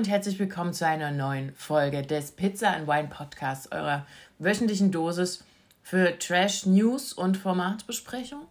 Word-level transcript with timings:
Und 0.00 0.08
herzlich 0.08 0.38
willkommen 0.38 0.72
zu 0.72 0.86
einer 0.86 1.10
neuen 1.10 1.52
Folge 1.52 2.00
des 2.00 2.30
Pizza 2.30 2.70
and 2.70 2.88
Wine 2.88 3.08
Podcasts, 3.08 3.70
eurer 3.70 4.06
wöchentlichen 4.38 4.90
Dosis 4.90 5.44
für 5.82 6.18
Trash 6.18 6.64
News 6.64 7.12
und 7.12 7.36
Formatbesprechung. 7.36 8.46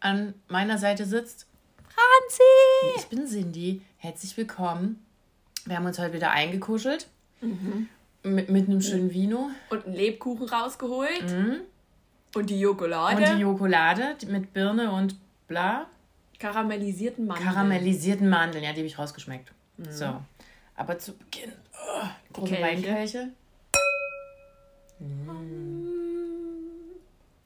An 0.00 0.34
meiner 0.48 0.76
Seite 0.76 1.04
sitzt 1.04 1.46
Franzi! 1.84 2.96
Ich 2.96 3.06
bin 3.06 3.28
Cindy. 3.28 3.82
Herzlich 3.98 4.36
willkommen. 4.36 5.00
Wir 5.66 5.76
haben 5.76 5.86
uns 5.86 6.00
heute 6.00 6.14
wieder 6.14 6.32
eingekuschelt. 6.32 7.06
Mit, 8.24 8.50
mit 8.50 8.68
einem 8.68 8.82
schönen 8.82 9.12
Vino. 9.12 9.50
Und 9.70 9.86
einen 9.86 9.94
Lebkuchen 9.94 10.48
rausgeholt. 10.48 11.32
Und 12.34 12.50
die 12.50 12.58
Jokolade. 12.58 13.18
Und 13.18 13.36
die 13.36 13.40
Jokolade 13.42 14.16
mit 14.26 14.52
Birne 14.52 14.90
und 14.90 15.14
bla. 15.46 15.86
karamellisierten 16.40 17.24
Mandeln. 17.24 17.46
Karamellisierten 17.46 18.28
Mandeln. 18.28 18.64
Ja, 18.64 18.72
die 18.72 18.78
habe 18.78 18.88
ich 18.88 18.98
rausgeschmeckt. 18.98 19.52
So. 19.90 20.20
Aber 20.80 20.98
zu 20.98 21.12
Beginn. 21.12 21.52
Oh, 21.74 22.06
große 22.32 22.54
Kelche. 22.54 22.88
Weinkelche. 22.88 23.28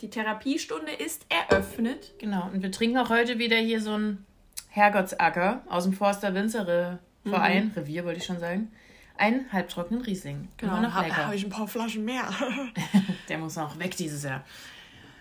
Die 0.00 0.08
Therapiestunde 0.08 0.92
ist 0.92 1.26
eröffnet. 1.28 2.12
Genau. 2.20 2.48
Und 2.52 2.62
wir 2.62 2.70
trinken 2.70 2.96
auch 2.96 3.08
heute 3.10 3.40
wieder 3.40 3.56
hier 3.56 3.80
so 3.80 3.94
einen 3.94 4.24
Herrgottsacker 4.68 5.62
aus 5.68 5.82
dem 5.82 5.94
Forster 5.94 6.32
Winzere 6.32 7.00
Verein. 7.24 7.72
Revier 7.74 8.04
wollte 8.04 8.20
ich 8.20 8.24
schon 8.24 8.38
sagen. 8.38 8.70
Einen 9.16 9.50
halbtrockenen 9.52 10.04
Riesling. 10.04 10.46
Immer 10.62 10.80
noch 10.80 10.94
Habe 10.94 11.16
hab 11.16 11.34
ich 11.34 11.42
ein 11.42 11.50
paar 11.50 11.66
Flaschen 11.66 12.04
mehr. 12.04 12.28
Der 13.28 13.38
muss 13.38 13.56
noch 13.56 13.76
weg 13.80 13.96
dieses 13.96 14.22
Jahr. 14.22 14.44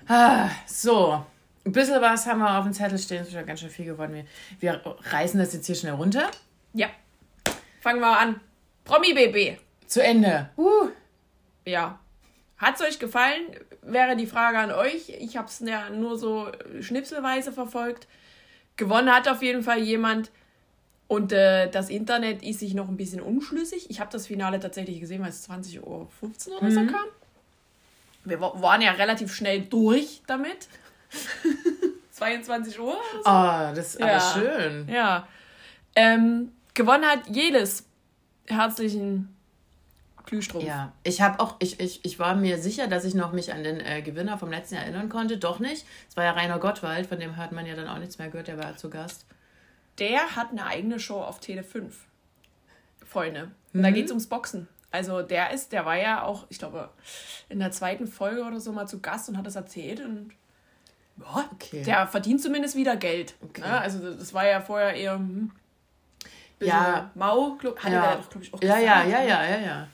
Ah, 0.07 0.49
so. 0.67 1.25
Ein 1.65 1.71
bisschen 1.71 1.99
was 1.99 2.27
haben 2.27 2.41
wir 2.41 2.59
auf 2.59 2.65
dem 2.65 2.73
Zettel 2.73 2.99
stehen. 2.99 3.23
Es 3.23 3.29
ist 3.29 3.33
schon 3.33 3.45
ganz 3.47 3.59
schön 3.59 3.71
viel 3.71 3.85
geworden. 3.85 4.13
Wir, 4.13 4.25
wir 4.59 4.95
reißen 5.11 5.39
das 5.39 5.51
jetzt 5.53 5.65
hier 5.65 5.75
schnell 5.75 5.93
runter. 5.93 6.29
ja. 6.73 6.89
Fangen 7.83 7.99
wir 7.99 8.17
an. 8.17 8.39
Promi-BB. 8.85 9.57
Zu 9.87 10.01
Ende. 10.01 10.49
Uh. 10.55 10.87
Ja. 11.65 11.99
Hat's 12.57 12.81
euch 12.81 12.97
gefallen? 12.97 13.41
Wäre 13.81 14.15
die 14.15 14.25
Frage 14.25 14.57
an 14.57 14.71
euch. 14.71 15.09
Ich 15.09 15.35
habe 15.35 15.47
es 15.49 15.59
ja 15.59 15.89
nur 15.89 16.17
so 16.17 16.49
schnipselweise 16.79 17.51
verfolgt. 17.51 18.07
Gewonnen 18.77 19.13
hat 19.13 19.27
auf 19.27 19.41
jeden 19.41 19.63
Fall 19.63 19.79
jemand. 19.79 20.31
Und 21.09 21.33
äh, 21.33 21.69
das 21.69 21.89
Internet 21.89 22.41
ist 22.41 22.59
sich 22.61 22.73
noch 22.73 22.87
ein 22.87 22.95
bisschen 22.95 23.19
unschlüssig. 23.19 23.89
Ich 23.89 23.99
habe 23.99 24.09
das 24.13 24.27
Finale 24.27 24.61
tatsächlich 24.61 25.01
gesehen, 25.01 25.21
weil 25.21 25.29
es 25.29 25.49
20.15 25.49 25.81
Uhr 25.81 26.07
oder 26.61 26.71
so 26.71 26.85
kam. 26.85 27.05
Wir 28.23 28.39
wa- 28.39 28.53
waren 28.61 28.81
ja 28.81 28.91
relativ 28.93 29.35
schnell 29.35 29.59
durch 29.63 30.21
damit. 30.25 30.69
22 32.11 32.79
Uhr. 32.79 32.95
Oder 32.95 33.23
so. 33.23 33.29
Oh, 33.29 33.75
das 33.75 33.95
ist 33.95 33.99
Ja. 33.99 34.19
schön. 34.33 34.87
Ja. 34.87 35.27
Ähm, 35.97 36.53
gewonnen 36.73 37.05
hat 37.05 37.27
jedes. 37.29 37.85
Herzlichen 38.47 39.35
Glühstrumpf. 40.25 40.65
Ja, 40.65 40.91
ich 41.03 41.21
habe 41.21 41.39
auch, 41.39 41.55
ich, 41.59 41.79
ich, 41.79 42.03
ich 42.03 42.19
war 42.19 42.35
mir 42.35 42.57
sicher, 42.57 42.87
dass 42.87 43.05
ich 43.05 43.13
noch 43.13 43.31
mich 43.31 43.53
an 43.53 43.63
den 43.63 43.79
äh, 43.79 44.01
Gewinner 44.01 44.37
vom 44.37 44.49
letzten 44.51 44.75
Jahr 44.75 44.83
erinnern 44.83 45.09
konnte. 45.09 45.37
Doch 45.37 45.59
nicht. 45.59 45.85
Es 46.09 46.17
war 46.17 46.23
ja 46.23 46.31
Rainer 46.31 46.59
Gottwald, 46.59 47.07
von 47.07 47.19
dem 47.19 47.37
hat 47.37 47.51
man 47.51 47.65
ja 47.65 47.75
dann 47.75 47.87
auch 47.87 47.99
nichts 47.99 48.17
mehr 48.17 48.29
gehört, 48.29 48.47
der 48.47 48.57
war 48.57 48.75
zu 48.77 48.89
Gast. 48.89 49.25
Der 49.99 50.35
hat 50.35 50.51
eine 50.51 50.65
eigene 50.65 50.99
Show 50.99 51.21
auf 51.21 51.39
Tele 51.39 51.63
5. 51.63 51.95
Freunde. 53.05 53.51
Und 53.73 53.83
da 53.83 53.89
Mhm. 53.89 53.93
geht 53.93 54.05
es 54.05 54.11
ums 54.11 54.27
Boxen. 54.27 54.67
Also 54.91 55.21
der 55.21 55.51
ist, 55.51 55.71
der 55.71 55.85
war 55.85 55.95
ja 55.97 56.23
auch, 56.23 56.45
ich 56.49 56.59
glaube, 56.59 56.89
in 57.49 57.59
der 57.59 57.71
zweiten 57.71 58.07
Folge 58.07 58.43
oder 58.43 58.59
so 58.59 58.71
mal 58.71 58.87
zu 58.87 58.99
Gast 59.01 59.27
und 59.29 59.37
hat 59.37 59.45
das 59.45 59.55
erzählt 59.55 59.99
und 60.01 60.31
ja, 61.19 61.49
Okay. 61.53 61.83
der 61.83 62.07
verdient 62.07 62.41
zumindest 62.41 62.75
wieder 62.75 62.95
Geld. 62.95 63.35
Okay. 63.41 63.61
Ne? 63.61 63.79
Also 63.81 64.13
das 64.13 64.33
war 64.33 64.47
ja 64.47 64.61
vorher 64.61 64.93
eher 64.95 65.15
hm, 65.15 65.51
Ja. 66.59 67.11
mau, 67.15 67.55
glaub, 67.55 67.83
ja. 67.83 67.89
der 67.89 68.15
doch, 68.17 68.29
glaub 68.29 68.43
ich, 68.43 68.53
auch 68.53 68.61
ja, 68.61 68.79
gesagt. 68.79 69.09
ja, 69.09 69.21
ja, 69.21 69.23
ja, 69.23 69.43
ja, 69.49 69.59
ja. 69.65 69.87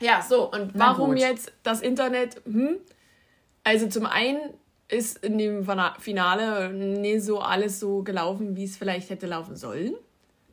Ja, 0.00 0.22
so, 0.22 0.50
und 0.50 0.74
Na 0.74 0.88
warum 0.88 1.10
gut. 1.10 1.18
jetzt 1.20 1.52
das 1.62 1.80
Internet? 1.80 2.40
Hm? 2.44 2.76
Also 3.64 3.88
zum 3.88 4.06
einen 4.06 4.40
ist 4.88 5.18
in 5.24 5.38
dem 5.38 5.64
Fina- 5.64 5.94
Finale 6.00 6.70
nicht 6.72 7.22
so 7.22 7.40
alles 7.40 7.78
so 7.80 8.02
gelaufen, 8.02 8.56
wie 8.56 8.64
es 8.64 8.76
vielleicht 8.76 9.10
hätte 9.10 9.26
laufen 9.26 9.54
sollen. 9.56 9.94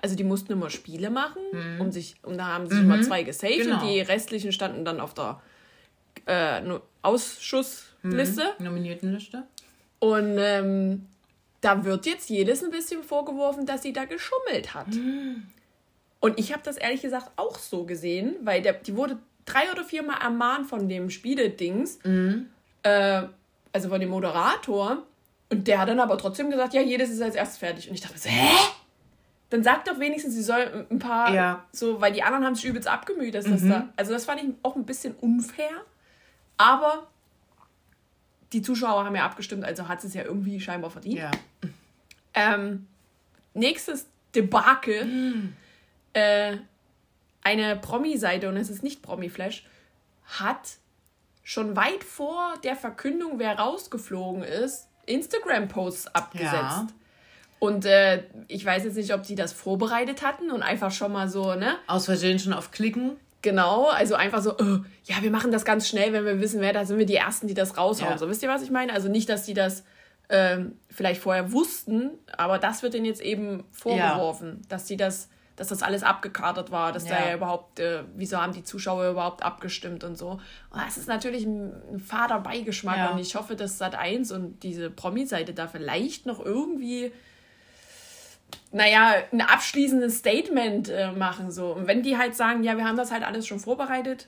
Also 0.02 0.16
die 0.16 0.24
mussten 0.24 0.52
immer 0.54 0.70
Spiele 0.70 1.10
machen, 1.10 1.42
um 1.80 1.92
sich, 1.92 2.16
und 2.24 2.38
da 2.38 2.46
haben 2.48 2.68
sich 2.70 2.80
immer 2.80 3.02
zwei 3.02 3.24
gesaved 3.24 3.58
Mhm. 3.60 3.64
Genau. 3.64 3.82
und 3.82 3.90
die 3.90 4.00
restlichen 4.02 4.52
standen 4.54 4.86
dann 4.86 5.00
auf 5.02 5.14
der 5.14 5.42
äh, 6.26 6.62
Ausschussliste. 7.02 8.44
Nominiertenliste? 8.60 9.44
Und 10.00 10.38
ähm, 10.38 11.08
da 11.62 11.84
wird 11.84 12.06
jetzt 12.06 12.30
jedes 12.30 12.64
ein 12.64 12.72
bisschen 12.72 13.04
vorgeworfen, 13.04 13.66
dass 13.66 13.82
sie 13.82 13.94
da 13.94 14.06
geschummelt 14.06 14.74
hat. 14.74 14.88
Und 16.22 16.38
ich 16.40 16.52
habe 16.54 16.62
das 16.64 16.78
ehrlich 16.78 17.02
gesagt 17.02 17.32
auch 17.38 17.58
so 17.60 17.86
gesehen, 17.86 18.36
weil 18.44 18.62
der, 18.62 18.74
die 18.74 18.96
wurde 18.96 19.18
drei 19.46 19.72
oder 19.72 19.84
viermal 19.84 20.22
ermahnt 20.22 20.68
von 20.68 20.88
dem 20.90 21.10
Spieledings, 21.10 22.00
äh, 22.84 23.24
also 23.74 23.90
von 23.90 24.00
dem 24.00 24.10
Moderator. 24.10 25.04
Und 25.52 25.68
der 25.68 25.80
hat 25.80 25.90
dann 25.90 26.00
aber 26.00 26.18
trotzdem 26.18 26.50
gesagt, 26.52 26.74
ja, 26.74 26.82
jedes 26.82 27.10
ist 27.10 27.22
als 27.22 27.36
erstes 27.36 27.58
fertig. 27.58 27.88
Und 27.90 27.96
ich 27.96 28.02
dachte 28.02 28.18
so, 28.20 28.30
hä? 28.30 28.48
Dann 29.50 29.64
sag 29.64 29.84
doch 29.86 30.00
wenigstens, 30.00 30.36
sie 30.36 30.44
soll 30.44 30.86
ein 30.92 31.00
paar, 31.00 31.34
Ja. 31.34 31.66
so, 31.72 32.00
weil 32.00 32.14
die 32.14 32.22
anderen 32.22 32.46
haben 32.46 32.54
sich 32.56 32.66
übelst 32.66 32.88
abgemüht, 32.88 33.34
dass 33.34 33.46
das 33.46 33.68
da. 33.68 33.90
Also 33.96 34.12
das 34.12 34.26
fand 34.26 34.44
ich 34.44 34.50
auch 34.62 34.76
ein 34.76 34.86
bisschen 34.86 35.16
unfair. 35.16 35.72
Aber 36.58 37.08
die 38.54 38.62
Zuschauer 38.62 39.06
haben 39.06 39.16
ja 39.16 39.26
abgestimmt, 39.26 39.64
also 39.64 39.88
hat 39.88 40.02
sie 40.02 40.08
es 40.08 40.14
ja 40.14 40.24
irgendwie 40.24 40.60
scheinbar 40.60 40.90
verdient. 40.90 41.20
Ja. 41.20 41.32
Ähm, 42.34 42.88
nächstes 43.54 44.08
Debakel. 44.36 45.52
Äh, 46.14 46.58
eine 47.42 47.76
Promi-Seite, 47.78 48.50
und 48.50 48.58
es 48.58 48.70
ist 48.70 48.84
nicht 48.84 49.02
Promi-Flash, 49.02 49.66
hat 50.26 50.78
schon 51.44 51.76
weit 51.76 52.04
vor 52.04 52.54
der 52.64 52.76
Verkündung, 52.76 53.40
wer 53.40 53.58
rausgeflogen 53.58 54.44
ist, 54.44 54.88
Instagram-Posts 55.06 56.08
abgesetzt. 56.08 56.54
Ja. 56.54 56.88
Und 57.60 57.86
äh, 57.86 58.24
ich 58.48 58.64
weiß 58.64 58.84
jetzt 58.86 58.96
nicht, 58.96 59.14
ob 59.14 59.24
die 59.24 59.36
das 59.36 59.52
vorbereitet 59.52 60.22
hatten 60.22 60.52
und 60.52 60.64
einfach 60.64 60.92
schon 60.92 61.12
mal 61.12 61.28
so, 61.28 61.56
ne? 61.56 61.76
Aus 61.88 62.06
Versehen 62.06 62.40
schon 62.40 62.54
auf 62.54 62.72
Klicken. 62.72 63.18
Genau, 63.42 63.88
also 63.88 64.16
einfach 64.16 64.42
so, 64.42 64.58
äh, 64.58 64.80
ja, 65.06 65.16
wir 65.22 65.32
machen 65.32 65.52
das 65.52 65.64
ganz 65.64 65.88
schnell, 65.88 66.12
wenn 66.12 66.26
wir 66.26 66.40
wissen, 66.42 66.60
wer 66.60 66.74
da 66.74 66.86
sind 66.86 66.98
wir 66.98 67.06
die 67.06 67.16
Ersten, 67.16 67.48
die 67.48 67.54
das 67.54 67.78
raushauen. 67.78 68.12
Ja. 68.12 68.18
So, 68.18 68.28
wisst 68.30 68.44
ihr, 68.44 68.50
was 68.50 68.62
ich 68.62 68.72
meine? 68.72 68.92
Also 68.94 69.08
nicht, 69.08 69.30
dass 69.30 69.44
die 69.44 69.54
das 69.54 69.84
ähm, 70.30 70.78
vielleicht 70.90 71.22
vorher 71.22 71.52
wussten, 71.52 72.12
aber 72.38 72.60
das 72.60 72.84
wird 72.84 72.94
denen 72.94 73.06
jetzt 73.06 73.22
eben 73.22 73.64
vorgeworfen, 73.72 74.62
dass 74.68 74.86
die 74.86 74.98
das, 74.98 75.30
dass 75.56 75.70
das 75.70 75.82
alles 75.84 76.04
abgekartet 76.04 76.70
war, 76.70 76.92
dass 76.92 77.06
da 77.06 77.18
Ja. 77.20 77.30
ja 77.30 77.36
überhaupt, 77.36 77.80
äh, 77.80 78.04
wieso 78.16 78.38
haben 78.38 78.54
die 78.54 78.64
Zuschauer 78.64 79.10
überhaupt 79.10 79.42
abgestimmt 79.44 80.04
und 80.04 80.18
so. 80.18 80.32
Und 80.70 80.82
das 80.86 80.98
ist 80.98 81.08
natürlich 81.08 81.46
ein, 81.46 81.74
ein 81.94 82.00
fader 82.00 82.40
Beigeschmack 82.42 82.98
Ja. 82.98 83.10
und 83.12 83.20
ich 83.20 83.36
hoffe, 83.36 83.56
dass 83.56 83.82
Sat1 83.82 84.34
und 84.34 84.62
diese 84.64 84.90
Promi-Seite 84.90 85.54
da 85.54 85.68
vielleicht 85.68 86.26
noch 86.26 86.44
irgendwie 86.44 87.12
naja, 88.72 89.16
ein 89.32 89.42
abschließendes 89.42 90.18
Statement 90.18 90.90
äh, 90.90 91.12
machen. 91.12 91.52
So. 91.52 91.74
Und 91.74 91.88
wenn 91.88 92.04
die 92.04 92.18
halt 92.18 92.36
sagen, 92.36 92.64
ja, 92.64 92.78
wir 92.78 92.86
haben 92.86 92.98
das 92.98 93.12
halt 93.12 93.24
alles 93.24 93.48
schon 93.48 93.60
vorbereitet, 93.60 94.28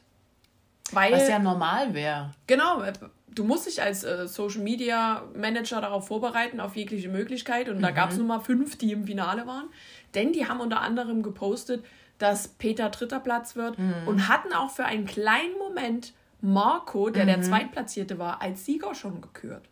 weil. 0.91 1.11
Was 1.11 1.27
ja 1.27 1.39
normal 1.39 1.93
wäre. 1.93 2.31
Genau, 2.47 2.81
äh, 2.81 2.93
du 3.29 3.43
musst 3.43 3.67
dich 3.67 3.81
als 3.81 4.03
äh, 4.03 4.27
Social 4.27 4.61
Media 4.61 5.23
Manager 5.35 5.81
darauf 5.81 6.07
vorbereiten, 6.07 6.59
auf 6.59 6.75
jegliche 6.75 7.09
Möglichkeit. 7.09 7.69
Und 7.69 7.81
da 7.81 7.91
gab 7.91 8.11
es 8.11 8.17
nur 8.17 8.27
mal 8.27 8.39
fünf, 8.39 8.77
die 8.77 8.91
im 8.91 9.05
Finale 9.05 9.45
waren. 9.47 9.69
Denn 10.15 10.33
die 10.33 10.47
haben 10.47 10.59
unter 10.59 10.81
anderem 10.81 11.23
gepostet, 11.23 11.85
dass 12.17 12.47
Peter 12.47 12.89
dritter 12.89 13.19
Platz 13.19 13.55
wird 13.55 13.77
und 14.05 14.27
hatten 14.27 14.53
auch 14.53 14.69
für 14.69 14.85
einen 14.85 15.05
kleinen 15.05 15.57
Moment 15.57 16.13
Marco, 16.41 17.09
der 17.09 17.25
der 17.25 17.41
Zweitplatzierte 17.41 18.19
war, 18.19 18.41
als 18.41 18.65
Sieger 18.65 18.93
schon 18.93 19.21
gekürt. 19.21 19.63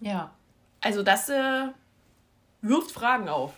Ja. 0.00 0.32
Also 0.80 1.02
das 1.02 1.28
äh, 1.28 1.68
wirft 2.60 2.90
Fragen 2.90 3.28
auf. 3.28 3.54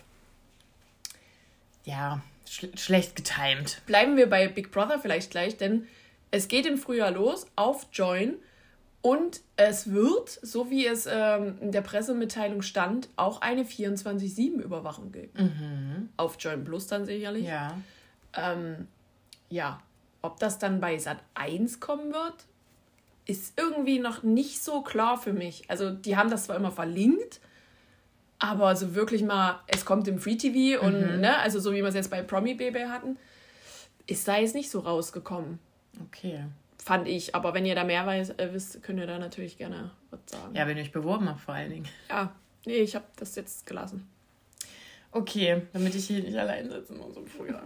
Ja, 1.87 2.21
schl 2.45 2.77
schlecht 2.77 3.15
getimed. 3.15 3.81
bleiben 3.85 4.17
wir 4.17 4.29
bei 4.29 4.49
Big 4.49 4.71
Brother 4.71 4.99
vielleicht 4.99 5.31
gleich, 5.31 5.55
denn 5.55 5.87
es 6.31 6.49
geht 6.49 6.65
im 6.65 6.77
Frühjahr 6.77 7.11
los 7.11 7.47
auf 7.55 7.87
Join 7.93 8.35
und 9.01 9.39
es 9.55 9.91
wird, 9.91 10.29
so 10.29 10.69
wie 10.69 10.85
es 10.85 11.07
ähm, 11.09 11.57
in 11.61 11.71
der 11.71 11.81
Pressemitteilung 11.81 12.61
stand, 12.61 13.07
auch 13.15 13.39
eine 13.39 13.63
24-7-Überwachung 13.63 15.13
geben. 15.13 15.31
Auf 16.17 16.35
Join 16.39 16.65
Plus 16.65 16.87
dann 16.87 17.05
sicherlich. 17.05 17.45
Ja. 17.45 17.77
Ähm, 18.33 18.89
ja. 19.49 19.81
ob 20.21 20.39
das 20.39 20.59
dann 20.59 20.81
bei 20.81 20.97
Sat 20.97 21.19
1 21.35 21.79
kommen 21.79 22.11
wird, 22.11 22.35
ist 23.25 23.57
irgendwie 23.57 23.99
noch 23.99 24.23
nicht 24.23 24.61
so 24.61 24.81
klar 24.81 25.17
für 25.17 25.31
mich. 25.31 25.69
Also, 25.69 25.91
die 25.91 26.17
haben 26.17 26.29
das 26.29 26.45
zwar 26.45 26.57
immer 26.57 26.71
verlinkt, 26.71 27.39
aber 28.39 28.75
so 28.75 28.93
wirklich 28.95 29.23
mal, 29.23 29.59
es 29.67 29.85
kommt 29.85 30.07
im 30.07 30.19
Free 30.19 30.35
TV 30.35 30.81
und, 30.81 31.19
ne, 31.21 31.37
also 31.39 31.59
so 31.59 31.71
wie 31.71 31.77
wir 31.77 31.85
es 31.87 31.95
jetzt 31.95 32.11
bei 32.11 32.21
Promi 32.21 32.53
Baby 32.53 32.81
hatten, 32.81 33.17
ist 34.05 34.27
da 34.27 34.37
jetzt 34.37 34.55
nicht 34.55 34.69
so 34.69 34.79
rausgekommen. 34.79 35.59
Okay. 36.05 36.45
Fand 36.77 37.07
ich. 37.07 37.35
Aber 37.35 37.53
wenn 37.53 37.65
ihr 37.65 37.75
da 37.75 37.83
mehr 37.83 38.05
weiß, 38.05 38.31
äh, 38.31 38.49
wisst, 38.53 38.81
könnt 38.83 38.99
ihr 38.99 39.07
da 39.07 39.19
natürlich 39.19 39.57
gerne 39.57 39.91
was 40.11 40.19
sagen. 40.27 40.55
Ja, 40.55 40.67
wenn 40.67 40.77
ihr 40.77 40.83
euch 40.83 40.91
beworben 40.91 41.27
habt, 41.27 41.41
vor 41.41 41.55
allen 41.55 41.71
Dingen. 41.71 41.87
Ja, 42.09 42.33
nee, 42.65 42.77
ich 42.77 42.95
habe 42.95 43.05
das 43.17 43.35
jetzt 43.35 43.65
gelassen. 43.65 44.07
Okay, 45.11 45.63
damit 45.73 45.95
ich 45.95 46.07
hier 46.07 46.21
nicht 46.21 46.37
allein 46.37 46.69
sitzen 46.69 46.97
muss 46.97 47.15
so 47.15 47.25
früher. 47.25 47.63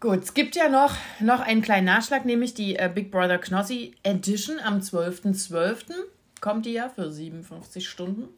Gut, 0.00 0.22
es 0.22 0.34
gibt 0.34 0.56
ja 0.56 0.68
noch, 0.68 0.94
noch 1.20 1.40
einen 1.40 1.62
kleinen 1.62 1.86
Nachschlag, 1.86 2.24
nämlich 2.24 2.54
die 2.54 2.76
äh, 2.76 2.90
Big 2.92 3.10
Brother 3.10 3.38
Knossi 3.38 3.94
Edition 4.02 4.58
am 4.58 4.78
12.12. 4.80 5.92
kommt 6.40 6.66
die 6.66 6.72
ja 6.72 6.88
für 6.88 7.10
57 7.10 7.88
Stunden. 7.88 8.28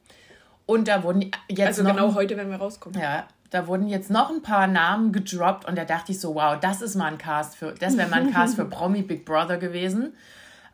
Und 0.67 0.89
da 0.89 1.03
wurden 1.03 1.31
jetzt 1.49 1.67
Also 1.67 1.83
noch 1.85 1.93
genau 1.95 2.15
heute, 2.15 2.37
wenn 2.37 2.51
wir 2.51 2.57
rauskommen. 2.57 3.01
Ja, 3.01 3.27
da 3.51 3.67
wurden 3.69 3.87
jetzt 3.87 4.11
noch 4.11 4.31
ein 4.31 4.43
paar 4.43 4.67
Namen 4.67 5.13
gedroppt 5.13 5.65
und 5.67 5.77
da 5.79 5.85
dachte 5.85 6.13
ich 6.13 6.21
so, 6.21 6.35
wow, 6.35 6.59
das 6.61 6.83
ist 6.83 6.97
mal 6.97 7.07
ein 7.07 7.19
Cast 7.19 7.57
für, 7.57 7.73
das 7.73 7.97
wäre 7.97 8.09
mal 8.09 8.21
ein 8.21 8.33
Cast 8.33 8.57
für 8.57 8.65
Promi 8.69 9.03
Big 9.03 9.25
Brother 9.25 9.57
gewesen. 9.59 10.15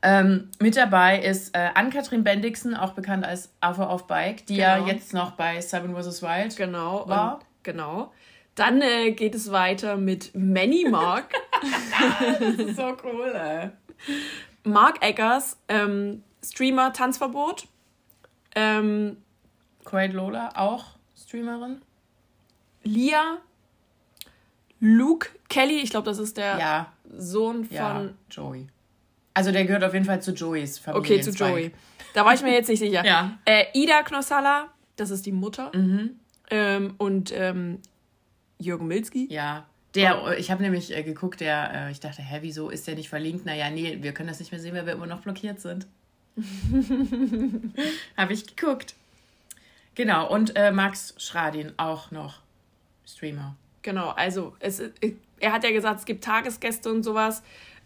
Ähm, 0.05 0.51
mit 0.59 0.77
dabei 0.77 1.21
ist 1.21 1.55
äh, 1.55 1.69
Ann-Kathrin 1.75 2.25
Bendixen, 2.25 2.75
auch 2.75 2.93
bekannt 2.95 3.25
als 3.25 3.53
Ava 3.61 3.87
auf 3.87 4.07
Bike, 4.09 4.47
die 4.47 4.57
ja 4.57 4.77
Genau. 4.79 4.89
jetzt 4.89 5.13
noch 5.15 5.33
bei 5.33 5.61
Seven 5.61 5.95
vs. 5.95 6.23
Wild 6.23 6.57
Genau. 6.57 7.07
war. 7.09 7.35
Und, 7.35 7.45
genau. 7.63 8.13
Dann 8.57 8.81
äh, 8.83 9.13
geht 9.13 9.35
es 9.35 9.53
weiter 9.53 9.97
mit 9.97 10.35
Manny 10.35 10.87
Mark. 10.91 11.27
so 12.77 12.97
cool, 13.05 13.33
ey. 13.35 13.71
Mark 14.65 15.05
Eggers, 15.07 15.57
ähm, 15.69 16.25
Streamer 16.45 16.93
Tanzverbot. 16.93 17.69
Ähm, 18.57 19.19
Quaid 19.85 20.13
Lola, 20.13 20.51
auch 20.55 20.97
Streamerin. 21.17 21.83
Lia. 22.85 23.39
Luke 24.81 25.29
Kelly, 25.49 25.81
ich 25.81 25.91
glaube, 25.91 26.07
das 26.07 26.19
ist 26.19 26.37
der 26.37 26.59
Ja, 26.59 26.93
Sohn 27.17 27.65
von. 27.65 27.77
ja, 27.77 28.09
Joey. 28.31 28.67
Also 29.35 29.53
der 29.53 29.65
gehört 29.65 29.85
auf 29.85 29.95
jeden 29.95 30.05
Fall 30.05 30.21
zu 30.21 30.33
Joeys 30.33 30.79
Familie. 30.79 31.01
Okay, 31.01 31.21
zu 31.21 31.31
Joey. 31.31 31.73
Da 32.15 32.25
war 32.25 32.35
ich 32.35 32.43
mir 32.43 32.53
jetzt 32.53 32.69
nicht 32.69 32.81
sicher. 32.81 33.05
Ja. 33.07 33.39
Äh, 33.45 33.67
Ida 33.75 34.03
Knossalla, 34.03 34.69
das 34.97 35.11
ist 35.11 35.25
die 35.25 35.33
Mutter. 35.33 35.71
Ähm, 36.51 36.95
und 36.99 37.33
ähm, 37.35 37.79
Jürgen 38.59 38.87
Milski. 38.89 39.29
Ja. 39.31 39.67
Der, 39.95 40.39
ich 40.39 40.51
habe 40.51 40.63
nämlich 40.63 40.95
äh, 40.97 41.03
geguckt, 41.03 41.41
der, 41.41 41.87
äh, 41.89 41.91
ich 41.93 42.01
dachte, 42.01 42.23
hä, 42.23 42.39
wieso 42.41 42.71
ist 42.71 42.87
der 42.87 42.95
nicht 42.95 43.09
verlinkt? 43.11 43.45
Naja, 43.47 43.71
nee, 43.71 43.99
wir 44.01 44.13
können 44.13 44.29
das 44.29 44.39
nicht 44.41 44.51
mehr 44.51 44.61
sehen, 44.61 44.75
weil 44.75 44.87
wir 44.87 44.95
immer 44.95 45.07
noch 45.07 45.21
blockiert 45.21 45.61
sind. 45.61 45.87
habe 48.17 48.33
ich 48.33 48.57
geguckt. 48.57 48.95
Genau, 49.95 50.29
und 50.33 50.57
äh, 50.57 50.71
Max 50.73 51.15
Schradin 51.19 51.73
auch 51.77 52.11
noch 52.11 52.41
Streamer. 53.07 53.57
Genau, 53.83 54.11
also 54.11 54.55
es, 54.61 54.81
er 55.41 55.53
hat 55.53 55.65
ja 55.65 55.71
gesagt, 55.71 56.01
es 56.01 56.05
gibt 56.05 56.25
Tagesgäste 56.25 56.91
und 56.91 57.03
sowas. 57.03 57.43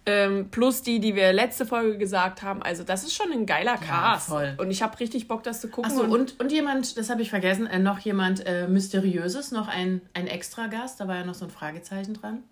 Ähm, 0.09 0.51
plus 0.53 0.83
die, 0.83 1.01
die 1.01 1.17
wir 1.17 1.33
letzte 1.33 1.67
Folge 1.67 1.99
gesagt 1.99 2.43
haben. 2.43 2.63
Also 2.63 2.85
das 2.85 3.03
ist 3.03 3.13
schon 3.15 3.33
ein 3.33 3.45
geiler 3.45 3.77
Cast. 3.77 4.29
voll. 4.29 4.55
Und 4.59 4.71
ich 4.71 4.81
habe 4.81 5.01
richtig 5.01 5.27
Bock, 5.27 5.43
das 5.43 5.61
zu 5.61 5.69
gucken. 5.69 5.91
Achso, 5.91 6.05
und, 6.05 6.39
und 6.39 6.53
jemand, 6.53 6.97
das 6.97 7.11
habe 7.11 7.23
ich 7.23 7.31
vergessen, 7.31 7.67
äh, 7.67 7.81
noch 7.81 7.99
jemand 7.99 8.47
äh, 8.47 8.69
Mysteriöses, 8.69 9.51
noch 9.51 9.67
ein, 9.67 10.01
ein 10.15 10.29
Extra-Gast, 10.29 11.01
da 11.01 11.09
war 11.09 11.17
ja 11.17 11.25
noch 11.25 11.35
so 11.35 11.45
ein 11.47 11.51
Fragezeichen 11.51 12.15
dran. 12.15 12.45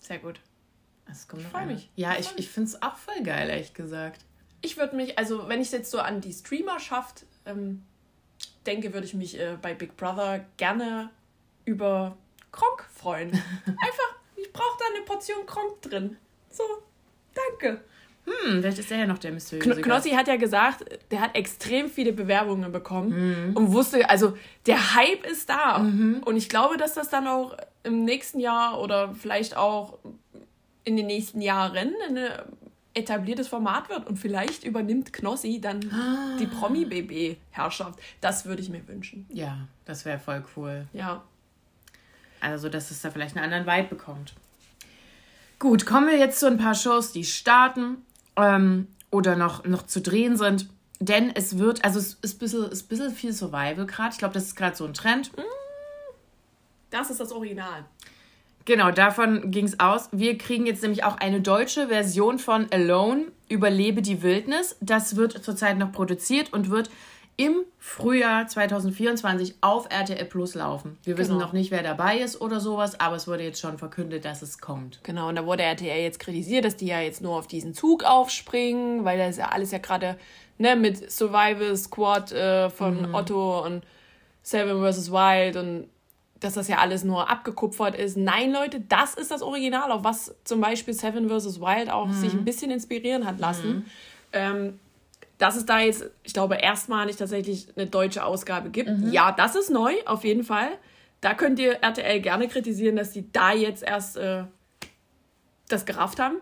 Sehr 0.00 0.18
gut. 0.18 0.38
Das 1.06 1.26
kommt 1.28 1.40
Ich 1.40 1.46
noch 1.46 1.52
freu 1.52 1.62
einer. 1.62 1.72
mich. 1.72 1.88
Ja, 1.96 2.14
Ich 2.18 2.30
ich, 2.36 2.50
finde 2.50 2.68
es 2.68 2.82
auch 2.82 2.96
voll 2.96 3.22
geil, 3.22 3.48
ehrlich 3.48 3.72
gesagt. 3.72 4.26
Ich 4.60 4.76
würde 4.76 4.96
mich, 4.96 5.18
also 5.18 5.48
wenn 5.48 5.62
ich 5.62 5.72
jetzt 5.72 5.90
so 5.90 6.00
an 6.00 6.20
die 6.20 6.32
Streamerschaft 6.34 7.24
ähm, 7.46 7.84
denke, 8.66 8.92
würde 8.92 9.06
ich 9.06 9.14
mich 9.14 9.38
äh, 9.38 9.56
bei 9.60 9.74
Big 9.74 9.96
Brother 9.96 10.44
gerne 10.56 11.10
über 11.64 12.16
Kronk 12.52 12.84
freuen. 12.94 13.30
Einfach, 13.66 14.16
ich 14.36 14.52
brauche 14.52 14.78
da 14.78 14.84
eine 14.94 15.04
Portion 15.04 15.46
Kronk 15.46 15.82
drin. 15.82 16.16
So, 16.50 16.64
danke. 17.34 17.82
Hm, 18.24 18.60
vielleicht 18.60 18.78
ist 18.78 18.90
der 18.90 18.98
ja 18.98 19.06
noch 19.06 19.18
der 19.18 19.30
mysteriöse 19.30 19.70
Kn 19.70 19.82
Knossi 19.82 20.10
hat 20.10 20.26
ja 20.26 20.34
gesagt, 20.34 20.84
der 21.12 21.20
hat 21.20 21.36
extrem 21.36 21.88
viele 21.88 22.12
Bewerbungen 22.12 22.72
bekommen 22.72 23.54
und 23.54 23.72
wusste, 23.72 24.10
also 24.10 24.36
der 24.66 24.96
Hype 24.96 25.24
ist 25.24 25.48
da. 25.48 25.76
Und 25.76 26.36
ich 26.36 26.48
glaube, 26.48 26.76
dass 26.76 26.94
das 26.94 27.08
dann 27.08 27.28
auch 27.28 27.56
im 27.84 28.04
nächsten 28.04 28.40
Jahr 28.40 28.80
oder 28.80 29.14
vielleicht 29.14 29.56
auch 29.56 29.98
in 30.82 30.96
den 30.96 31.06
nächsten 31.06 31.40
Jahren 31.40 31.94
ein 32.08 32.18
etabliertes 32.96 33.48
Format 33.48 33.88
wird. 33.88 34.06
Und 34.06 34.16
vielleicht 34.16 34.64
übernimmt 34.64 35.12
Knossi 35.12 35.60
dann 35.60 35.80
die 36.40 36.46
Promi-BB-Herrschaft. 36.46 37.98
Das 38.20 38.46
würde 38.46 38.62
ich 38.62 38.68
mir 38.68 38.86
wünschen. 38.88 39.26
Ja, 39.28 39.58
das 39.84 40.04
wäre 40.04 40.18
voll 40.18 40.44
cool. 40.56 40.86
Ja. 40.92 41.22
Also, 42.40 42.68
dass 42.68 42.90
es 42.90 43.00
da 43.02 43.10
vielleicht 43.10 43.36
einen 43.36 43.52
anderen 43.52 43.66
Vibe 43.66 43.96
bekommt. 43.96 44.34
Gut, 45.58 45.86
kommen 45.86 46.08
wir 46.08 46.18
jetzt 46.18 46.38
zu 46.38 46.46
ein 46.46 46.58
paar 46.58 46.74
Shows, 46.74 47.12
die 47.12 47.24
starten 47.24 48.04
ähm, 48.36 48.88
oder 49.10 49.36
noch, 49.36 49.64
noch 49.64 49.86
zu 49.86 50.00
drehen 50.02 50.36
sind. 50.36 50.68
Denn 50.98 51.30
es 51.34 51.58
wird, 51.58 51.84
also 51.84 51.98
es 51.98 52.14
ist 52.22 52.36
ein 52.36 52.38
bisschen, 52.38 52.70
ist 52.70 52.84
ein 52.84 52.88
bisschen 52.88 53.14
viel 53.14 53.32
Survival 53.32 53.86
gerade. 53.86 54.12
Ich 54.12 54.18
glaube, 54.18 54.34
das 54.34 54.44
ist 54.44 54.56
gerade 54.56 54.76
so 54.76 54.84
ein 54.84 54.94
Trend. 54.94 55.30
Das 56.90 57.10
ist 57.10 57.20
das 57.20 57.32
Original. 57.32 57.84
Genau, 58.66 58.90
davon 58.90 59.50
ging 59.50 59.64
es 59.64 59.80
aus. 59.80 60.08
Wir 60.12 60.36
kriegen 60.36 60.66
jetzt 60.66 60.82
nämlich 60.82 61.04
auch 61.04 61.16
eine 61.16 61.40
deutsche 61.40 61.88
Version 61.88 62.38
von 62.38 62.66
Alone, 62.72 63.26
Überlebe 63.48 64.02
die 64.02 64.22
Wildnis. 64.22 64.76
Das 64.80 65.16
wird 65.16 65.42
zurzeit 65.44 65.78
noch 65.78 65.92
produziert 65.92 66.52
und 66.52 66.68
wird 66.68 66.90
im 67.36 67.58
Frühjahr 67.78 68.48
2024 68.48 69.56
auf 69.60 69.86
RTL 69.90 70.24
Plus 70.24 70.54
laufen. 70.54 70.98
Wir 71.04 71.16
wissen 71.18 71.34
Genau. 71.34 71.44
noch 71.44 71.52
nicht, 71.52 71.70
wer 71.70 71.82
dabei 71.82 72.18
ist 72.18 72.40
oder 72.40 72.60
sowas, 72.60 72.98
aber 72.98 73.16
es 73.16 73.28
wurde 73.28 73.44
jetzt 73.44 73.60
schon 73.60 73.78
verkündet, 73.78 74.24
dass 74.24 74.42
es 74.42 74.58
kommt. 74.58 75.00
Genau, 75.04 75.28
und 75.28 75.36
da 75.36 75.46
wurde 75.46 75.62
RTL 75.62 76.02
jetzt 76.02 76.18
kritisiert, 76.18 76.64
dass 76.64 76.76
die 76.76 76.86
ja 76.86 77.00
jetzt 77.00 77.20
nur 77.20 77.36
auf 77.36 77.46
diesen 77.46 77.72
Zug 77.74 78.04
aufspringen, 78.04 79.04
weil 79.04 79.18
das 79.18 79.36
ja 79.36 79.50
alles 79.50 79.70
ja 79.70 79.78
gerade 79.78 80.16
ne, 80.58 80.74
mit 80.76 81.10
Survival 81.10 81.76
Squad 81.76 82.32
äh, 82.32 82.68
von 82.70 83.14
Otto 83.14 83.64
und 83.64 83.84
Seven 84.42 84.80
vs. 84.82 85.12
Wild 85.12 85.56
und 85.56 85.88
dass 86.40 86.54
das 86.54 86.68
ja 86.68 86.78
alles 86.78 87.04
nur 87.04 87.30
abgekupfert 87.30 87.94
ist. 87.94 88.16
Nein, 88.16 88.52
Leute, 88.52 88.80
das 88.80 89.14
ist 89.14 89.30
das 89.30 89.42
Original, 89.42 89.90
auf 89.90 90.04
was 90.04 90.34
zum 90.44 90.60
Beispiel 90.60 90.94
Seven 90.94 91.28
vs. 91.28 91.60
Wild 91.60 91.90
auch 91.90 92.10
sich 92.12 92.32
ein 92.32 92.44
bisschen 92.44 92.70
inspirieren 92.70 93.26
hat 93.26 93.38
lassen. 93.40 93.86
Ähm, 94.32 94.78
dass 95.38 95.56
es 95.56 95.66
da 95.66 95.80
jetzt, 95.80 96.08
ich 96.22 96.32
glaube, 96.32 96.56
erstmalig 96.56 97.16
tatsächlich 97.16 97.68
eine 97.76 97.86
deutsche 97.86 98.24
Ausgabe 98.24 98.70
gibt. 98.70 98.88
Ja, 99.12 99.32
das 99.32 99.54
ist 99.54 99.70
neu, 99.70 99.92
auf 100.06 100.24
jeden 100.24 100.44
Fall. 100.44 100.68
Da 101.20 101.34
könnt 101.34 101.58
ihr 101.58 101.82
RTL 101.82 102.20
gerne 102.20 102.48
kritisieren, 102.48 102.96
dass 102.96 103.10
die 103.10 103.30
da 103.32 103.52
jetzt 103.52 103.82
erst 103.82 104.16
äh, 104.16 104.44
das 105.68 105.84
gerafft 105.84 106.18
haben. 106.20 106.36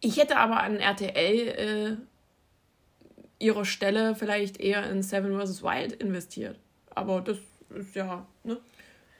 Ich 0.00 0.16
hätte 0.18 0.36
aber 0.36 0.62
an 0.62 0.76
RTL 0.76 1.48
äh, 1.48 1.96
ihre 3.38 3.64
Stelle 3.64 4.14
vielleicht 4.14 4.58
eher 4.60 4.88
in 4.90 5.02
Seven 5.02 5.38
vs. 5.40 5.62
Wild 5.62 5.92
investiert. 5.94 6.58
Aber 6.94 7.20
das 7.20 7.38
ist 7.70 7.94
ja, 7.94 8.26
ne? 8.44 8.58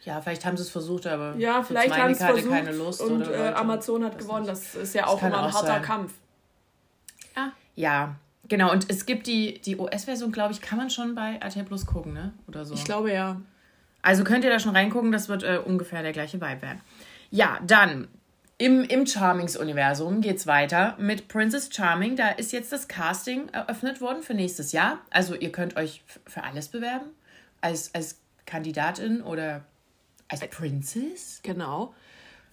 Ja, 0.09 0.23
vielleicht 0.23 0.47
haben 0.47 0.57
sie 0.57 0.63
es 0.63 0.71
versucht, 0.71 1.07
aber 1.07 1.35
Ja, 1.37 1.63
vielleicht 1.63 1.95
haben 1.95 2.15
sie 2.15 2.25
versucht 2.25 2.49
keine 2.49 2.73
Lust 2.73 3.03
und 3.03 3.29
äh, 3.29 3.53
Amazon 3.55 4.03
hat 4.05 4.15
weiß 4.15 4.23
gewonnen. 4.23 4.47
Das 4.47 4.75
ist 4.75 4.95
ja 4.95 5.03
Das 5.03 5.11
auch 5.11 5.23
immer 5.23 5.39
ein 5.39 5.45
auch 5.45 5.53
harter 5.53 5.67
sein. 5.67 5.83
Kampf. 5.83 6.15
Ja, 7.75 8.17
genau. 8.49 8.73
Und 8.73 8.91
es 8.91 9.05
gibt 9.05 9.27
die, 9.27 9.61
die 9.61 9.77
US-Version, 9.77 10.33
glaube 10.33 10.55
ich, 10.55 10.63
kann 10.63 10.79
man 10.79 10.89
schon 10.89 11.15
bei 11.15 11.37
RTL 11.37 11.65
Plus 11.65 11.85
gucken, 11.85 12.15
ne? 12.15 12.33
Oder 12.49 12.65
so. 12.65 12.73
Ich 12.75 12.85
glaube 12.85 13.13
ja. 13.13 13.37
Also 14.01 14.25
könnt 14.25 14.45
ihr 14.45 14.51
da 14.51 14.59
schon 14.59 14.75
reingucken, 14.75 15.13
das 15.13 15.29
wird 15.29 15.43
äh, 15.43 15.61
ungefähr 15.63 16.03
der 16.03 16.13
gleiche 16.13 16.41
Vibe 16.41 16.63
werden. 16.63 16.81
Ja, 17.31 17.61
dann 17.67 18.09
im, 18.57 18.83
im 18.85 19.07
Charmings-Universum 19.07 20.23
geht's 20.23 20.47
weiter 20.47 20.97
mit 20.99 21.29
Princess 21.29 21.69
Charming. 21.71 22.17
Da 22.17 22.31
ist 22.31 22.51
jetzt 22.53 22.73
das 22.73 22.89
Casting 22.89 23.51
eröffnet 23.51 24.01
worden 24.01 24.23
für 24.23 24.33
nächstes 24.35 24.73
Jahr. 24.73 25.01
Also 25.11 25.35
ihr 25.35 25.53
könnt 25.53 25.77
euch 25.77 26.03
für 26.27 26.45
alles 26.45 26.69
bewerben. 26.69 27.11
Als, 27.61 27.95
als 27.95 28.19
Kandidatin 28.47 29.21
oder 29.21 29.65
als 30.29 30.41
Princess. 30.49 31.41
Genau. 31.43 31.95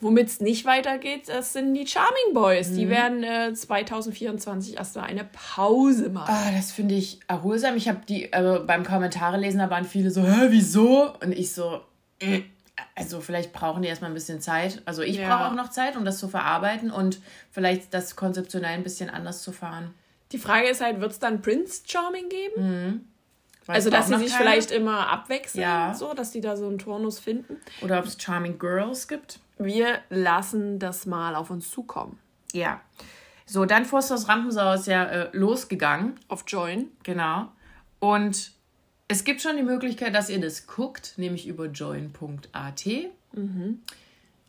Womit 0.01 0.27
es 0.27 0.41
nicht 0.41 0.65
weitergeht, 0.65 1.29
das 1.29 1.53
sind 1.53 1.73
die 1.73 1.87
Charming 1.87 2.33
Boys. 2.33 2.69
Mhm. 2.69 2.75
Die 2.75 2.89
werden 2.89 3.23
äh, 3.23 3.53
2024 3.53 4.75
erst 4.77 4.95
mal 4.97 5.03
eine 5.03 5.23
Pause 5.23 6.09
machen. 6.09 6.33
Ah, 6.33 6.51
das 6.51 6.71
finde 6.71 6.95
ich 6.95 7.19
erholsam. 7.27 7.75
Ich 7.77 7.87
habe 7.87 8.01
die, 8.07 8.31
also 8.33 8.65
beim 8.65 8.83
Kommentare 8.83 9.37
lesen, 9.37 9.59
da 9.59 9.69
waren 9.69 9.85
viele 9.85 10.11
so, 10.11 10.21
hä, 10.23 10.47
wieso? 10.49 11.13
Und 11.21 11.31
ich 11.31 11.53
so, 11.53 11.79
äh, 12.19 12.41
also 12.95 13.21
vielleicht 13.21 13.53
brauchen 13.53 13.83
die 13.83 13.87
erstmal 13.87 14.11
ein 14.11 14.13
bisschen 14.15 14.41
Zeit. 14.41 14.81
Also 14.85 15.01
ich 15.01 15.15
Ja. 15.17 15.29
brauche 15.33 15.49
auch 15.51 15.55
noch 15.55 15.69
Zeit, 15.69 15.95
um 15.95 16.03
das 16.03 16.19
zu 16.19 16.27
verarbeiten 16.27 16.91
und 16.91 17.21
vielleicht 17.51 17.93
das 17.93 18.17
konzeptionell 18.17 18.71
ein 18.73 18.83
bisschen 18.83 19.09
anders 19.09 19.41
zu 19.43 19.53
fahren. 19.53 19.93
Die 20.33 20.39
Frage 20.39 20.67
ist 20.67 20.81
halt, 20.81 20.99
wird 20.99 21.13
es 21.13 21.19
dann 21.19 21.41
Prince 21.41 21.83
Charming 21.87 22.27
geben? 22.27 23.07
Weiß 23.67 23.75
Also, 23.75 23.89
dass 23.89 24.07
sie 24.07 24.17
sich 24.17 24.31
keiner. 24.31 24.43
vielleicht 24.51 24.71
immer 24.71 25.07
abwechseln, 25.09 25.61
Ja. 25.63 25.93
so, 25.93 26.13
dass 26.13 26.31
die 26.31 26.41
da 26.41 26.55
so 26.55 26.67
einen 26.67 26.77
Turnus 26.77 27.19
finden. 27.19 27.57
Oder 27.81 27.99
ob 27.99 28.05
es 28.05 28.17
Charming 28.21 28.59
Girls 28.59 29.07
gibt. 29.07 29.39
Wir 29.57 29.99
lassen 30.09 30.77
das 30.79 31.05
mal 31.05 31.35
auf 31.35 31.49
uns 31.49 31.71
zukommen. 31.71 32.19
Ja. 32.53 32.81
So, 33.47 33.65
dann 33.65 33.85
Forsters 33.85 34.27
Rampensau 34.27 34.73
ist 34.73 34.87
ja 34.87 35.03
äh, 35.05 35.29
losgegangen. 35.33 36.19
Auf 36.27 36.43
Join. 36.47 36.89
Genau. 37.03 37.47
Und 37.99 38.51
es 39.07 39.23
gibt 39.23 39.41
schon 39.41 39.55
die 39.55 39.63
Möglichkeit, 39.63 40.13
dass 40.15 40.29
ihr 40.29 40.41
das 40.41 40.67
guckt, 40.67 41.13
nämlich 41.17 41.47
über 41.47 41.65
join.at. 41.67 42.85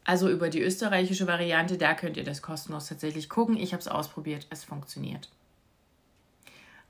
Also 0.04 0.30
über 0.30 0.48
die 0.50 0.60
österreichische 0.62 1.26
Variante, 1.26 1.76
da 1.78 1.94
könnt 1.94 2.16
ihr 2.16 2.24
das 2.24 2.40
kostenlos 2.42 2.86
tatsächlich 2.88 3.28
gucken. 3.28 3.56
Ich 3.56 3.72
habe 3.72 3.80
es 3.80 3.88
ausprobiert, 3.88 4.46
es 4.50 4.62
funktioniert. 4.64 5.28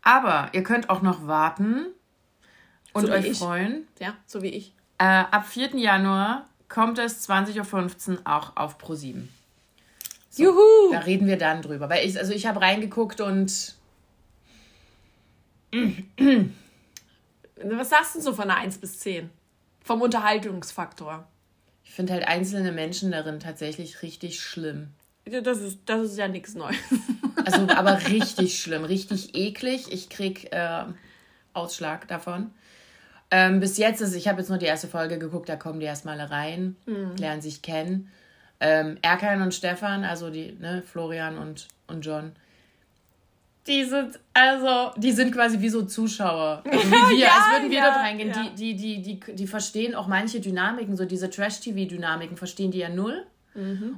Aber 0.03 0.51
ihr 0.53 0.63
könnt 0.63 0.91
auch 0.91 1.03
noch 1.03 1.27
warten 1.27 1.87
und 2.97 3.07
So 3.07 3.13
euch 3.13 3.27
ich. 3.27 3.39
freuen. 3.39 3.87
Ja, 4.01 4.15
so 4.27 4.43
wie 4.43 4.49
ich. 4.49 4.73
Äh, 4.99 5.05
ab 5.05 5.47
4. 5.47 5.77
Januar 5.77 6.47
kommt 6.69 6.99
es 6.99 7.29
20.15 7.29 8.11
Uhr 8.13 8.19
auch 8.25 8.57
auf 8.57 8.79
Pro7. 8.79 9.23
Juhu! 10.37 10.93
Da 10.93 10.99
reden 11.01 11.27
wir 11.27 11.39
dann 11.39 11.63
drüber. 11.63 11.89
Weil 11.89 12.07
ich, 12.07 12.19
also 12.19 12.33
ich 12.33 12.47
habe 12.47 12.61
reingeguckt 12.61 13.21
und 13.21 13.75
Was 17.63 17.89
sagst 17.91 18.15
du 18.17 18.21
so 18.21 18.33
von 18.35 18.45
einer 18.51 18.57
1 18.61 18.79
bis 18.79 18.99
10? 19.01 19.31
Vom 19.83 20.03
Unterhaltungsfaktor. 20.03 21.27
ich 21.85 21.93
finde 21.93 22.13
halt 22.15 22.27
einzelne 22.29 22.73
Menschen 22.73 23.13
darin 23.13 23.41
tatsächlich 23.41 24.03
richtig 24.03 24.41
schlimm. 24.41 24.89
Ja, 25.29 25.41
Das 25.41 25.59
ist, 25.59 25.79
das 25.87 26.11
ist 26.11 26.19
ja 26.19 26.29
nichts 26.29 26.55
Neues. 26.55 26.77
Also 27.45 27.69
aber 27.69 28.09
richtig 28.09 28.61
schlimm, 28.61 28.83
richtig 28.83 29.37
eklig. 29.37 29.93
Ich 29.93 30.09
krieg 30.09 30.53
äh, 30.53 30.85
Ausschlag 31.53 32.09
davon. 32.09 32.51
Ähm, 33.31 33.61
bis 33.61 33.77
jetzt 33.77 34.01
ist, 34.01 34.15
ich 34.15 34.29
habe 34.29 34.41
jetzt 34.41 34.49
nur 34.49 34.59
die 34.59 34.67
erste 34.67 34.87
Folge 34.89 35.19
geguckt, 35.19 35.49
da 35.49 35.57
kommen 35.57 35.81
die 35.81 35.87
erstmal 35.87 36.21
rein, 36.21 36.77
lernen 37.19 37.43
sich 37.43 37.63
kennen. 37.63 38.11
Ähm, 38.61 38.97
Erkan 39.03 39.43
und 39.43 39.53
Stefan, 39.53 40.05
also 40.05 40.31
die, 40.31 40.53
ne, 40.61 40.83
Florian 40.87 41.37
und, 41.37 41.67
und 41.89 42.07
John, 42.07 42.33
die 43.67 43.85
sind, 43.85 44.21
also, 44.33 44.93
die 44.97 45.11
sind 45.11 45.33
quasi 45.33 45.61
wie 45.61 45.69
so 45.69 45.83
Zuschauer. 45.83 46.63
Also 46.71 46.87
wie 46.87 46.93
wir, 46.93 47.19
Ja, 47.19 47.29
als 47.31 47.59
würden 47.59 47.71
wir 47.71 47.79
ja, 47.79 47.85
dort 47.87 47.97
reingehen. 47.97 48.29
ja. 48.29 48.43
Die, 48.57 48.75
die, 48.75 49.03
die, 49.03 49.19
die, 49.21 49.35
die 49.35 49.47
verstehen 49.49 49.95
auch 49.97 50.07
manche 50.07 50.41
Dynamiken, 50.41 50.97
so 50.97 51.05
diese 51.05 51.29
Trash-TV-Dynamiken, 51.29 52.37
verstehen 52.37 52.71
die 52.71 52.79
ja 52.79 52.89
null. 52.89 53.25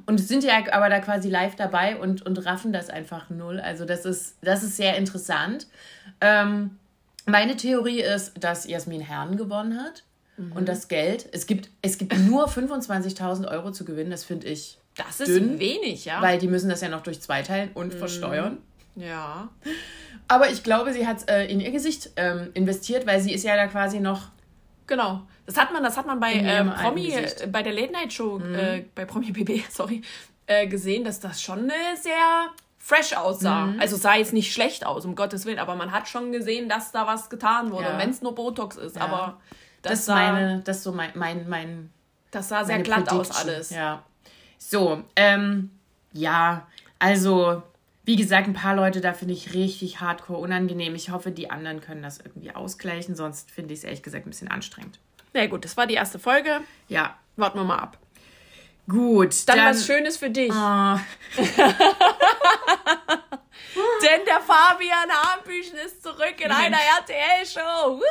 Und 0.05 0.19
sind 0.19 0.45
ja 0.45 0.53
aber 0.71 0.87
da 0.87 1.01
quasi 1.01 1.29
live 1.29 1.57
dabei 1.57 1.97
und, 1.97 2.25
und 2.25 2.45
raffen 2.45 2.71
das 2.71 2.89
einfach 2.89 3.29
null. 3.29 3.59
Also 3.59 3.83
das 3.83 4.05
ist, 4.05 4.37
das 4.41 4.63
ist 4.63 4.77
sehr 4.77 4.95
interessant. 4.95 5.67
Ähm, 6.21 6.78
meine 7.29 7.55
Theorie 7.55 8.01
ist, 8.01 8.33
dass 8.39 8.67
Jasmin 8.67 9.01
Herrn 9.01 9.37
gewonnen 9.37 9.79
hat. 9.81 10.03
Und 10.55 10.69
das 10.69 10.87
Geld, 10.87 11.27
es 11.33 11.47
gibt, 11.47 11.69
es 11.81 11.97
gibt 11.97 12.17
nur 12.17 12.47
25.000 12.47 13.51
Euro 13.51 13.71
zu 13.71 13.83
gewinnen, 13.83 14.09
das 14.09 14.23
finde 14.23 14.47
ich 14.47 14.79
Das 14.95 15.19
ist 15.19 15.27
Dünn, 15.27 15.59
wenig, 15.59 16.05
ja. 16.05 16.21
weil 16.21 16.39
die 16.39 16.47
müssen 16.47 16.69
das 16.69 16.79
ja 16.79 16.87
noch 16.87 17.01
durch 17.01 17.19
zwei 17.19 17.41
teilen 17.41 17.71
und 17.73 17.93
versteuern. 17.93 18.59
ja. 18.95 19.49
Aber 20.29 20.49
ich 20.49 20.63
glaube, 20.63 20.93
sie 20.93 21.07
hat 21.07 21.17
es 21.17 21.23
äh, 21.23 21.43
in 21.45 21.59
ihr 21.59 21.71
Gesicht 21.71 22.11
ähm, 22.15 22.51
investiert, 22.53 23.05
weil 23.07 23.19
sie 23.19 23.33
ist 23.33 23.43
ja 23.43 23.55
da 23.55 23.67
quasi 23.67 23.99
noch. 23.99 24.29
Genau. 24.85 25.23
Das 25.47 25.57
hat 25.57 25.73
man, 25.73 25.83
das 25.83 25.97
hat 25.97 26.05
man 26.05 26.19
bei 26.19 26.33
äh, 26.33 26.63
Promi, 26.63 27.11
äh, 27.11 27.47
bei 27.47 27.63
der 27.63 27.73
Late 27.73 27.91
Night 27.91 28.13
Show, 28.13 28.39
äh, 28.39 28.85
bei 28.93 29.05
Promi 29.05 29.31
BB, 29.31 29.63
sorry, 29.71 30.03
äh, 30.45 30.67
gesehen, 30.67 31.03
dass 31.03 31.19
das 31.19 31.41
schon 31.41 31.69
äh, 31.69 31.73
sehr 31.99 32.13
fresh 32.79 33.13
aussah. 33.13 33.73
Also 33.77 33.97
sah 33.97 34.15
jetzt 34.15 34.33
nicht 34.33 34.51
schlecht 34.51 34.85
aus, 34.85 35.05
um 35.05 35.15
Gottes 35.15 35.45
Willen, 35.45 35.59
aber 35.59 35.75
man 35.75 35.91
hat 35.91 36.07
schon 36.07 36.31
gesehen, 36.31 36.69
dass 36.69 36.91
da 36.91 37.05
was 37.05 37.29
getan 37.29 37.71
wurde, 37.71 37.89
Ja. 37.89 37.97
wenn 37.99 38.09
es 38.09 38.21
nur 38.21 38.33
Botox 38.33 38.77
ist. 38.77 38.99
Aber 38.99 39.37
das, 39.81 39.91
Das, 39.91 40.05
sah, 40.05 40.15
meine, 40.15 40.61
das 40.61 40.77
ist 40.77 40.83
so 40.83 40.91
mein, 40.91 41.11
mein, 41.15 41.47
mein 41.47 41.89
das 42.31 42.49
sah 42.49 42.63
sehr 42.63 42.81
glatt 42.81 43.09
aus 43.11 43.31
alles. 43.31 43.69
Ja. 43.69 44.03
So, 44.57 45.03
ähm, 45.15 45.71
ja, 46.13 46.67
also, 46.99 47.61
wie 48.05 48.15
gesagt, 48.15 48.47
ein 48.47 48.53
paar 48.53 48.75
Leute 48.75 49.01
da 49.01 49.13
finde 49.13 49.33
ich 49.33 49.53
richtig 49.53 49.99
hardcore 50.01 50.39
unangenehm. 50.39 50.95
Ich 50.95 51.11
hoffe, 51.11 51.31
die 51.31 51.49
anderen 51.51 51.81
können 51.81 52.01
das 52.01 52.19
irgendwie 52.19 52.51
ausgleichen, 52.55 53.15
sonst 53.15 53.51
finde 53.51 53.73
ich 53.73 53.79
es 53.79 53.83
ehrlich 53.83 54.03
gesagt 54.03 54.25
ein 54.25 54.29
bisschen 54.29 54.49
anstrengend. 54.49 54.99
Na 55.33 55.45
gut, 55.47 55.63
das 55.63 55.77
war 55.77 55.85
die 55.85 55.93
erste 55.95 56.17
Folge. 56.19 56.61
Ja, 56.87 57.15
Warten 57.39 57.57
wir 57.57 57.63
mal 57.63 57.77
ab. 57.77 57.97
Gut. 58.89 59.47
Dann, 59.47 59.59
was 59.59 59.85
Schönes 59.85 60.17
für 60.17 60.29
dich. 60.29 60.51
Ah, 60.51 60.99
Denn 64.01 64.25
der 64.25 64.41
Fabian 64.41 65.09
Hambüchen 65.09 65.77
ist 65.85 66.01
zurück 66.03 66.35
in 66.39 66.51
einer 66.51 66.77
RTL-Show. 66.99 68.01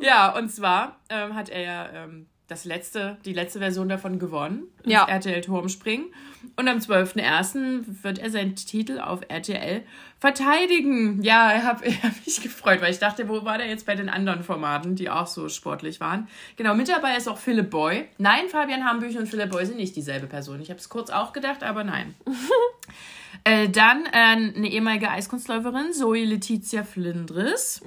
Ja, 0.00 0.34
und 0.36 0.48
zwar 0.50 1.00
ähm, 1.10 1.34
hat 1.34 1.48
er 1.48 1.60
ja 1.60 1.88
ähm, 1.92 2.26
das 2.46 2.64
letzte, 2.64 3.18
die 3.24 3.32
letzte 3.34 3.58
Version 3.58 3.88
davon 3.88 4.18
gewonnen. 4.18 4.64
Ja. 4.84 5.06
RTL 5.06 5.40
Turmspringen. 5.42 6.06
Und 6.56 6.68
am 6.68 6.78
12.01. 6.78 8.02
wird 8.02 8.18
er 8.18 8.30
seinen 8.30 8.56
Titel 8.56 9.00
auf 9.00 9.20
RTL 9.28 9.84
verteidigen. 10.18 11.22
Ja, 11.22 11.56
ich 11.56 11.62
habe 11.62 11.86
hab 12.02 12.26
mich 12.26 12.42
gefreut, 12.42 12.80
weil 12.80 12.90
ich 12.90 12.98
dachte, 12.98 13.28
wo 13.28 13.44
war 13.44 13.58
der 13.58 13.68
jetzt 13.68 13.86
bei 13.86 13.94
den 13.94 14.08
anderen 14.08 14.42
Formaten, 14.42 14.96
die 14.96 15.10
auch 15.10 15.26
so 15.26 15.48
sportlich 15.48 16.00
waren? 16.00 16.28
Genau, 16.56 16.74
mit 16.74 16.88
dabei 16.88 17.16
ist 17.16 17.28
auch 17.28 17.38
Philipp 17.38 17.70
Boy. 17.70 18.08
Nein, 18.18 18.48
Fabian 18.48 18.84
Hambüchen 18.84 19.20
und 19.20 19.26
Philipp 19.28 19.50
Boy 19.50 19.64
sind 19.64 19.76
nicht 19.76 19.94
dieselbe 19.96 20.26
Person. 20.26 20.60
Ich 20.60 20.70
habe 20.70 20.80
es 20.80 20.88
kurz 20.88 21.10
auch 21.10 21.32
gedacht, 21.32 21.62
aber 21.62 21.84
nein. 21.84 22.14
Äh, 23.44 23.68
dann 23.68 24.04
äh, 24.06 24.10
eine 24.12 24.68
ehemalige 24.68 25.10
Eiskunstläuferin, 25.10 25.92
Zoe 25.92 26.24
Letizia 26.24 26.82
Flindris. 26.82 27.80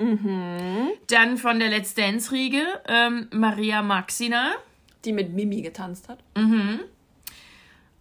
Dann 1.08 1.38
von 1.38 1.60
der 1.60 1.70
Let's 1.70 1.94
Dance-Riege, 1.94 2.64
ähm, 2.88 3.28
Maria 3.32 3.82
Maxina. 3.82 4.54
Die 5.04 5.12
mit 5.12 5.34
Mimi 5.34 5.62
getanzt 5.62 6.10
hat. 6.10 6.20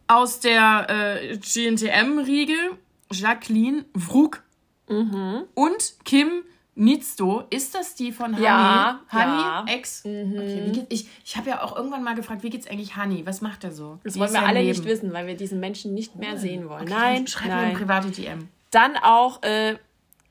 Aus 0.07 0.41
der 0.41 0.87
äh, 0.89 1.37
GNTM-Riege, 1.39 2.79
Jacqueline 3.13 3.85
Vrug. 3.97 4.43
Und 4.87 5.95
Kim 6.05 6.43
Nitzto. 6.75 7.45
Ist 7.51 7.75
das 7.75 7.95
die 7.95 8.11
von 8.11 8.35
Honey? 8.35 8.45
Ja, 8.45 9.01
Honey, 9.13 9.25
ja. 9.25 9.65
Ex? 9.69 10.01
Okay, 10.05 10.63
wie 10.67 10.73
geht, 10.73 10.87
ich 10.89 11.07
ich 11.25 11.37
habe 11.37 11.51
ja 11.51 11.63
auch 11.63 11.77
irgendwann 11.77 12.03
mal 12.03 12.15
gefragt, 12.15 12.43
wie 12.43 12.51
geht's 12.51 12.67
eigentlich 12.67 12.97
Honey? 12.97 13.25
Was 13.27 13.41
macht 13.41 13.65
er 13.65 13.73
so? 13.73 13.99
Das 14.03 14.15
Wie 14.15 14.21
wollen 14.21 14.33
wir 14.33 14.43
alle 14.43 14.61
Leben? 14.63 14.71
nicht 14.71 14.85
wissen, 14.85 15.13
weil 15.13 15.27
wir 15.27 15.37
diesen 15.37 15.61
Menschen 15.61 15.95
nicht 15.95 16.17
mehr 16.17 16.39
sehen 16.39 16.69
wollen. 16.69 16.83
Okay, 16.83 16.93
nein, 16.93 17.27
schreib 17.27 17.49
mir 17.49 17.55
eine 17.55 17.67
nein. 17.69 17.77
private 17.77 18.11
DM. 18.11 18.49
Dann 18.71 18.97
auch 18.97 19.43
äh, 19.43 19.77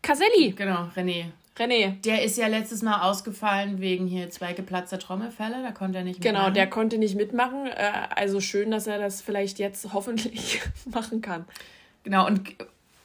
Caselli. 0.01 0.51
Genau, 0.57 0.89
René. 0.95 1.25
René. 1.57 2.01
Der 2.01 2.24
ist 2.24 2.38
ja 2.38 2.48
letztes 2.48 2.81
Mal 2.81 3.01
ausgefallen 3.01 3.79
wegen 3.79 4.07
hier 4.07 4.29
zwei 4.29 4.53
geplatzter 4.53 4.98
Trommelfälle. 4.98 5.62
Da 5.62 5.71
konnte 5.71 6.00
er 6.00 6.03
nicht 6.05 6.21
Genau, 6.21 6.39
mitmachen. 6.39 6.53
der 6.55 6.69
konnte 6.69 6.98
nicht 6.98 7.15
mitmachen. 7.15 7.67
Äh, 7.67 7.91
also 8.15 8.39
schön, 8.39 8.71
dass 8.71 8.88
er 8.88 8.98
das 8.98 9.21
vielleicht 9.21 9.59
jetzt 9.59 9.93
hoffentlich 9.93 10.62
machen 10.91 11.21
kann. 11.21 11.45
Genau, 12.03 12.25
und 12.25 12.41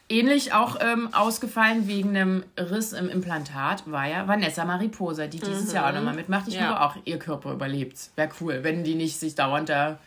ähnlich 0.08 0.52
auch 0.52 0.76
ähm, 0.80 1.12
ausgefallen 1.12 1.88
wegen 1.88 2.10
einem 2.10 2.44
Riss 2.58 2.92
im 2.92 3.08
Implantat 3.08 3.90
war 3.90 4.06
ja 4.06 4.28
Vanessa 4.28 4.64
Mariposa, 4.64 5.26
die 5.26 5.40
dieses 5.40 5.72
Jahr 5.72 5.88
auch 5.90 5.94
nochmal 5.94 6.14
mitmacht. 6.14 6.48
Ich 6.48 6.54
Ja. 6.54 6.68
hoffe 6.70 6.80
auch, 6.80 6.96
ihr 7.04 7.18
Körper 7.18 7.52
überlebt. 7.52 8.10
Wäre 8.16 8.28
cool, 8.40 8.60
wenn 8.62 8.84
die 8.84 8.94
nicht 8.94 9.18
sich 9.18 9.34
dauernd 9.34 9.68
da 9.68 9.98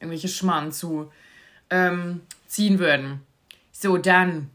irgendwelche 0.00 0.28
Schmarrn 0.28 0.72
zu 0.72 1.10
ähm, 1.70 2.20
ziehen 2.46 2.78
würden. 2.78 3.22
So, 3.72 3.96
dann 3.96 4.50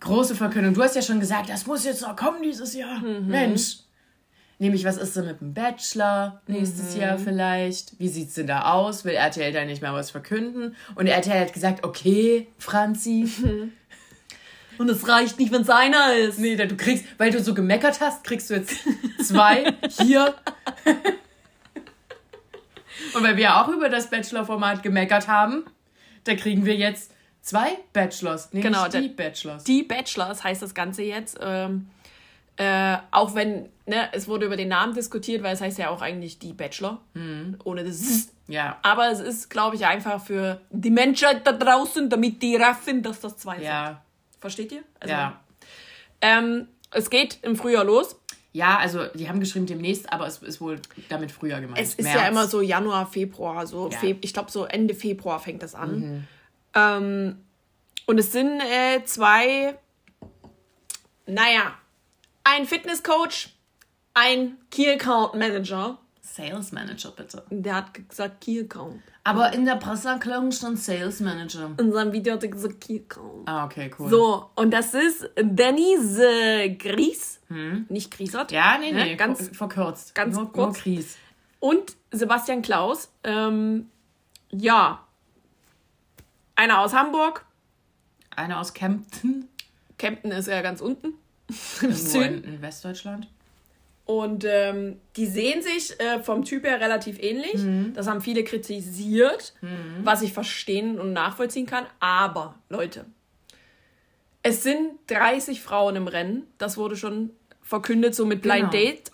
große 0.00 0.34
Verkündung. 0.34 0.74
Du 0.74 0.82
hast 0.82 0.94
ja 0.96 1.02
schon 1.02 1.20
gesagt, 1.20 1.48
das 1.48 1.66
muss 1.66 1.84
jetzt 1.84 2.02
noch 2.02 2.14
kommen 2.16 2.42
dieses 2.42 2.74
Jahr. 2.74 3.00
Mensch. 3.00 3.78
Nämlich, 4.64 4.86
was 4.86 4.96
ist 4.96 5.14
denn 5.14 5.26
mit 5.26 5.42
dem 5.42 5.52
Bachelor 5.52 6.40
nächstes 6.46 6.96
Jahr 6.96 7.18
vielleicht? 7.18 8.00
Wie 8.00 8.08
sieht's 8.08 8.32
denn 8.32 8.46
da 8.46 8.72
aus? 8.72 9.04
Will 9.04 9.12
RTL 9.12 9.52
da 9.52 9.62
nicht 9.66 9.82
mal 9.82 9.92
was 9.92 10.10
verkünden? 10.10 10.74
Und 10.94 11.06
RTL 11.06 11.38
hat 11.38 11.52
gesagt, 11.52 11.84
okay, 11.84 12.46
Franzi, 12.56 13.28
Und 14.78 14.88
es 14.88 15.06
reicht 15.06 15.38
nicht, 15.38 15.52
wenn 15.52 15.60
es 15.60 15.68
einer 15.68 16.14
ist. 16.14 16.38
Nee, 16.38 16.56
du 16.56 16.76
kriegst, 16.76 17.04
weil 17.18 17.30
du 17.30 17.42
so 17.42 17.52
gemeckert 17.52 18.00
hast, 18.00 18.24
kriegst 18.24 18.48
du 18.48 18.54
jetzt 18.54 18.74
zwei 19.22 19.74
hier. 20.00 20.34
Und 23.14 23.22
weil 23.22 23.36
wir 23.36 23.56
auch 23.56 23.68
über 23.68 23.90
das 23.90 24.08
Bachelor-Format 24.08 24.82
gemeckert 24.82 25.28
haben, 25.28 25.64
da 26.24 26.34
kriegen 26.36 26.64
wir 26.64 26.74
jetzt 26.74 27.12
zwei 27.42 27.76
Bachelors. 27.92 28.48
Nee, 28.52 28.62
Genau, 28.62 28.88
die 28.88 29.08
Bachelors. 29.08 29.64
Die 29.64 29.82
Bachelors 29.82 30.42
heißt 30.42 30.62
das 30.62 30.74
Ganze 30.74 31.02
jetzt. 31.02 31.38
Ähm, 31.42 31.90
äh, 32.56 32.96
auch 33.10 33.34
wenn, 33.34 33.68
ne, 33.86 34.08
es 34.12 34.28
wurde 34.28 34.46
über 34.46 34.56
den 34.56 34.68
Namen 34.68 34.94
diskutiert, 34.94 35.42
weil 35.42 35.54
es 35.54 35.60
heißt 35.60 35.78
ja 35.78 35.90
auch 35.90 36.02
eigentlich 36.02 36.38
die 36.38 36.52
Bachelor. 36.52 37.00
Ohne 37.64 37.84
das 37.84 38.30
ja, 38.46 38.78
Aber 38.82 39.10
es 39.10 39.20
ist, 39.20 39.48
glaube 39.48 39.76
ich, 39.76 39.86
einfach 39.86 40.22
für 40.22 40.60
die 40.70 40.90
Menschheit 40.90 41.46
da 41.46 41.52
draußen, 41.52 42.10
damit 42.10 42.42
die 42.42 42.56
raffen, 42.56 43.02
dass 43.02 43.20
das 43.20 43.38
zwei 43.38 43.56
sind. 43.56 43.64
ja, 43.64 44.02
Versteht 44.38 44.72
ihr? 44.72 44.82
Also, 45.00 45.14
ja. 45.14 45.40
Ähm, 46.20 46.68
es 46.90 47.08
geht 47.08 47.38
im 47.42 47.56
Frühjahr 47.56 47.84
los. 47.84 48.16
Ja, 48.52 48.78
also 48.78 49.06
die 49.14 49.28
haben 49.28 49.40
geschrieben 49.40 49.66
demnächst, 49.66 50.12
aber 50.12 50.26
es 50.26 50.38
ist 50.38 50.60
wohl 50.60 50.78
damit 51.08 51.32
früher 51.32 51.60
gemeint. 51.60 51.80
Es 51.80 51.94
ist 51.94 52.04
März. 52.04 52.20
ja 52.20 52.28
immer 52.28 52.46
so 52.46 52.60
Januar, 52.60 53.06
Februar, 53.06 53.66
so 53.66 53.88
Ja. 53.88 53.96
Mhm. 53.96 54.00
Feb 54.00 54.18
ich 54.24 54.32
glaube 54.32 54.50
so 54.50 54.64
Ende 54.64 54.94
Februar 54.94 55.40
fängt 55.40 55.62
das 55.62 55.74
an. 55.74 56.28
Ähm, 56.74 57.36
und 58.06 58.18
es 58.18 58.30
sind 58.30 58.60
äh, 58.60 59.02
zwei, 59.04 59.76
naja, 61.26 61.74
ein 62.44 62.66
Fitnesscoach, 62.66 63.48
ein 64.14 64.58
Key 64.70 64.90
Account 64.92 65.34
Manager 65.34 65.98
Sales 66.20 66.72
Manager, 66.72 67.10
bitte. 67.10 67.44
Der 67.50 67.74
hat 67.76 68.08
gesagt 68.08 68.40
Key 68.40 68.60
Account. 68.62 69.02
Aber 69.24 69.52
in 69.52 69.64
der 69.66 69.76
Presseerklärung 69.76 70.50
stand 70.52 70.78
Sales 70.78 71.20
Manager. 71.20 71.70
In 71.78 71.92
seinem 71.92 72.12
Video 72.12 72.34
hat 72.34 72.42
er 72.42 72.48
gesagt 72.48 72.80
Key 72.80 73.00
Account. 73.04 73.46
Ah, 73.48 73.66
okay, 73.66 73.90
cool. 73.98 74.08
So, 74.10 74.50
und 74.56 74.70
das 74.72 74.94
ist 74.94 75.28
Dennis 75.38 76.18
äh, 76.18 76.70
Gries. 76.70 77.40
Nicht 77.88 78.10
Griesert. 78.16 78.50
Hm? 78.50 78.56
Ja, 78.56 78.78
nee, 78.78 78.90
Ne? 78.92 79.04
nee, 79.04 79.16
Ganz, 79.16 79.48
ver- 79.48 79.54
verkürzt. 79.54 80.14
ganz 80.14 80.34
nur, 80.34 80.50
kurz. 80.50 80.56
Nur 80.56 80.82
Kries. 80.82 81.16
Und 81.60 81.94
Sebastian 82.10 82.62
Klaus. 82.62 83.10
Ähm, 83.22 83.90
ja. 84.50 85.04
Einer 86.56 86.80
aus 86.80 86.94
Hamburg. 86.94 87.44
Einer 88.34 88.58
aus 88.60 88.74
Kempten, 88.74 89.48
Kempten 89.98 90.32
ist 90.32 90.48
ja 90.48 90.60
ganz 90.62 90.80
unten. 90.80 91.14
Im 91.48 91.54
irgendwo 91.90 91.96
Süden. 92.10 92.44
in, 92.44 92.54
in 92.54 92.62
Westdeutschland. 92.62 93.28
Und 94.06 94.44
ähm, 94.46 95.00
die 95.16 95.26
sehen 95.26 95.62
sich 95.62 95.98
äh, 95.98 96.22
vom 96.22 96.44
Typ 96.44 96.64
her 96.64 96.78
relativ 96.78 97.18
ähnlich. 97.22 97.54
Mhm. 97.62 97.94
Das 97.94 98.06
haben 98.06 98.20
viele 98.20 98.44
kritisiert, 98.44 99.54
was 100.02 100.20
ich 100.20 100.34
verstehen 100.34 101.00
und 101.00 101.14
nachvollziehen 101.14 101.64
kann. 101.64 101.86
Aber, 102.00 102.54
Leute, 102.68 103.06
es 104.42 104.62
sind 104.62 104.92
30 105.06 105.62
Frauen 105.62 105.96
im 105.96 106.06
Rennen. 106.06 106.42
Das 106.58 106.76
wurde 106.76 106.96
schon 106.96 107.30
verkündet, 107.62 108.14
so 108.14 108.26
mit 108.26 108.42
Blind 108.42 108.58
Genau. 108.58 108.70
Date. 108.72 109.10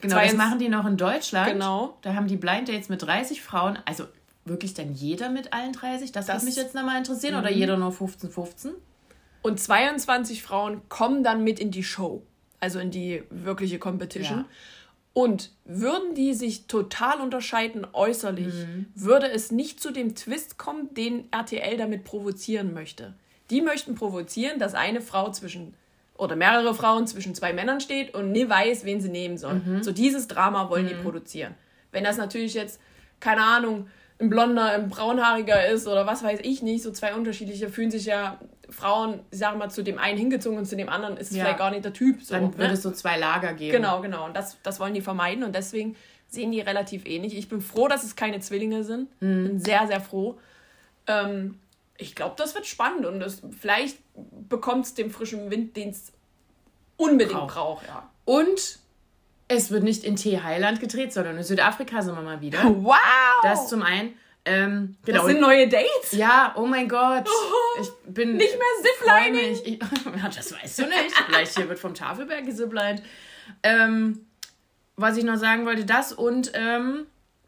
Genau, 0.00 0.16
das 0.16 0.30
22 0.32 0.36
machen 0.38 0.58
die 0.58 0.68
noch 0.68 0.86
in 0.86 0.96
Deutschland. 0.96 1.52
Genau. 1.52 1.96
Da 2.02 2.14
haben 2.14 2.26
die 2.26 2.36
Blind 2.36 2.68
Dates 2.68 2.88
mit 2.88 3.02
30 3.02 3.42
Frauen. 3.42 3.78
Also 3.86 4.06
wirklich 4.44 4.74
dann 4.74 4.92
jeder 4.92 5.28
mit 5.30 5.52
allen 5.52 5.72
30? 5.72 6.10
Das, 6.10 6.26
Das- 6.26 6.36
würde 6.36 6.46
mich 6.46 6.56
jetzt 6.56 6.74
nochmal 6.74 6.98
interessieren. 6.98 7.34
Mhm. 7.34 7.40
Oder 7.40 7.50
jeder 7.52 7.76
nur 7.76 7.92
15, 7.92 8.28
15? 8.30 8.72
Und 9.42 9.60
22 9.60 10.42
Frauen 10.42 10.82
kommen 10.88 11.22
dann 11.22 11.44
mit 11.44 11.60
in 11.60 11.70
die 11.70 11.84
Show. 11.84 12.22
Also 12.60 12.78
in 12.78 12.90
die 12.90 13.22
wirkliche 13.30 13.78
Competition. 13.78 14.38
Ja. 14.40 14.44
Und 15.12 15.50
würden 15.64 16.14
die 16.14 16.34
sich 16.34 16.66
total 16.66 17.20
unterscheiden 17.20 17.86
äußerlich, 17.92 18.52
Mhm. 18.54 18.86
würde 18.94 19.30
es 19.30 19.50
nicht 19.50 19.80
zu 19.80 19.90
dem 19.90 20.14
Twist 20.14 20.58
kommen, 20.58 20.92
den 20.94 21.28
RTL 21.32 21.76
damit 21.76 22.04
provozieren 22.04 22.74
möchte. 22.74 23.14
Die 23.50 23.62
möchten 23.62 23.94
provozieren, 23.94 24.58
dass 24.58 24.74
eine 24.74 25.00
Frau 25.00 25.30
zwischen 25.30 25.74
oder 26.18 26.34
mehrere 26.34 26.74
Frauen 26.74 27.06
zwischen 27.06 27.34
zwei 27.34 27.52
Männern 27.52 27.80
steht 27.80 28.14
und 28.14 28.32
nie 28.32 28.48
weiß, 28.48 28.84
wen 28.86 29.00
sie 29.02 29.10
nehmen 29.10 29.36
soll. 29.36 29.54
Mhm. 29.54 29.82
So 29.82 29.92
dieses 29.92 30.28
Drama 30.28 30.70
wollen 30.70 30.88
die 30.88 30.94
produzieren. 30.94 31.54
Wenn 31.92 32.04
das 32.04 32.16
natürlich 32.16 32.54
jetzt, 32.54 32.80
keine 33.20 33.42
Ahnung, 33.42 33.88
ein 34.18 34.30
blonder, 34.30 34.70
ein 34.70 34.88
braunhaariger 34.88 35.68
ist 35.68 35.86
oder 35.86 36.06
was 36.06 36.22
weiß 36.22 36.40
ich 36.42 36.62
nicht, 36.62 36.82
so 36.82 36.90
zwei 36.90 37.14
unterschiedliche, 37.14 37.68
fühlen 37.68 37.90
sich 37.90 38.06
ja 38.06 38.40
Frauen, 38.68 39.20
ich 39.30 39.38
sag 39.38 39.56
mal, 39.56 39.70
zu 39.70 39.82
dem 39.82 39.98
einen 39.98 40.18
hingezogen 40.18 40.58
und 40.58 40.66
zu 40.66 40.76
dem 40.76 40.88
anderen 40.88 41.16
ist 41.16 41.30
es 41.30 41.36
Ja. 41.36 41.44
vielleicht 41.44 41.58
gar 41.58 41.70
nicht 41.70 41.84
der 41.84 41.92
Typ. 41.92 42.22
So, 42.22 42.34
Dann 42.34 42.44
ne? 42.50 42.58
würde 42.58 42.74
es 42.74 42.82
so 42.82 42.90
zwei 42.90 43.16
Lager 43.18 43.52
geben. 43.54 43.72
Genau, 43.72 44.00
genau. 44.00 44.24
Und 44.26 44.36
das, 44.36 44.56
das 44.62 44.80
wollen 44.80 44.94
die 44.94 45.00
vermeiden 45.02 45.44
und 45.44 45.54
deswegen 45.54 45.96
sehen 46.28 46.50
die 46.52 46.60
relativ 46.60 47.06
ähnlich. 47.06 47.36
Ich 47.36 47.48
bin 47.48 47.60
froh, 47.60 47.86
dass 47.88 48.02
es 48.04 48.16
keine 48.16 48.40
Zwillinge 48.40 48.82
sind. 48.84 49.08
Bin 49.20 49.60
sehr, 49.60 49.86
sehr 49.86 50.00
froh. 50.00 50.38
Ähm, 51.06 51.58
ich 51.96 52.14
glaube, 52.14 52.34
das 52.36 52.54
wird 52.54 52.66
spannend 52.66 53.06
und 53.06 53.20
das, 53.20 53.40
vielleicht 53.58 53.98
bekommt 54.48 54.86
es 54.86 54.94
den 54.94 55.10
frischen 55.10 55.50
Wind, 55.50 55.76
den 55.76 55.90
es 55.90 56.12
unbedingt 56.96 57.32
Braucht. 57.38 57.54
braucht. 57.54 57.86
Ja. 57.86 58.10
Und 58.24 58.80
es 59.48 59.70
wird 59.70 59.84
nicht 59.84 60.02
in 60.02 60.16
Thailand 60.16 60.80
gedreht, 60.80 61.12
sondern 61.12 61.36
in 61.36 61.44
Südafrika 61.44 62.02
sind 62.02 62.16
wir 62.16 62.22
mal 62.22 62.40
wieder. 62.40 62.58
Wow! 62.82 62.96
Das 63.42 63.68
zum 63.68 63.82
einen. 63.82 64.14
Ähm, 64.48 64.96
genau. 65.04 65.18
das 65.18 65.26
sind 65.26 65.40
neue 65.40 65.68
Dates? 65.68 66.12
ja, 66.12 66.54
oh 66.56 66.66
mein 66.66 66.88
Gott. 66.88 67.28
Ich 67.80 67.88
bin. 68.14 68.36
Nicht 68.36 68.54
mehr 68.56 69.20
Ziplining. 69.34 69.80
ja, 70.22 70.28
das 70.28 70.52
weißt 70.54 70.78
du 70.78 70.82
nicht. 70.84 71.12
Vielleicht 71.26 71.56
hier 71.56 71.68
wird 71.68 71.78
vom 71.80 71.94
Tafelberg 71.94 72.46
gesiplined. 72.46 73.02
Ähm, 73.64 74.24
was 74.96 75.16
ich 75.16 75.24
noch 75.24 75.36
sagen 75.36 75.66
wollte, 75.66 75.84
das 75.84 76.12
und 76.12 76.52
ähm, 76.54 77.06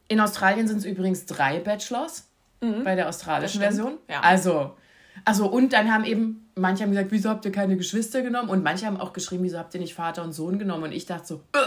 in 0.08 0.20
Australien 0.20 0.66
sind 0.68 0.78
es 0.78 0.84
übrigens 0.84 1.24
drei 1.26 1.60
Bachelors 1.60 2.26
bei 2.60 2.96
der 2.96 3.08
australischen 3.08 3.60
Mhm. 3.60 3.64
Version. 3.64 3.98
ja. 4.08 4.20
Also, 4.20 4.76
also 5.24 5.46
und 5.46 5.72
dann 5.72 5.92
haben 5.92 6.04
eben 6.04 6.50
manche 6.56 6.82
haben 6.82 6.90
gesagt, 6.90 7.12
wieso 7.12 7.28
habt 7.30 7.44
ihr 7.44 7.52
keine 7.52 7.76
Geschwister 7.76 8.22
genommen? 8.22 8.48
Und 8.48 8.64
manche 8.64 8.84
haben 8.86 8.98
auch 9.00 9.12
geschrieben, 9.12 9.44
wieso 9.44 9.58
habt 9.58 9.72
ihr 9.74 9.80
nicht 9.80 9.94
Vater 9.94 10.24
und 10.24 10.32
Sohn 10.32 10.58
genommen? 10.58 10.82
Und 10.84 10.92
ich 10.92 11.06
dachte 11.06 11.26
so, 11.26 11.34
äh, 11.52 11.58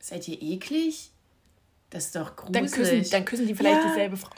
seid 0.00 0.26
ihr 0.26 0.42
eklig? 0.42 1.10
Das 1.90 2.06
ist 2.06 2.16
doch 2.16 2.32
Dann 2.50 2.66
gruselig. 2.66 2.72
küssen, 3.00 3.10
dann 3.10 3.24
küssen 3.24 3.46
die 3.46 3.54
vielleicht 3.54 3.82
Ja. 3.82 3.88
dieselbe 3.88 4.16
Frau. 4.16 4.30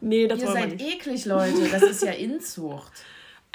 Nee, 0.00 0.26
das 0.26 0.40
ihr 0.40 0.46
wollen 0.48 0.56
wir 0.56 0.62
seid 0.62 0.72
nicht. 0.72 0.94
eklig, 0.94 1.24
Leute. 1.24 1.68
Das 1.70 1.82
ist 1.82 2.02
ja 2.02 2.12
Inzucht. 2.12 2.92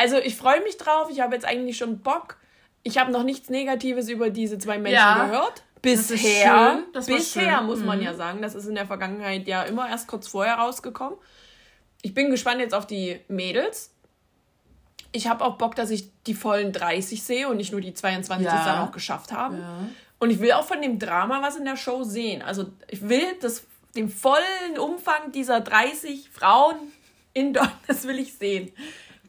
Also 0.02 0.18
ich 0.18 0.38
freue 0.38 0.62
mich 0.64 0.78
drauf. 0.78 1.10
Ich 1.12 1.20
habe 1.20 1.36
jetzt 1.36 1.44
eigentlich 1.46 1.76
schon 1.78 2.00
Bock. 2.00 2.38
Ich 2.84 2.98
habe 2.98 3.12
noch 3.12 3.24
nichts 3.24 3.50
Negatives 3.50 4.08
über 4.08 4.30
diese 4.30 4.58
zwei 4.58 4.78
Menschen 4.78 4.96
Ja. 4.96 5.26
gehört. 5.26 5.62
Bisher, 5.82 6.18
schön. 6.18 6.84
Das 6.94 7.10
war 7.10 7.18
bisher 7.18 7.58
schön. 7.58 7.66
muss 7.66 7.80
man 7.84 7.98
Mhm. 8.00 8.06
ja 8.06 8.14
sagen, 8.14 8.42
das 8.42 8.56
ist 8.56 8.66
in 8.68 8.76
der 8.76 8.86
Vergangenheit 8.86 9.46
ja 9.46 9.64
immer 9.64 9.90
erst 9.90 10.08
kurz 10.08 10.30
vorher 10.30 10.56
rausgekommen. 10.56 11.20
Ich 12.02 12.14
bin 12.14 12.32
gespannt 12.32 12.62
jetzt 12.62 12.74
auf 12.74 12.88
die 12.88 13.20
Mädels. 13.28 13.94
Ich 15.12 15.28
habe 15.28 15.44
auch 15.44 15.58
Bock, 15.58 15.76
dass 15.76 15.90
ich 15.90 16.10
die 16.28 16.34
vollen 16.34 16.72
30 16.72 17.22
sehe 17.22 17.50
und 17.50 17.58
nicht 17.58 17.74
nur 17.74 17.82
die 17.82 17.94
22 17.94 18.48
Ja. 18.48 18.58
es 18.58 18.64
dann 18.66 18.80
auch 18.88 18.94
geschafft 18.94 19.34
haben. 19.34 19.58
Ja. 19.58 19.80
Und 20.20 20.30
ich 20.30 20.40
will 20.40 20.52
auch 20.52 20.66
von 20.66 20.82
dem 20.82 21.00
Drama 21.00 21.42
was 21.42 21.56
in 21.56 21.66
der 21.66 21.78
Show 21.78 22.04
sehen. 22.04 22.42
Also 22.42 22.68
ich 22.90 23.08
will 23.08 23.24
das, 23.42 23.64
den 23.96 24.10
vollen 24.10 24.78
Umfang 24.78 25.32
dieser 25.32 25.62
30 25.62 26.30
Frauen 26.30 26.76
in 27.34 27.54
Deutschland, 27.54 27.80
das 27.88 28.06
will 28.06 28.20
ich 28.20 28.34
sehen. 28.34 28.72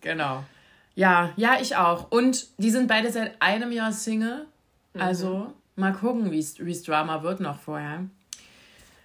Genau. 0.00 0.44
Ja, 0.96 1.32
ja, 1.36 1.58
ich 1.60 1.76
auch. 1.76 2.10
Und 2.10 2.48
die 2.58 2.70
sind 2.70 2.88
beide 2.88 3.10
seit 3.10 3.40
einem 3.40 3.72
Jahr 3.72 3.92
Single. 3.92 4.46
Mhm. 4.94 5.00
Also 5.00 5.52
mal 5.76 5.92
gucken, 5.92 6.30
wie 6.30 6.38
es 6.38 6.82
Drama 6.82 7.22
wird 7.22 7.40
noch 7.40 7.58
vorher. 7.58 8.04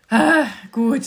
Ah, 0.10 0.46
gut. 0.72 1.04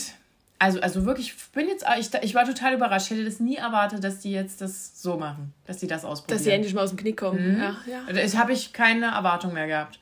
Also, 0.61 0.81
also 0.81 1.05
wirklich, 1.05 1.27
ich 1.27 1.51
bin 1.51 1.67
jetzt, 1.69 1.85
ich, 1.97 2.13
ich 2.21 2.35
war 2.35 2.45
total 2.45 2.73
überrascht. 2.73 3.05
Ich 3.05 3.17
hätte 3.17 3.25
das 3.25 3.39
nie 3.39 3.55
erwartet, 3.55 4.03
dass 4.03 4.19
die 4.19 4.31
jetzt 4.31 4.59
das 4.59 5.01
so 5.01 5.17
machen, 5.17 5.53
dass 5.65 5.77
die 5.77 5.87
das 5.87 6.03
ausprobieren. 6.03 6.37
Dass 6.37 6.43
sie 6.43 6.51
endlich 6.51 6.73
mal 6.73 6.83
aus 6.83 6.89
dem 6.89 6.97
Knick 6.97 7.17
kommen. 7.17 7.55
Mhm. 7.55 7.61
Ja, 7.61 7.77
ja. 7.85 8.13
Das 8.13 8.35
habe 8.37 8.51
ich 8.51 8.73
keine 8.73 9.07
Erwartung 9.07 9.53
mehr 9.53 9.67
gehabt. 9.67 9.99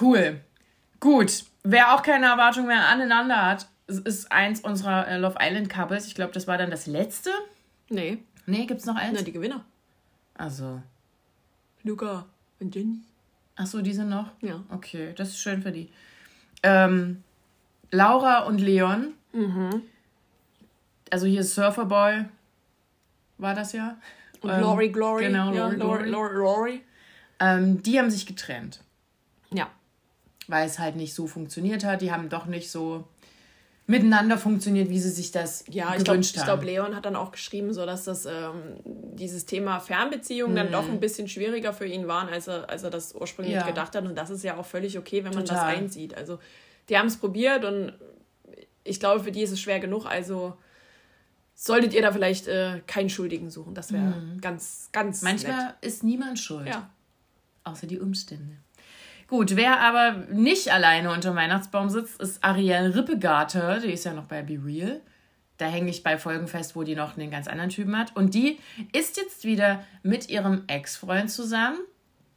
Cool. 0.00 0.40
Gut. 1.00 1.44
Wer 1.64 1.94
auch 1.94 2.02
keine 2.02 2.26
Erwartung 2.26 2.66
mehr 2.66 2.88
aneinander 2.88 3.44
hat, 3.44 3.68
ist 3.86 4.30
eins 4.30 4.60
unserer 4.60 5.06
äh, 5.08 5.18
Love 5.18 5.36
Island 5.40 5.68
Couples. 5.70 6.06
Ich 6.06 6.14
glaube, 6.14 6.32
das 6.32 6.46
war 6.46 6.58
dann 6.58 6.70
das 6.70 6.86
letzte. 6.86 7.30
Nee, 7.88 8.18
Nee, 8.46 8.64
gibt's 8.66 8.86
noch 8.86 8.96
eins? 8.96 9.12
na, 9.18 9.22
die 9.22 9.32
Gewinner. 9.32 9.64
Also. 10.34 10.80
Luca 11.82 12.24
und 12.60 12.74
Jenny. 12.74 13.00
Ach 13.56 13.66
so, 13.66 13.82
die 13.82 13.92
sind 13.92 14.08
noch? 14.08 14.30
Ja. 14.40 14.62
Okay, 14.70 15.12
das 15.16 15.28
ist 15.30 15.38
schön 15.40 15.62
für 15.62 15.72
die. 15.72 15.90
Ähm, 16.62 17.22
Laura 17.90 18.44
und 18.44 18.58
Leon. 18.58 19.14
Mhm. 19.32 19.82
Also 21.10 21.26
hier 21.26 21.40
ist 21.40 21.54
Surferboy. 21.54 22.24
War 23.38 23.54
das 23.54 23.72
ja? 23.72 23.98
Und 24.40 24.50
Ähm, 24.50 24.60
Lori 24.60 24.88
Glory. 24.90 25.24
Genau, 25.26 25.52
ja, 25.52 25.68
Lori, 25.68 25.76
Lori, 25.76 26.08
Lori. 26.08 26.10
Lori, 26.10 26.34
Lori. 26.36 26.82
Ähm, 27.40 27.82
die 27.82 27.98
haben 27.98 28.10
sich 28.10 28.26
getrennt. 28.26 28.80
Ja. 29.52 29.70
Weil 30.48 30.66
es 30.66 30.78
halt 30.78 30.96
nicht 30.96 31.14
so 31.14 31.26
funktioniert 31.26 31.84
hat. 31.84 32.02
Die 32.02 32.10
haben 32.10 32.28
doch 32.28 32.46
nicht 32.46 32.70
so 32.70 33.04
miteinander 33.86 34.36
funktioniert, 34.36 34.90
wie 34.90 34.98
sie 35.00 35.08
sich 35.10 35.30
das 35.30 35.64
Ja, 35.68 35.88
ich 35.90 36.04
glaube, 36.04 36.04
gewünscht 36.18 36.34
ich 36.36 36.42
haben. 36.42 36.46
glaub, 36.60 36.62
Leon 36.64 36.94
hat 36.96 37.06
dann 37.06 37.16
auch 37.16 37.30
geschrieben, 37.32 37.72
so 37.72 37.86
dass 37.86 38.04
das 38.04 38.26
ähm, 38.26 38.54
dieses 38.84 39.46
Thema 39.46 39.80
Fernbeziehung 39.80 40.54
dann 40.54 40.70
doch 40.72 40.86
ein 40.88 41.00
bisschen 41.00 41.26
schwieriger 41.28 41.72
für 41.72 41.86
ihn 41.86 42.06
war, 42.06 42.28
als 42.28 42.48
er, 42.48 42.68
als 42.68 42.82
er 42.82 42.90
das 42.90 43.14
ursprünglich 43.14 43.54
Mhm. 43.54 43.60
Ja. 43.60 43.66
gedacht 43.66 43.94
hat. 43.94 44.04
Und 44.04 44.14
das 44.16 44.28
ist 44.30 44.44
ja 44.44 44.56
auch 44.58 44.66
völlig 44.66 44.98
okay, 44.98 45.24
wenn 45.24 45.32
man 45.32 45.44
das 45.46 45.56
Total. 45.58 45.74
einsieht. 45.76 46.14
Also 46.14 46.38
die 46.90 46.98
haben 46.98 47.06
es 47.06 47.16
probiert 47.16 47.64
und 47.64 47.92
ich 48.84 49.00
glaube, 49.00 49.22
für 49.24 49.32
die 49.32 49.42
ist 49.42 49.52
es 49.52 49.60
schwer 49.60 49.80
genug. 49.80 50.04
Also 50.04 50.54
solltet 51.54 51.92
ihr 51.94 52.02
da 52.02 52.12
vielleicht 52.12 52.46
äh, 52.46 52.80
keinen 52.86 53.08
Schuldigen 53.10 53.50
suchen. 53.50 53.74
Das 53.74 53.92
wäre 53.92 54.12
ganz, 54.40 54.90
ganz 54.92 55.22
Mhm. 55.22 55.28
Manchmal 55.28 55.64
nett. 55.64 55.74
ist 55.80 56.04
niemand 56.04 56.38
schuld, 56.38 56.68
Ja. 56.68 56.90
außer 57.64 57.86
die 57.86 57.98
Umstände. 57.98 58.56
Gut, 59.28 59.56
wer 59.56 59.80
aber 59.80 60.24
nicht 60.30 60.72
alleine 60.72 61.12
unter 61.12 61.30
dem 61.30 61.36
Weihnachtsbaum 61.36 61.90
sitzt, 61.90 62.18
ist 62.20 62.42
Ariel 62.42 62.92
Rippegarter. 62.92 63.78
Die 63.80 63.92
ist 63.92 64.04
ja 64.04 64.14
noch 64.14 64.24
bei 64.24 64.40
Be 64.40 64.58
Real. 64.64 65.02
Da 65.58 65.66
hänge 65.66 65.90
ich 65.90 66.02
bei 66.02 66.16
Folgen 66.16 66.48
fest, 66.48 66.74
wo 66.74 66.82
die 66.82 66.94
noch 66.94 67.18
einen 67.18 67.30
ganz 67.30 67.46
anderen 67.46 67.68
Typen 67.68 67.96
hat. 67.98 68.16
Und 68.16 68.32
die 68.32 68.58
ist 68.92 69.18
jetzt 69.18 69.44
wieder 69.44 69.84
mit 70.02 70.30
ihrem 70.30 70.64
Ex-Freund 70.66 71.30
zusammen. 71.30 71.78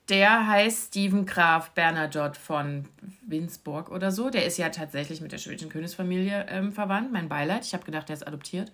Der 0.09 0.47
heißt 0.47 0.87
Steven 0.87 1.25
Graf 1.25 1.71
Bernadotte 1.71 2.37
von 2.37 2.83
Winsburg 3.25 3.89
oder 3.89 4.11
so. 4.11 4.29
Der 4.29 4.45
ist 4.45 4.57
ja 4.57 4.67
tatsächlich 4.67 5.21
mit 5.21 5.31
der 5.31 5.37
schwedischen 5.37 5.69
Königsfamilie 5.69 6.47
ähm, 6.49 6.73
verwandt. 6.73 7.13
Mein 7.13 7.29
Beileid. 7.29 7.65
Ich 7.65 7.73
habe 7.73 7.85
gedacht, 7.85 8.09
der 8.09 8.17
ist 8.17 8.27
adoptiert. 8.27 8.73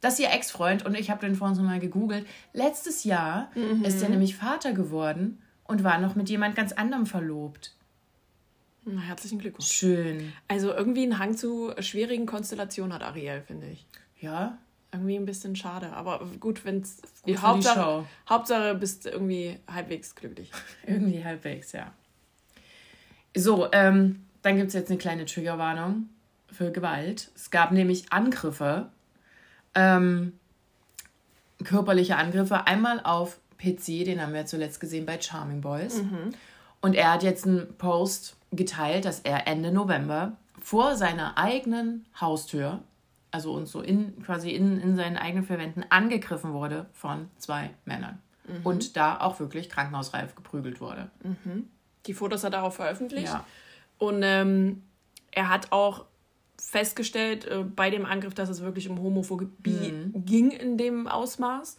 Das 0.00 0.14
ist 0.14 0.20
ihr 0.20 0.32
Ex-Freund 0.32 0.84
und 0.84 0.98
ich 0.98 1.10
habe 1.10 1.24
den 1.24 1.36
vorhin 1.36 1.54
so 1.54 1.62
mal 1.62 1.78
gegoogelt. 1.78 2.26
Letztes 2.52 3.04
Jahr 3.04 3.52
ist 3.84 4.02
er 4.02 4.08
nämlich 4.08 4.34
Vater 4.34 4.72
geworden 4.72 5.38
und 5.72 5.84
war 5.84 5.98
noch 5.98 6.14
mit 6.14 6.28
jemand 6.28 6.54
ganz 6.54 6.72
anderem 6.72 7.06
verlobt. 7.06 7.74
Na, 8.84 9.00
herzlichen 9.00 9.38
Glückwunsch. 9.38 9.72
Schön. 9.72 10.32
Also 10.48 10.72
irgendwie 10.72 11.04
einen 11.04 11.18
Hang 11.18 11.36
zu 11.36 11.72
schwierigen 11.80 12.26
Konstellationen 12.26 12.92
hat 12.92 13.02
Ariel, 13.02 13.42
finde 13.46 13.68
ich. 13.68 13.86
Ja, 14.20 14.58
Irgendwie 14.92 15.16
ein 15.16 15.24
bisschen 15.24 15.56
schade. 15.56 15.94
Aber 15.94 16.26
gut, 16.38 16.66
wenn 16.66 16.82
es. 16.82 17.00
Hauptsache. 17.40 18.04
Hauptsache 18.28 18.74
bist 18.74 19.06
irgendwie 19.06 19.58
halbwegs 19.66 20.14
glücklich. 20.14 20.50
irgendwie 20.86 21.24
halbwegs, 21.24 21.72
ja. 21.72 21.92
So, 23.34 23.72
ähm, 23.72 24.26
dann 24.42 24.56
gibt 24.56 24.68
es 24.68 24.74
jetzt 24.74 24.90
eine 24.90 24.98
kleine 24.98 25.24
Triggerwarnung 25.24 26.10
für 26.50 26.70
Gewalt. 26.70 27.30
Es 27.34 27.50
gab 27.50 27.72
nämlich 27.72 28.12
Angriffe, 28.12 28.90
ähm, 29.74 30.34
körperliche 31.64 32.16
Angriffe, 32.16 32.66
einmal 32.66 33.00
auf 33.02 33.38
Pizzi, 33.62 34.02
den 34.02 34.20
haben 34.20 34.34
wir 34.34 34.44
zuletzt 34.44 34.80
gesehen 34.80 35.06
bei 35.06 35.20
Charming 35.20 35.60
Boys. 35.60 36.02
Mhm. 36.02 36.32
Und 36.80 36.94
er 36.94 37.12
hat 37.12 37.22
jetzt 37.22 37.46
einen 37.46 37.76
Post 37.78 38.34
geteilt, 38.50 39.04
dass 39.04 39.20
er 39.20 39.46
Ende 39.46 39.70
November 39.70 40.32
vor 40.60 40.96
seiner 40.96 41.38
eigenen 41.38 42.04
Haustür, 42.20 42.80
also 43.30 43.52
uns 43.52 43.70
so 43.70 43.80
in, 43.80 44.20
quasi 44.24 44.50
in, 44.50 44.80
in 44.80 44.96
seinen 44.96 45.16
eigenen 45.16 45.44
Verwänden, 45.44 45.84
angegriffen 45.90 46.52
wurde 46.52 46.86
von 46.92 47.28
zwei 47.38 47.70
Männern. 47.84 48.18
Mhm. 48.48 48.66
Und 48.66 48.96
da 48.96 49.20
auch 49.20 49.38
wirklich 49.38 49.68
krankenhausreif 49.70 50.34
geprügelt 50.34 50.80
wurde. 50.80 51.08
Die 52.06 52.14
Fotos 52.14 52.42
hat 52.42 52.54
er 52.54 52.64
auch 52.64 52.72
veröffentlicht. 52.72 53.28
Ja. 53.28 53.44
Und 53.98 54.22
ähm, 54.24 54.82
er 55.30 55.48
hat 55.48 55.70
auch 55.70 56.06
festgestellt 56.58 57.44
äh, 57.44 57.62
bei 57.62 57.90
dem 57.90 58.06
Angriff, 58.06 58.34
dass 58.34 58.48
es 58.48 58.60
wirklich 58.60 58.88
um 58.88 59.00
Homophobie 59.00 59.92
Mhm. 59.92 60.24
ging 60.26 60.50
in 60.50 60.76
dem 60.78 61.06
Ausmaß. 61.06 61.76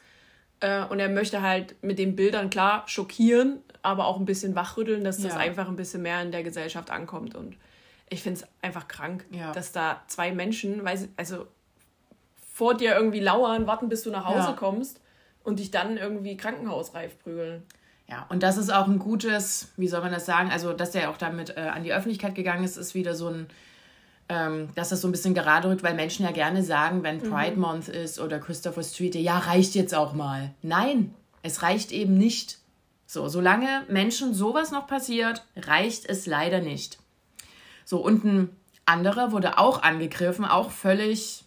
Äh, 0.63 0.85
und 0.85 0.99
er 0.99 1.09
möchte 1.09 1.41
halt 1.41 1.75
mit 1.83 1.99
den 1.99 2.15
Bildern 2.15 2.49
klar 2.49 2.83
schockieren, 2.87 3.59
aber 3.81 4.07
auch 4.07 4.17
ein 4.17 4.23
bisschen 4.23 4.55
wachrütteln, 4.55 5.03
dass 5.03 5.17
das 5.17 5.33
Ja. 5.33 5.39
einfach 5.39 5.67
ein 5.67 5.75
bisschen 5.75 6.01
mehr 6.01 6.21
in 6.21 6.31
der 6.31 6.41
Gesellschaft 6.41 6.89
ankommt. 6.89 7.35
Und 7.35 7.57
ich 8.09 8.23
finde 8.23 8.39
es 8.39 8.47
einfach 8.61 8.87
krank, 8.87 9.25
Ja. 9.29 9.51
dass 9.51 9.73
da 9.73 10.01
zwei 10.07 10.31
Menschen, 10.31 10.81
weiß, 10.83 11.09
also 11.17 11.47
vor 12.53 12.75
dir 12.75 12.95
irgendwie 12.95 13.19
lauern, 13.19 13.67
warten, 13.67 13.89
bis 13.89 14.03
du 14.03 14.09
nach 14.11 14.23
Hause 14.25 14.49
Ja. 14.51 14.53
kommst 14.53 15.01
und 15.43 15.59
dich 15.59 15.69
dann 15.69 15.97
irgendwie 15.97 16.37
krankenhausreif 16.37 17.19
prügeln. 17.19 17.63
Ja, 18.07 18.25
und 18.29 18.41
das 18.43 18.55
ist 18.57 18.69
auch 18.69 18.87
ein 18.87 18.99
gutes, 18.99 19.73
wie 19.75 19.87
soll 19.89 19.99
man 20.01 20.11
das 20.13 20.25
sagen, 20.25 20.49
also 20.49 20.71
dass 20.71 20.95
er 20.95 21.09
auch 21.09 21.17
damit 21.17 21.57
äh, 21.57 21.61
an 21.61 21.83
die 21.83 21.93
Öffentlichkeit 21.93 22.35
gegangen 22.35 22.63
ist, 22.63 22.77
ist 22.77 22.93
wieder 22.95 23.15
so 23.15 23.27
ein, 23.27 23.47
ähm, 24.29 24.69
dass 24.75 24.89
das 24.89 25.01
so 25.01 25.07
ein 25.07 25.11
bisschen 25.11 25.33
gerade 25.33 25.69
rückt, 25.69 25.83
weil 25.83 25.93
Menschen 25.93 26.25
ja 26.25 26.31
gerne 26.31 26.63
sagen, 26.63 27.03
wenn 27.03 27.21
Pride 27.21 27.57
Month 27.57 27.89
ist 27.89 28.19
oder 28.19 28.39
Christopher 28.39 28.83
Street, 28.83 29.15
ja, 29.15 29.37
reicht 29.37 29.75
jetzt 29.75 29.93
auch 29.93 30.13
mal. 30.13 30.51
Nein, 30.61 31.13
es 31.41 31.61
reicht 31.61 31.91
eben 31.91 32.17
nicht. 32.17 32.59
So, 33.05 33.27
solange 33.27 33.83
Menschen 33.89 34.33
sowas 34.33 34.71
noch 34.71 34.87
passiert, 34.87 35.45
reicht 35.55 36.05
es 36.09 36.25
leider 36.25 36.61
nicht. 36.61 36.97
So, 37.85 37.99
und 37.99 38.23
ein 38.23 38.49
anderer 38.85 39.31
wurde 39.31 39.57
auch 39.57 39.83
angegriffen, 39.83 40.45
auch 40.45 40.71
völlig 40.71 41.43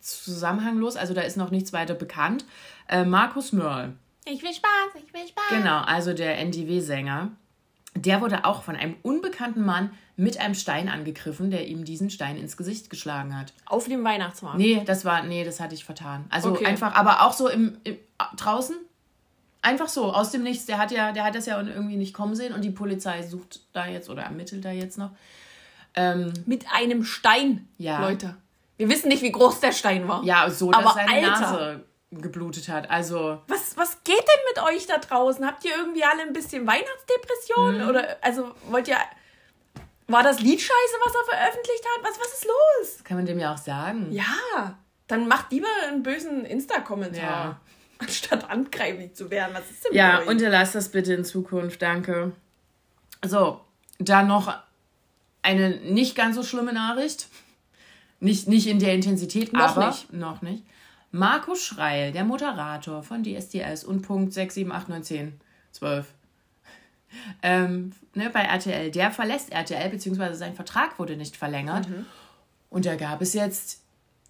zusammenhanglos, 0.00 0.96
also 0.96 1.14
da 1.14 1.20
ist 1.20 1.36
noch 1.36 1.50
nichts 1.50 1.72
weiter 1.72 1.94
bekannt. 1.94 2.44
Äh, 2.88 3.04
Markus 3.04 3.52
Mörl. 3.52 3.92
Ich 4.24 4.42
will 4.42 4.52
Spaß, 4.52 5.02
ich 5.04 5.12
will 5.12 5.26
Spaß. 5.26 5.44
Genau, 5.50 5.78
also 5.80 6.14
der 6.14 6.38
NDW-Sänger. 6.38 7.30
Der 7.96 8.20
wurde 8.20 8.44
auch 8.44 8.62
von 8.62 8.76
einem 8.76 8.96
unbekannten 9.02 9.64
Mann 9.64 9.90
mit 10.20 10.38
einem 10.38 10.54
Stein 10.54 10.88
angegriffen, 10.88 11.50
der 11.50 11.66
ihm 11.66 11.84
diesen 11.84 12.10
Stein 12.10 12.36
ins 12.36 12.56
Gesicht 12.56 12.90
geschlagen 12.90 13.38
hat. 13.38 13.52
Auf 13.66 13.86
dem 13.88 14.04
Weihnachtsmarkt. 14.04 14.58
Nee, 14.58 14.82
das 14.84 15.04
war, 15.04 15.22
nee, 15.22 15.44
das 15.44 15.60
hatte 15.60 15.74
ich 15.74 15.84
vertan. 15.84 16.26
Also 16.30 16.50
Okay. 16.52 16.66
einfach, 16.66 16.94
aber 16.94 17.22
auch 17.22 17.32
so 17.32 17.48
im, 17.48 17.78
im 17.84 17.96
draußen. 18.36 18.76
Einfach 19.62 19.88
so, 19.88 20.12
aus 20.12 20.30
dem 20.30 20.42
Nichts. 20.42 20.66
Der 20.66 20.78
hat 20.78 20.90
ja, 20.90 21.12
der 21.12 21.24
hat 21.24 21.34
das 21.34 21.46
ja 21.46 21.60
irgendwie 21.60 21.96
nicht 21.96 22.14
kommen 22.14 22.34
sehen 22.34 22.54
und 22.54 22.62
die 22.62 22.70
Polizei 22.70 23.22
sucht 23.22 23.60
da 23.72 23.86
jetzt 23.86 24.08
oder 24.10 24.22
ermittelt 24.22 24.64
da 24.64 24.70
jetzt 24.70 24.96
noch. 24.98 25.10
Ähm, 25.94 26.32
Mit 26.46 26.66
einem 26.72 27.04
Stein, 27.04 27.68
Ja. 27.78 28.00
Leute. 28.00 28.36
Wir 28.76 28.88
wissen 28.88 29.08
nicht, 29.08 29.22
wie 29.22 29.32
groß 29.32 29.60
der 29.60 29.72
Stein 29.72 30.08
war. 30.08 30.22
ja, 30.24 30.48
so, 30.48 30.70
dass 30.70 30.82
Aber 30.84 30.94
seine 30.94 31.10
Alter. 31.32 31.40
Nase 31.40 31.84
geblutet 32.10 32.68
hat. 32.68 32.88
Also, 32.90 33.38
Was, 33.48 33.76
was 33.76 34.02
geht 34.04 34.18
denn 34.18 34.42
mit 34.54 34.62
euch 34.64 34.86
da 34.86 34.98
draußen? 34.98 35.44
Habt 35.46 35.64
ihr 35.64 35.72
irgendwie 35.76 36.04
alle 36.04 36.22
ein 36.22 36.32
bisschen 36.32 36.66
Weihnachtsdepression? 36.66 37.82
Mhm. 37.82 37.88
Oder, 37.88 38.16
also, 38.22 38.50
wollt 38.70 38.88
ihr. 38.88 38.96
War 40.10 40.22
das 40.22 40.40
Lied 40.40 40.60
scheiße, 40.60 40.94
was 41.04 41.14
er 41.14 41.24
veröffentlicht 41.36 41.84
hat? 41.84 42.04
Was, 42.04 42.18
was 42.18 42.32
ist 42.34 42.44
los? 42.46 43.04
kann 43.04 43.16
man 43.16 43.26
dem 43.26 43.38
ja 43.38 43.54
auch 43.54 43.58
sagen. 43.58 44.10
Ja, 44.10 44.78
dann 45.06 45.28
macht 45.28 45.52
lieber 45.52 45.68
einen 45.88 46.02
bösen 46.02 46.44
Insta-Kommentar. 46.44 47.20
Ja. 47.22 47.60
Anstatt 47.98 48.48
angreiflich 48.48 49.14
zu 49.14 49.30
werden. 49.30 49.54
Was 49.54 49.70
ist 49.70 49.84
denn 49.84 49.94
Ja, 49.94 50.20
unterlass 50.20 50.72
das 50.72 50.88
bitte 50.88 51.12
in 51.12 51.24
Zukunft, 51.24 51.82
danke. 51.82 52.32
So, 53.24 53.60
dann 53.98 54.26
noch 54.28 54.54
eine 55.42 55.76
nicht 55.76 56.16
ganz 56.16 56.36
so 56.36 56.42
schlimme 56.42 56.72
Nachricht. 56.72 57.28
Nicht, 58.20 58.48
nicht 58.48 58.66
in 58.66 58.78
der 58.78 58.94
Intensität, 58.94 59.52
Noch 59.52 59.76
aber 59.76 59.88
nicht. 59.88 60.12
noch 60.12 60.42
nicht. 60.42 60.64
Marco 61.10 61.54
Schreil, 61.54 62.12
der 62.12 62.24
Moderator 62.24 63.02
von 63.02 63.24
DSDS 63.24 63.84
und 63.84 64.02
Punkt 64.02 64.32
6, 64.32 64.54
7, 64.54 64.72
8, 64.72 64.88
9, 64.88 65.02
10, 65.02 65.40
12. 65.72 66.06
Ähm, 67.42 67.92
ne, 68.14 68.30
bei 68.32 68.42
RTL, 68.42 68.90
der 68.90 69.10
verlässt 69.10 69.52
RTL, 69.52 69.90
beziehungsweise 69.90 70.34
sein 70.34 70.54
Vertrag 70.54 70.98
wurde 70.98 71.16
nicht 71.16 71.36
verlängert. 71.36 71.88
Mhm. 71.88 72.06
Und 72.68 72.86
da 72.86 72.94
gab 72.96 73.20
es 73.20 73.34
jetzt 73.34 73.80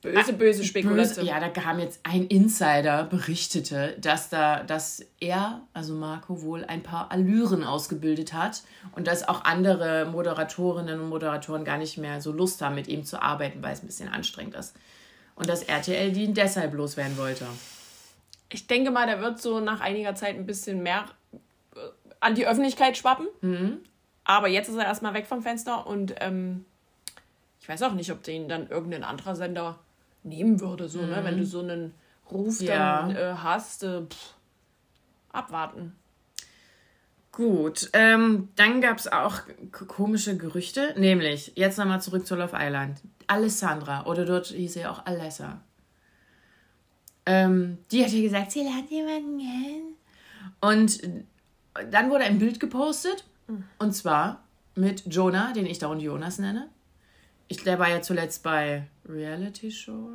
böse, 0.02 0.32
böse 0.32 0.64
Spekulation. 0.64 1.24
Böse, 1.24 1.26
ja, 1.26 1.40
da 1.40 1.48
kam 1.48 1.78
jetzt 1.78 2.00
ein 2.04 2.26
Insider, 2.26 3.04
berichtete, 3.04 3.96
dass 4.00 4.30
da, 4.30 4.62
dass 4.62 5.04
er, 5.20 5.62
also 5.72 5.94
Marco, 5.94 6.42
wohl 6.42 6.64
ein 6.64 6.82
paar 6.82 7.12
Allüren 7.12 7.64
ausgebildet 7.64 8.32
hat 8.32 8.62
und 8.92 9.06
dass 9.06 9.28
auch 9.28 9.44
andere 9.44 10.06
Moderatorinnen 10.06 11.00
und 11.00 11.08
Moderatoren 11.08 11.64
gar 11.64 11.78
nicht 11.78 11.98
mehr 11.98 12.20
so 12.20 12.32
Lust 12.32 12.62
haben, 12.62 12.74
mit 12.74 12.88
ihm 12.88 13.04
zu 13.04 13.20
arbeiten, 13.20 13.62
weil 13.62 13.74
es 13.74 13.82
ein 13.82 13.86
bisschen 13.86 14.08
anstrengend 14.08 14.54
ist. 14.54 14.74
Und 15.34 15.48
dass 15.48 15.62
RTL 15.62 16.14
ihn 16.16 16.34
deshalb 16.34 16.74
loswerden 16.74 17.16
wollte. 17.16 17.46
Ich 18.52 18.66
denke 18.66 18.90
mal, 18.90 19.06
der 19.06 19.20
wird 19.20 19.40
so 19.40 19.60
nach 19.60 19.80
einiger 19.80 20.14
Zeit 20.14 20.36
ein 20.36 20.44
bisschen 20.44 20.82
mehr 20.82 21.06
an 22.20 22.34
die 22.34 22.46
Öffentlichkeit 22.46 22.96
schwappen. 22.96 23.26
Mhm. 23.40 23.78
Aber 24.24 24.48
jetzt 24.48 24.68
ist 24.68 24.76
er 24.76 24.84
erstmal 24.84 25.14
weg 25.14 25.26
vom 25.26 25.42
Fenster 25.42 25.86
und 25.86 26.14
ähm, 26.20 26.64
ich 27.60 27.68
weiß 27.68 27.82
auch 27.82 27.92
nicht, 27.92 28.12
ob 28.12 28.22
den 28.22 28.48
dann 28.48 28.68
irgendein 28.68 29.04
anderer 29.04 29.34
Sender 29.34 29.78
nehmen 30.22 30.60
würde, 30.60 30.88
so, 30.88 31.00
ne? 31.02 31.20
Wenn 31.24 31.38
du 31.38 31.44
so 31.46 31.60
einen 31.60 31.94
Ruf 32.30 32.60
Mhm. 32.60 32.66
Ja. 32.66 33.02
dann 33.02 33.16
äh, 33.16 33.34
hast, 33.42 33.82
äh, 33.82 34.02
pff, 34.02 34.34
abwarten. 35.32 35.96
Gut, 37.32 37.90
ähm, 37.92 38.48
dann 38.56 38.80
gab 38.80 38.98
es 38.98 39.06
auch 39.08 39.40
komische 39.88 40.36
Gerüchte, 40.36 40.94
nämlich, 40.98 41.52
jetzt 41.54 41.78
nochmal 41.78 42.02
zurück 42.02 42.26
zu 42.26 42.34
Love 42.34 42.56
Island. 42.58 43.00
Alessandra, 43.28 44.04
oder 44.06 44.24
dort 44.24 44.48
hieß 44.48 44.74
sie 44.74 44.86
auch 44.86 45.06
Alessa. 45.06 45.60
Ähm, 47.26 47.78
die 47.92 48.04
hat 48.04 48.10
ja 48.10 48.20
gesagt, 48.22 48.50
sie 48.50 48.62
lernt 48.62 48.90
jemanden 48.90 49.38
kennen. 49.38 49.94
Und 50.60 51.00
dann 51.90 52.10
wurde 52.10 52.24
ein 52.24 52.38
Bild 52.38 52.60
gepostet, 52.60 53.24
und 53.78 53.92
zwar 53.92 54.44
mit 54.74 55.04
Jonah, 55.06 55.52
den 55.52 55.66
ich 55.66 55.78
dauernd 55.78 56.02
Jonas 56.02 56.38
nenne. 56.38 56.68
Ich, 57.48 57.64
der 57.64 57.78
war 57.78 57.88
ja 57.88 58.00
zuletzt 58.00 58.42
bei 58.42 58.86
Reality 59.08 59.70
Show, 59.70 60.10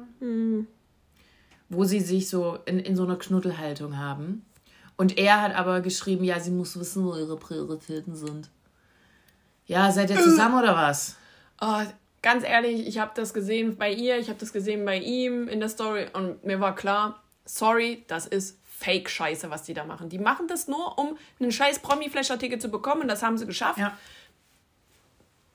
wo 1.69 1.83
sie 1.83 1.99
sich 1.99 2.29
so 2.29 2.59
in, 2.65 2.79
in 2.79 2.95
so 2.95 3.03
einer 3.03 3.17
Knuddelhaltung 3.17 3.97
haben. 3.97 4.45
Und 4.97 5.17
er 5.17 5.41
hat 5.41 5.53
aber 5.55 5.81
geschrieben, 5.81 6.23
ja, 6.23 6.39
sie 6.39 6.51
muss 6.51 6.79
wissen, 6.79 7.05
wo 7.05 7.15
ihre 7.15 7.35
Prioritäten 7.35 8.15
sind. 8.15 8.49
Ja, 9.65 9.91
seid 9.91 10.09
ihr 10.11 10.21
zusammen 10.21 10.59
oder 10.59 10.75
was? 10.75 11.17
Oh, 11.59 11.81
ganz 12.21 12.43
ehrlich, 12.43 12.87
ich 12.87 12.99
habe 12.99 13.11
das 13.15 13.33
gesehen 13.33 13.75
bei 13.77 13.91
ihr, 13.91 14.17
ich 14.17 14.29
habe 14.29 14.39
das 14.39 14.53
gesehen 14.53 14.85
bei 14.85 14.97
ihm 14.97 15.47
in 15.47 15.59
der 15.59 15.69
Story 15.69 16.07
und 16.13 16.43
mir 16.45 16.59
war 16.59 16.75
klar, 16.75 17.21
sorry, 17.45 18.05
das 18.07 18.25
ist 18.25 18.59
Fake-Scheiße, 18.77 19.49
was 19.49 19.63
die 19.63 19.73
da 19.73 19.85
machen. 19.85 20.09
Die 20.09 20.19
machen 20.19 20.47
das 20.47 20.67
nur, 20.67 20.97
um 20.99 21.17
einen 21.39 21.51
scheiß 21.51 21.79
Promi-Flash-Ticket 21.79 22.61
zu 22.61 22.69
bekommen 22.69 23.03
und 23.03 23.07
das 23.07 23.23
haben 23.23 23.37
sie 23.37 23.45
geschafft. 23.45 23.79
Ja. 23.79 23.97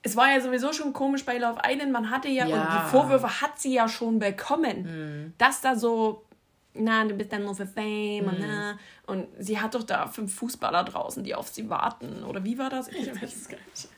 Es 0.03 0.17
war 0.17 0.33
ja 0.33 0.41
sowieso 0.41 0.73
schon 0.73 0.93
komisch 0.95 1.25
bei 1.27 1.37
Love 1.37 1.61
Island, 1.67 1.93
man 1.93 2.11
hatte 2.11 2.29
ja, 2.29 2.47
Ja. 2.47 2.57
und 2.57 2.73
die 2.73 2.91
Vorwürfe 2.91 3.41
hat 3.43 3.61
sie 3.61 3.75
ja 3.75 3.89
schon 3.89 4.19
bekommen, 4.19 5.35
dass 5.37 5.61
da 5.61 5.77
so, 5.77 6.25
na, 6.73 7.05
du 7.05 7.15
bist 7.15 7.31
dann 7.33 7.43
nur 7.45 7.55
für 7.55 7.67
Fame 7.67 8.27
und 8.27 8.41
na, 8.41 8.79
und 9.07 9.29
sie 9.39 9.61
hat 9.61 9.75
doch 9.75 9.83
da 9.83 10.07
fünf 10.07 10.35
Fußballer 10.35 10.85
draußen, 10.85 11.23
die 11.23 11.35
auf 11.35 11.49
sie 11.49 11.69
warten, 11.69 12.25
oder 12.25 12.43
wie 12.45 12.57
war 12.57 12.71
das? 12.71 12.89
Ich 12.89 13.09
weiß 13.21 13.37
es 13.37 13.49
gar 13.49 13.59
nicht. 13.71 13.89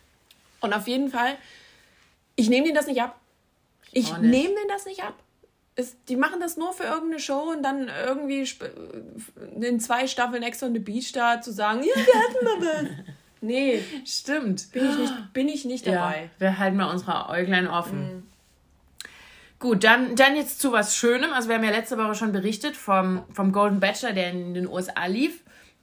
Und 0.60 0.72
auf 0.72 0.88
jeden 0.88 1.08
Fall, 1.08 1.36
ich 2.34 2.48
nehme 2.50 2.64
denen 2.64 2.76
das 2.76 2.86
nicht 2.88 3.00
ab. 3.00 3.18
Ich 3.92 4.10
nehme 4.18 4.54
denen 4.54 4.68
das 4.68 4.86
nicht 4.86 5.04
ab. 5.04 5.14
Es, 5.74 5.96
die 6.04 6.16
machen 6.16 6.38
das 6.40 6.56
nur 6.58 6.72
für 6.74 6.84
irgendeine 6.84 7.18
Show 7.18 7.50
und 7.56 7.62
dann 7.62 7.88
irgendwie 8.06 8.46
in 9.60 9.80
zwei 9.80 10.06
Staffeln 10.06 10.42
extra 10.42 10.66
eine 10.66 10.80
Beach 10.80 11.12
da 11.12 11.40
zu 11.40 11.50
sagen, 11.52 11.80
ja, 11.80 11.94
wir 11.96 12.14
hatten 12.20 12.44
mal 12.44 12.66
was. 12.66 12.90
Nee, 13.44 13.82
Stimmt. 14.06 14.70
bin 14.70 14.88
ich 14.88 14.98
nicht, 14.98 15.32
bin 15.32 15.48
ich 15.48 15.64
nicht 15.64 15.84
Ja, 15.84 15.94
dabei. 15.94 16.30
wir 16.38 16.58
halten 16.60 16.76
mal 16.76 16.92
unsere 16.92 17.28
Äuglein 17.28 17.66
offen. 17.66 18.28
Gut, 19.58 19.82
dann, 19.82 20.14
dann 20.14 20.36
jetzt 20.36 20.60
zu 20.60 20.70
was 20.70 20.94
Schönem. 20.96 21.32
Also 21.32 21.48
wir 21.48 21.56
haben 21.56 21.64
ja 21.64 21.70
letzte 21.72 21.98
Woche 21.98 22.14
schon 22.14 22.30
berichtet 22.30 22.76
vom, 22.76 23.24
vom 23.32 23.50
Golden 23.50 23.80
Bachelor, 23.80 24.12
der 24.12 24.30
in 24.30 24.54
den 24.54 24.68
USA 24.68 25.06
lief. 25.06 25.40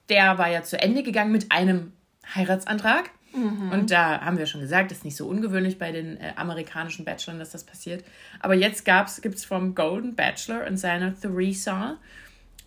Der 0.08 0.38
war 0.38 0.48
ja 0.48 0.62
zu 0.62 0.80
Ende 0.80 1.02
gegangen 1.02 1.32
mit 1.32 1.52
einem 1.52 1.92
Heiratsantrag. 2.34 3.10
Und 3.32 3.90
da 3.90 4.20
haben 4.20 4.38
wir 4.38 4.46
schon 4.46 4.60
gesagt, 4.60 4.90
ist 4.90 5.04
nicht 5.04 5.16
so 5.16 5.26
ungewöhnlich 5.26 5.78
bei 5.78 5.92
den 5.92 6.16
äh, 6.16 6.32
amerikanischen 6.36 7.04
Bachelorn, 7.04 7.38
dass 7.38 7.50
das 7.50 7.64
passiert. 7.64 8.04
Aber 8.40 8.54
jetzt 8.54 8.84
gibt 9.22 9.36
es 9.36 9.44
vom 9.44 9.74
Golden 9.74 10.14
Bachelor 10.14 10.66
und 10.66 10.76
seiner 10.76 11.18
Theresa 11.18 11.98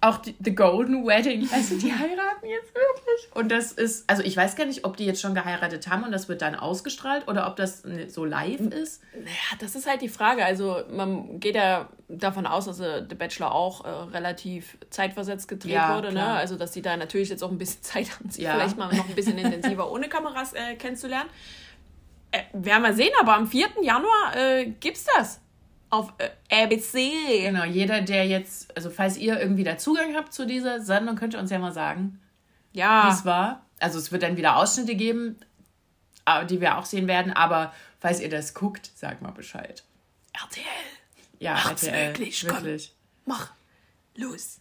auch 0.03 0.17
die, 0.17 0.35
The 0.43 0.53
Golden 0.53 1.05
Wedding. 1.05 1.47
Also 1.53 1.77
die 1.77 1.91
heiraten 1.91 2.45
jetzt 2.45 2.73
wirklich. 2.73 3.35
Und 3.35 3.51
das 3.51 3.71
ist, 3.71 4.09
also 4.09 4.21
ich 4.23 4.35
weiß 4.35 4.55
gar 4.55 4.65
nicht, 4.65 4.85
ob 4.85 4.97
die 4.97 5.05
jetzt 5.05 5.21
schon 5.21 5.33
geheiratet 5.33 5.87
haben 5.87 6.03
und 6.03 6.11
das 6.11 6.27
wird 6.29 6.41
dann 6.41 6.55
ausgestrahlt 6.55 7.27
oder 7.27 7.47
ob 7.47 7.55
das 7.55 7.83
so 8.07 8.25
live 8.25 8.59
ist. 8.59 9.01
Naja, 9.13 9.27
das 9.59 9.75
ist 9.75 9.87
halt 9.87 10.01
die 10.01 10.09
Frage. 10.09 10.43
Also 10.45 10.81
man 10.91 11.39
geht 11.39 11.55
ja 11.55 11.89
davon 12.07 12.45
aus, 12.45 12.65
dass 12.65 12.79
äh, 12.79 13.03
The 13.07 13.15
Bachelor 13.15 13.53
auch 13.53 13.85
äh, 13.85 13.89
relativ 13.89 14.77
zeitversetzt 14.89 15.47
gedreht 15.47 15.71
Ja, 15.73 15.95
wurde. 15.95 16.11
Ne? 16.13 16.25
Also 16.25 16.55
dass 16.55 16.71
die 16.71 16.81
da 16.81 16.95
natürlich 16.97 17.29
jetzt 17.29 17.43
auch 17.43 17.51
ein 17.51 17.57
bisschen 17.57 17.81
Zeit 17.83 18.09
haben, 18.15 18.29
sich 18.29 18.43
Ja. 18.43 18.53
vielleicht 18.53 18.77
mal 18.77 18.93
noch 18.95 19.07
ein 19.07 19.15
bisschen 19.15 19.37
intensiver 19.37 19.91
ohne 19.91 20.09
Kameras 20.09 20.53
äh, 20.53 20.75
kennenzulernen. 20.75 21.29
Äh, 22.31 22.41
werden 22.53 22.81
wir 22.83 22.93
sehen, 22.93 23.11
aber 23.21 23.35
am 23.35 23.47
4. 23.47 23.67
Januar 23.83 24.35
äh, 24.35 24.65
gibt's 24.79 25.05
das. 25.17 25.39
Auf 25.93 26.11
äh, 26.17 26.29
ABC. 26.63 27.41
Genau, 27.43 27.65
jeder, 27.65 28.01
der 28.01 28.25
jetzt, 28.27 28.75
also 28.75 28.89
falls 28.89 29.15
ihr 29.17 29.39
irgendwie 29.39 29.63
da 29.63 29.77
Zugang 29.77 30.15
habt 30.15 30.33
zu 30.33 30.45
dieser 30.47 30.81
Sendung, 30.81 31.15
könnt 31.15 31.33
ihr 31.35 31.39
uns 31.39 31.51
ja 31.51 31.59
mal 31.59 31.71
sagen, 31.71 32.19
wie 32.71 32.79
Ja. 32.79 33.09
es 33.11 33.25
war. 33.25 33.65
Also 33.79 33.99
es 33.99 34.11
wird 34.11 34.23
dann 34.23 34.35
wieder 34.37 34.55
Ausschnitte 34.57 34.95
geben, 34.95 35.37
die 36.49 36.61
wir 36.61 36.77
auch 36.77 36.85
sehen 36.85 37.07
werden, 37.07 37.31
aber 37.33 37.73
falls 37.99 38.21
ihr 38.21 38.29
das 38.29 38.53
guckt, 38.53 38.89
sagt 38.95 39.21
mal 39.21 39.31
Bescheid. 39.31 39.83
RTL. 40.33 40.63
Ja, 41.39 41.53
Macht's 41.53 41.83
RTL, 41.83 42.07
wirklich, 42.09 42.47
komm. 42.47 42.57
wirklich. 42.63 42.93
Mach. 43.25 43.51
Los. 44.15 44.59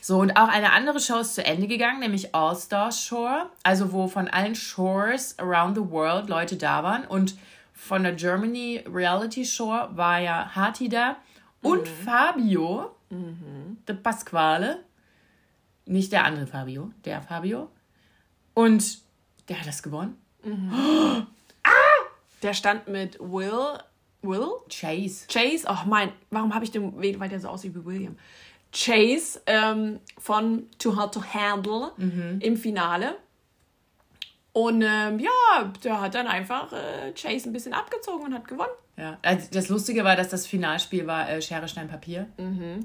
So, 0.00 0.18
und 0.20 0.36
auch 0.36 0.48
eine 0.48 0.72
andere 0.72 1.00
Show 1.00 1.18
ist 1.18 1.34
zu 1.34 1.44
Ende 1.44 1.66
gegangen, 1.66 1.98
nämlich 2.00 2.34
All 2.34 2.54
Star 2.56 2.92
Shore. 2.92 3.50
Also, 3.64 3.92
wo 3.92 4.06
von 4.06 4.28
allen 4.28 4.54
Shores 4.54 5.36
around 5.38 5.76
the 5.76 5.90
world 5.90 6.28
Leute 6.28 6.56
da 6.56 6.82
waren. 6.84 7.04
Und 7.04 7.34
von 7.76 8.02
der 8.02 8.12
Germany 8.14 8.82
Reality 8.86 9.44
Shore 9.44 9.90
war 9.94 10.18
ja 10.18 10.50
Hati 10.54 10.88
da 10.88 11.16
und 11.62 11.86
Fabio, 11.86 12.96
der 13.86 13.94
Pasquale. 13.94 14.82
Nicht 15.84 16.10
der 16.10 16.24
andere 16.24 16.46
Fabio, 16.46 16.90
der 17.04 17.22
Fabio. 17.22 17.70
Und 18.54 18.98
der 19.48 19.60
hat 19.60 19.66
das 19.68 19.82
gewonnen. 19.82 20.16
Der 22.42 22.52
stand 22.52 22.86
mit 22.86 23.18
Will. 23.18 23.78
Will? 24.22 24.48
Chase. 24.68 25.26
Chase, 25.28 25.66
oh 25.68 25.86
mein, 25.86 26.12
warum 26.30 26.54
habe 26.54 26.64
ich 26.64 26.70
den 26.70 27.00
Weg, 27.00 27.18
weil 27.18 27.28
der 27.30 27.40
so 27.40 27.48
aussieht 27.48 27.74
wie 27.74 27.84
William? 27.84 28.16
Chase 28.72 29.40
ähm, 29.46 30.00
von 30.18 30.66
Too 30.78 30.94
Hard 30.96 31.14
to 31.14 31.22
Handle 31.22 31.92
im 32.40 32.56
Finale. 32.56 33.16
Und 34.56 34.80
ähm, 34.80 35.18
ja, 35.18 35.70
der 35.84 36.00
hat 36.00 36.14
dann 36.14 36.26
einfach 36.26 36.72
äh, 36.72 37.12
Chase 37.12 37.46
ein 37.46 37.52
bisschen 37.52 37.74
abgezogen 37.74 38.24
und 38.24 38.32
hat 38.32 38.48
gewonnen. 38.48 38.70
Ja, 38.96 39.18
also 39.20 39.48
das 39.52 39.68
Lustige 39.68 40.02
war, 40.02 40.16
dass 40.16 40.30
das 40.30 40.46
Finalspiel 40.46 41.06
war 41.06 41.28
äh, 41.28 41.42
Schere, 41.42 41.68
Stein, 41.68 41.88
Papier. 41.88 42.26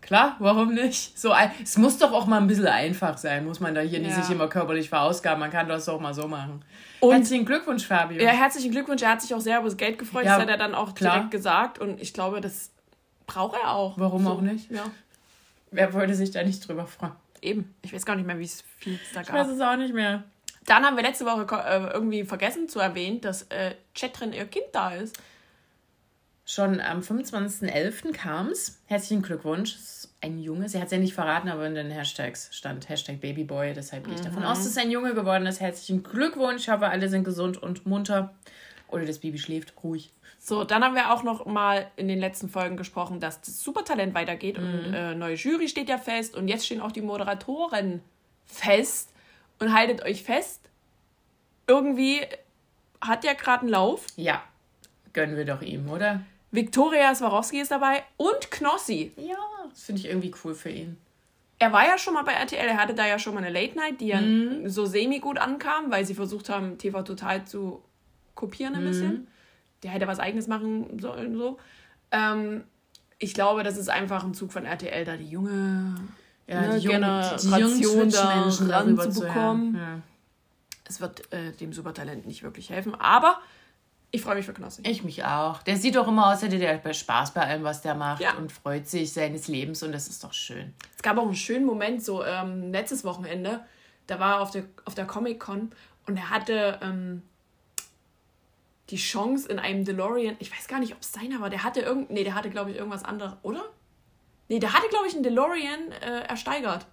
Klar, 0.00 0.34
warum 0.40 0.74
nicht? 0.74 1.16
So, 1.16 1.32
es 1.62 1.76
muss 1.76 1.98
doch 1.98 2.12
auch 2.12 2.26
mal 2.26 2.38
ein 2.40 2.48
bisschen 2.48 2.66
einfach 2.66 3.16
sein. 3.16 3.44
Muss 3.44 3.60
man 3.60 3.76
da 3.76 3.80
hier 3.80 4.00
nicht 4.00 4.16
Ja. 4.16 4.22
sich 4.22 4.34
immer 4.34 4.48
körperlich 4.48 4.88
verausgaben. 4.88 5.38
Man 5.38 5.52
kann 5.52 5.68
das 5.68 5.88
auch 5.88 6.00
mal 6.00 6.14
so 6.14 6.26
machen. 6.26 6.64
Und- 6.98 7.12
Herzlichen 7.12 7.44
Glückwunsch, 7.44 7.86
Fabio. 7.86 8.20
Ja, 8.20 8.30
herzlichen 8.30 8.72
Glückwunsch. 8.72 9.02
Er 9.02 9.10
hat 9.10 9.22
sich 9.22 9.32
auch 9.34 9.40
sehr 9.40 9.58
über 9.58 9.66
das 9.68 9.76
Geld 9.76 9.98
gefreut. 10.00 10.24
Ja, 10.24 10.32
das 10.32 10.42
hat 10.42 10.48
er 10.48 10.56
dann 10.56 10.74
auch 10.74 10.96
klar. 10.96 11.14
direkt 11.14 11.30
gesagt. 11.30 11.78
Und 11.78 12.00
ich 12.00 12.12
glaube, 12.12 12.40
das 12.40 12.72
braucht 13.28 13.56
er 13.62 13.72
auch. 13.72 13.98
Warum 13.98 14.26
auch 14.26 14.40
nicht? 14.40 14.68
Ja, 14.70 14.82
Wer 15.70 15.92
wollte 15.92 16.16
sich 16.16 16.32
da 16.32 16.42
nicht 16.42 16.66
drüber 16.66 16.86
freuen? 16.86 17.12
Eben. 17.42 17.74
Ich 17.82 17.92
weiß 17.92 18.04
gar 18.06 18.16
nicht 18.16 18.26
mehr, 18.26 18.38
wie 18.38 18.44
es 18.44 18.62
viel 18.78 18.94
es 18.94 19.12
da 19.12 19.20
Ich 19.22 19.32
weiß 19.32 19.46
gab. 19.46 19.56
es 19.56 19.60
auch 19.60 19.76
nicht 19.76 19.94
mehr. 19.94 20.24
Dann 20.66 20.84
haben 20.84 20.96
wir 20.96 21.02
letzte 21.02 21.24
Woche 21.24 21.46
äh, 21.66 21.92
irgendwie 21.92 22.24
vergessen 22.24 22.68
zu 22.68 22.78
erwähnen, 22.78 23.20
dass 23.20 23.42
äh, 23.44 23.74
Chetrin 23.94 24.32
ihr 24.32 24.44
Kind 24.46 24.66
da 24.72 24.90
ist. 24.94 25.18
Schon 26.44 26.80
am 26.80 27.00
25.11. 27.00 28.12
kam 28.12 28.48
es. 28.48 28.78
Herzlichen 28.86 29.22
Glückwunsch. 29.22 29.74
Es 29.74 30.04
ist 30.04 30.14
ein 30.22 30.38
Junge. 30.38 30.68
Sie 30.68 30.78
hat 30.78 30.86
es 30.86 30.92
ja 30.92 30.98
nicht 30.98 31.12
verraten, 31.14 31.48
aber 31.48 31.66
in 31.66 31.74
den 31.74 31.90
Hashtags 31.90 32.48
stand 32.52 32.88
Hashtag 32.88 33.20
Babyboy. 33.20 33.74
Deshalb 33.74 34.04
gehe 34.04 34.14
ich 34.14 34.20
davon 34.22 34.44
aus, 34.44 34.58
dass 34.58 34.68
es 34.68 34.78
ein 34.78 34.90
Junge 34.90 35.14
geworden 35.14 35.46
ist. 35.46 35.60
Herzlichen 35.60 36.02
Glückwunsch. 36.02 36.62
Ich 36.62 36.68
hoffe, 36.70 36.88
alle 36.88 37.08
sind 37.08 37.24
gesund 37.24 37.62
und 37.62 37.84
munter. 37.86 38.34
Oder 38.88 39.04
das 39.04 39.18
Baby 39.18 39.38
schläft 39.38 39.74
ruhig. 39.84 40.10
So, 40.48 40.64
dann 40.64 40.82
haben 40.82 40.94
wir 40.94 41.12
auch 41.12 41.22
noch 41.22 41.44
mal 41.44 41.90
in 41.96 42.08
den 42.08 42.18
letzten 42.18 42.48
Folgen 42.48 42.78
gesprochen, 42.78 43.20
dass 43.20 43.42
das 43.42 43.62
Supertalent 43.62 44.14
weitergeht 44.14 44.56
und 44.56 44.94
äh, 44.94 45.14
neue 45.14 45.34
Jury 45.34 45.68
steht 45.68 45.90
ja 45.90 45.98
fest 45.98 46.34
und 46.34 46.48
jetzt 46.48 46.64
stehen 46.64 46.80
auch 46.80 46.90
die 46.90 47.02
Moderatoren 47.02 48.00
fest 48.46 49.12
und 49.58 49.74
haltet 49.74 50.02
euch 50.02 50.22
fest, 50.22 50.62
irgendwie 51.66 52.22
hat 53.02 53.24
der 53.24 53.34
gerade 53.34 53.60
einen 53.60 53.68
Lauf. 53.68 54.06
Ja, 54.16 54.42
gönnen 55.12 55.36
wir 55.36 55.44
doch 55.44 55.60
ihm, 55.60 55.90
oder? 55.90 56.22
Viktoria 56.50 57.14
Swarovski 57.14 57.60
ist 57.60 57.70
dabei 57.70 58.02
und 58.16 58.50
Knossi. 58.50 59.12
Ja, 59.16 59.36
das 59.68 59.82
finde 59.82 60.00
ich 60.00 60.08
irgendwie 60.08 60.32
cool 60.44 60.54
für 60.54 60.70
ihn. 60.70 60.96
Er 61.58 61.74
war 61.74 61.86
ja 61.86 61.98
schon 61.98 62.14
mal 62.14 62.22
bei 62.22 62.32
RTL, 62.32 62.68
er 62.68 62.78
hatte 62.78 62.94
da 62.94 63.06
ja 63.06 63.18
schon 63.18 63.34
mal 63.34 63.44
eine 63.44 63.50
Late 63.50 63.76
Night, 63.76 64.00
die 64.00 64.06
ja 64.06 64.22
so 64.64 64.86
semi 64.86 65.18
gut 65.18 65.36
ankam, 65.36 65.90
weil 65.90 66.06
sie 66.06 66.14
versucht 66.14 66.48
haben, 66.48 66.78
TV 66.78 67.02
Total 67.02 67.44
zu 67.44 67.82
kopieren 68.34 68.76
ein 68.76 68.84
bisschen. 68.84 69.26
Der 69.82 69.90
hätte 69.90 70.06
was 70.06 70.18
eigenes 70.18 70.46
machen 70.48 70.98
sollen, 71.00 71.36
so. 71.36 71.58
Ähm, 72.10 72.64
ich 73.18 73.34
glaube, 73.34 73.62
das 73.62 73.76
ist 73.76 73.88
einfach 73.90 74.24
ein 74.24 74.34
Zug 74.34 74.52
von 74.52 74.64
RTL, 74.64 75.04
da 75.04 75.16
die 75.16 75.28
junge 75.28 75.96
Ja, 76.46 76.60
ne, 76.62 76.78
die 76.78 76.84
jungen, 76.86 77.00
Generation 77.00 78.08
die 78.08 78.14
da 78.66 78.78
ranzubekommen. 78.78 79.76
hören. 79.78 80.02
Es 80.84 81.00
wird 81.00 81.30
äh, 81.32 81.52
dem 81.52 81.72
Supertalent 81.72 82.26
nicht 82.26 82.42
wirklich 82.42 82.70
helfen, 82.70 82.94
aber 82.94 83.40
ich 84.10 84.22
freue 84.22 84.36
mich 84.36 84.46
für 84.46 84.54
Knossi. 84.54 84.82
Ja. 84.84 84.90
Ich 84.90 85.04
mich 85.04 85.22
auch. 85.24 85.62
Der 85.64 85.76
sieht 85.76 85.96
doch 85.96 86.08
immer 86.08 86.32
aus, 86.32 86.40
hätte 86.40 86.58
der 86.58 86.80
Spaß 86.94 87.34
bei 87.34 87.42
allem, 87.42 87.62
was 87.64 87.82
der 87.82 87.94
macht 87.94 88.22
Ja. 88.22 88.34
und 88.38 88.50
freut 88.50 88.88
sich 88.88 89.12
seines 89.12 89.48
Lebens 89.48 89.82
und 89.82 89.92
das 89.92 90.08
ist 90.08 90.24
doch 90.24 90.32
schön. 90.32 90.72
Es 90.96 91.02
gab 91.02 91.18
auch 91.18 91.26
einen 91.26 91.34
schönen 91.36 91.66
Moment, 91.66 92.02
so 92.02 92.24
ähm, 92.24 92.72
letztes 92.72 93.04
Wochenende. 93.04 93.60
Da 94.06 94.18
war 94.18 94.36
er 94.36 94.40
auf 94.40 94.50
der, 94.50 94.64
auf 94.86 94.94
der 94.94 95.04
Comic-Con 95.06 95.70
und 96.06 96.16
er 96.16 96.30
hatte 96.30 96.78
ähm, 96.82 97.22
die 98.90 98.96
Chance 98.96 99.48
in 99.48 99.58
einem 99.58 99.84
DeLorean, 99.84 100.36
ich 100.38 100.50
weiß 100.50 100.66
gar 100.68 100.80
nicht, 100.80 100.92
ob 100.94 101.00
es 101.02 101.12
seiner 101.12 101.40
war, 101.40 101.50
der 101.50 101.62
hatte 101.62 101.80
irgend, 101.80 102.10
nee, 102.10 102.24
der 102.24 102.34
hatte, 102.34 102.50
glaube 102.50 102.70
ich, 102.70 102.76
irgendwas 102.76 103.04
anderes, 103.04 103.34
oder? 103.42 103.62
Nee, 104.48 104.58
der 104.60 104.72
hatte, 104.72 104.88
glaube 104.88 105.06
ich, 105.06 105.14
einen 105.14 105.22
DeLorean 105.22 105.92
äh, 106.02 106.20
ersteigert. 106.28 106.86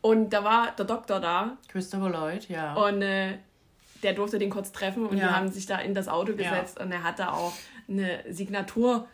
Und 0.00 0.30
da 0.32 0.42
war 0.44 0.72
der 0.72 0.84
Doktor 0.86 1.20
da 1.20 1.56
Christopher 1.68 2.08
Lloyd, 2.08 2.48
ja. 2.48 2.74
und 2.74 3.02
äh, 3.02 3.38
der 4.02 4.14
durfte 4.14 4.38
den 4.38 4.48
kurz 4.50 4.72
treffen 4.72 5.06
und 5.06 5.18
Ja. 5.18 5.28
die 5.28 5.34
haben 5.34 5.48
sich 5.50 5.66
da 5.66 5.78
in 5.78 5.92
das 5.94 6.08
Auto 6.08 6.32
gesetzt 6.34 6.80
und 6.80 6.90
er 6.92 7.02
hat 7.02 7.18
da 7.18 7.32
auch 7.32 7.52
eine 7.88 8.22
Signatur 8.32 9.06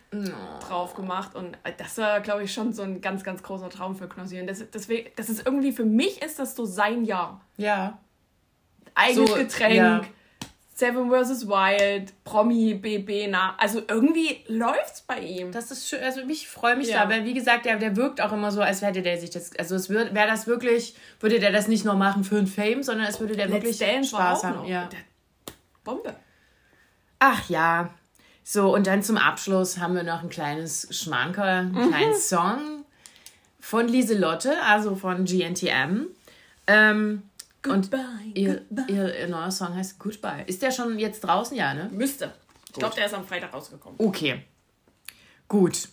drauf 0.68 0.94
gemacht 0.94 1.34
und 1.34 1.54
äh, 1.64 1.72
das 1.76 1.98
war, 1.98 2.20
glaube 2.20 2.44
ich, 2.44 2.52
schon 2.52 2.72
so 2.72 2.82
ein 2.82 3.00
ganz, 3.00 3.24
ganz 3.24 3.42
großer 3.42 3.70
Traum 3.70 3.96
für 3.96 4.08
Knossi. 4.08 4.40
Und 4.40 4.46
das, 4.46 4.62
deswegen, 4.72 5.10
das 5.16 5.28
ist 5.30 5.44
irgendwie, 5.46 5.72
für 5.72 5.84
mich 5.84 6.22
ist 6.22 6.38
das 6.38 6.54
so 6.54 6.64
sein 6.64 7.04
Jahr. 7.04 7.40
ja. 7.56 7.98
Eigenes 8.96 9.30
So, 9.30 9.34
Getränk, 9.36 9.74
ja. 9.74 10.04
Seven 10.76 11.08
vs. 11.08 11.46
Wild, 11.46 12.12
Promi, 12.24 12.74
BB, 12.74 13.28
na, 13.30 13.54
also 13.58 13.80
irgendwie 13.86 14.44
läuft's 14.48 15.02
bei 15.02 15.20
ihm. 15.20 15.52
Das 15.52 15.70
ist 15.70 15.88
schön, 15.88 16.02
also 16.02 16.20
ich 16.28 16.48
freue 16.48 16.74
mich 16.76 16.88
Ja. 16.88 17.04
da, 17.04 17.10
weil 17.10 17.24
wie 17.24 17.32
gesagt, 17.32 17.64
der, 17.64 17.76
der 17.76 17.94
wirkt 17.96 18.20
auch 18.20 18.32
immer 18.32 18.50
so, 18.50 18.60
als 18.60 18.82
hätte 18.82 19.00
der 19.02 19.18
sich 19.20 19.30
das, 19.30 19.56
also 19.56 19.76
es 19.76 19.88
wäre 19.88 20.10
das 20.12 20.48
wirklich, 20.48 20.96
würde 21.20 21.38
der 21.38 21.52
das 21.52 21.68
nicht 21.68 21.84
nur 21.84 21.94
machen 21.94 22.24
für 22.24 22.38
ein 22.38 22.48
Fame, 22.48 22.82
sondern 22.82 23.06
es 23.06 23.20
würde 23.20 23.36
der 23.36 23.50
wirklich 23.52 23.78
Dance 23.78 24.12
war 24.12 24.36
Spaß 24.36 24.44
haben. 24.44 24.66
Ja. 24.66 24.88
Bombe. 25.84 26.14
Ach 27.20 27.48
ja. 27.48 27.90
So, 28.42 28.74
und 28.74 28.86
dann 28.88 29.02
zum 29.02 29.16
Abschluss 29.16 29.78
haben 29.78 29.94
wir 29.94 30.02
noch 30.02 30.22
ein 30.22 30.28
kleines 30.28 30.88
Schmankerl, 30.90 31.60
einen 31.60 31.88
kleinen 31.88 32.14
Song 32.16 32.84
von 33.60 33.86
Lieselotte, 33.88 34.54
also 34.66 34.96
von 34.96 35.24
GNTM. 35.24 36.08
Ähm, 36.66 37.22
und 37.66 37.90
Goodbye, 37.90 38.00
ihr, 38.34 38.54
goodbye. 38.68 38.84
ihr, 38.94 39.18
ihr 39.20 39.28
neuer 39.28 39.50
Song 39.50 39.74
heißt 39.74 39.98
Goodbye. 39.98 40.44
Ist 40.46 40.62
der 40.62 40.70
schon 40.70 40.98
jetzt 40.98 41.20
draußen? 41.20 41.56
Ja, 41.56 41.74
ne? 41.74 41.88
Müsste. 41.92 42.32
Ich 42.68 42.74
glaube, 42.78 42.94
der 42.96 43.06
ist 43.06 43.14
am 43.14 43.24
Freitag 43.26 43.52
rausgekommen. 43.54 43.98
Okay. 43.98 44.42
Gut. 45.48 45.88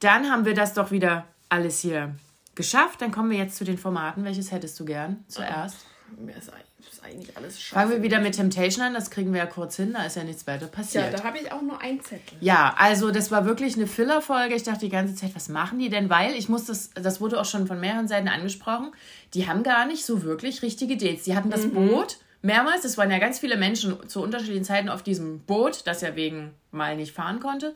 Dann 0.00 0.30
haben 0.30 0.44
wir 0.44 0.54
das 0.54 0.74
doch 0.74 0.90
wieder 0.90 1.26
alles 1.48 1.80
hier 1.80 2.14
geschafft. 2.54 3.00
Dann 3.02 3.12
kommen 3.12 3.30
wir 3.30 3.38
jetzt 3.38 3.56
zu 3.56 3.64
den 3.64 3.78
Formaten. 3.78 4.24
Welches 4.24 4.50
hättest 4.52 4.78
du 4.80 4.84
gern 4.84 5.24
zuerst? 5.28 5.78
Mir 6.18 6.36
ist 6.36 6.50
eigentlich- 6.52 6.64
ist 6.92 7.04
eigentlich 7.04 7.36
alles 7.36 7.60
scheiße. 7.60 7.74
Fangen 7.74 7.90
wir 7.90 8.02
wieder 8.02 8.20
mit 8.20 8.34
Temptation 8.36 8.84
an. 8.84 8.94
Das 8.94 9.10
kriegen 9.10 9.32
wir 9.32 9.38
ja 9.40 9.46
kurz 9.46 9.76
hin. 9.76 9.92
Da 9.92 10.04
ist 10.04 10.16
ja 10.16 10.24
nichts 10.24 10.46
weiter 10.46 10.66
Ja, 10.66 10.70
passiert. 10.72 11.14
da 11.14 11.24
habe 11.24 11.38
ich 11.38 11.50
auch 11.52 11.62
nur 11.62 11.80
einen 11.80 12.00
Zettel. 12.02 12.36
Ja, 12.40 12.74
also 12.78 13.10
das 13.10 13.30
war 13.30 13.44
wirklich 13.46 13.76
eine 13.76 13.86
Filler-Folge. 13.86 14.54
Ich 14.54 14.62
dachte 14.62 14.80
die 14.80 14.88
ganze 14.88 15.14
Zeit, 15.14 15.34
was 15.34 15.48
machen 15.48 15.78
die 15.78 15.88
denn? 15.88 16.10
Weil 16.10 16.34
ich 16.34 16.48
muss 16.48 16.64
das, 16.66 16.90
das 16.94 17.20
wurde 17.20 17.40
auch 17.40 17.44
schon 17.44 17.66
von 17.66 17.80
mehreren 17.80 18.08
Seiten 18.08 18.28
angesprochen, 18.28 18.92
die 19.34 19.48
haben 19.48 19.62
gar 19.62 19.86
nicht 19.86 20.04
so 20.04 20.22
wirklich 20.22 20.62
richtige 20.62 20.96
Dates. 20.96 21.24
Die 21.24 21.36
hatten 21.36 21.50
das 21.50 21.66
Boot 21.68 22.18
mehrmals, 22.42 22.84
es 22.84 22.98
waren 22.98 23.10
ja 23.10 23.18
ganz 23.18 23.38
viele 23.38 23.56
Menschen 23.56 24.08
zu 24.08 24.22
unterschiedlichen 24.22 24.64
Zeiten 24.64 24.88
auf 24.88 25.02
diesem 25.02 25.40
Boot, 25.40 25.86
das 25.86 26.02
ja 26.02 26.14
wegen 26.14 26.52
mal 26.70 26.96
nicht 26.96 27.12
fahren 27.12 27.40
konnte. 27.40 27.74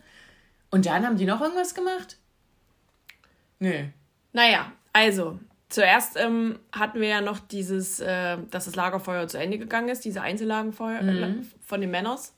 Und 0.71 0.87
dann 0.87 1.07
haben 1.07 1.17
die 1.17 1.25
noch 1.25 1.41
irgendwas 1.41 1.75
gemacht? 1.75 2.19
Nö. 3.59 3.85
Naja, 4.33 4.71
also, 4.93 5.39
zuerst 5.69 6.17
ähm, 6.17 6.59
hatten 6.73 7.01
wir 7.01 7.09
ja 7.09 7.21
noch 7.21 7.39
dieses, 7.39 8.01
äh, 8.01 8.39
dass 8.51 8.65
das 8.67 8.75
Lagerfeuer 8.77 9.27
zu 9.29 9.39
Ende 9.39 9.59
gegangen 9.59 9.89
ist, 9.89 10.05
diese 10.05 10.21
Einzellagenfeuer 10.23 11.01
äh, 11.01 11.35
von 11.65 11.81
den 11.81 11.91
Männers. 11.91 12.35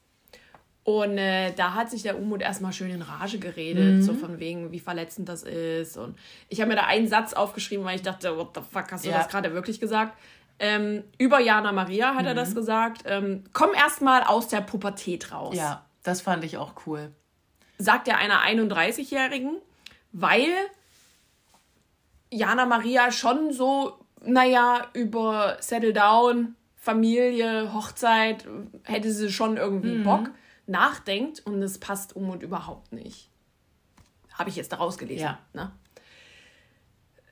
Und 0.82 1.18
äh, 1.18 1.52
da 1.52 1.74
hat 1.74 1.90
sich 1.90 2.02
der 2.02 2.18
Umut 2.18 2.40
erstmal 2.40 2.72
schön 2.72 2.90
in 2.90 3.02
Rage 3.02 3.38
geredet, 3.38 3.96
Mhm. 3.96 4.02
so 4.02 4.14
von 4.14 4.38
wegen, 4.40 4.72
wie 4.72 4.80
verletzend 4.80 5.28
das 5.28 5.42
ist. 5.42 5.96
Und 5.98 6.16
ich 6.48 6.60
habe 6.60 6.70
mir 6.70 6.76
da 6.76 6.86
einen 6.86 7.06
Satz 7.06 7.32
aufgeschrieben, 7.34 7.84
weil 7.84 7.96
ich 7.96 8.02
dachte, 8.02 8.36
what 8.36 8.50
the 8.54 8.62
fuck, 8.62 8.90
hast 8.90 9.04
du 9.04 9.10
Ja. 9.10 9.18
das 9.18 9.28
gerade 9.28 9.52
wirklich 9.52 9.78
gesagt? 9.78 10.16
Ähm, 10.58 11.04
über 11.18 11.38
Jana 11.38 11.72
Maria 11.72 12.14
hat 12.14 12.24
er 12.26 12.32
Mhm. 12.32 12.36
das 12.36 12.54
gesagt. 12.54 13.02
Ähm, 13.06 13.44
komm 13.52 13.74
erstmal 13.74 14.22
aus 14.24 14.48
der 14.48 14.62
Pubertät 14.62 15.32
raus. 15.32 15.54
Ja, 15.56 15.84
das 16.02 16.22
fand 16.22 16.44
ich 16.44 16.56
auch 16.56 16.72
cool. 16.86 17.12
Sagt 17.78 18.08
er 18.08 18.18
einer 18.18 18.40
31-Jährigen, 18.40 19.56
weil 20.12 20.48
Jana 22.30 22.66
Maria 22.66 23.10
schon 23.10 23.52
so, 23.52 24.04
naja, 24.24 24.86
über 24.92 25.56
Settle 25.60 25.92
Down, 25.92 26.56
Familie, 26.76 27.72
Hochzeit, 27.74 28.46
hätte 28.84 29.12
sie 29.12 29.30
schon 29.30 29.56
irgendwie 29.56 29.98
Bock, 29.98 30.30
nachdenkt 30.66 31.40
und 31.40 31.62
es 31.62 31.78
passt 31.78 32.16
um 32.16 32.30
und 32.30 32.42
überhaupt 32.42 32.92
nicht. 32.92 33.28
Habe 34.32 34.48
ich 34.48 34.56
jetzt 34.56 34.72
daraus 34.72 34.96
gelesen. 34.96 35.22
Ja. 35.22 35.38
Ne? 35.52 35.72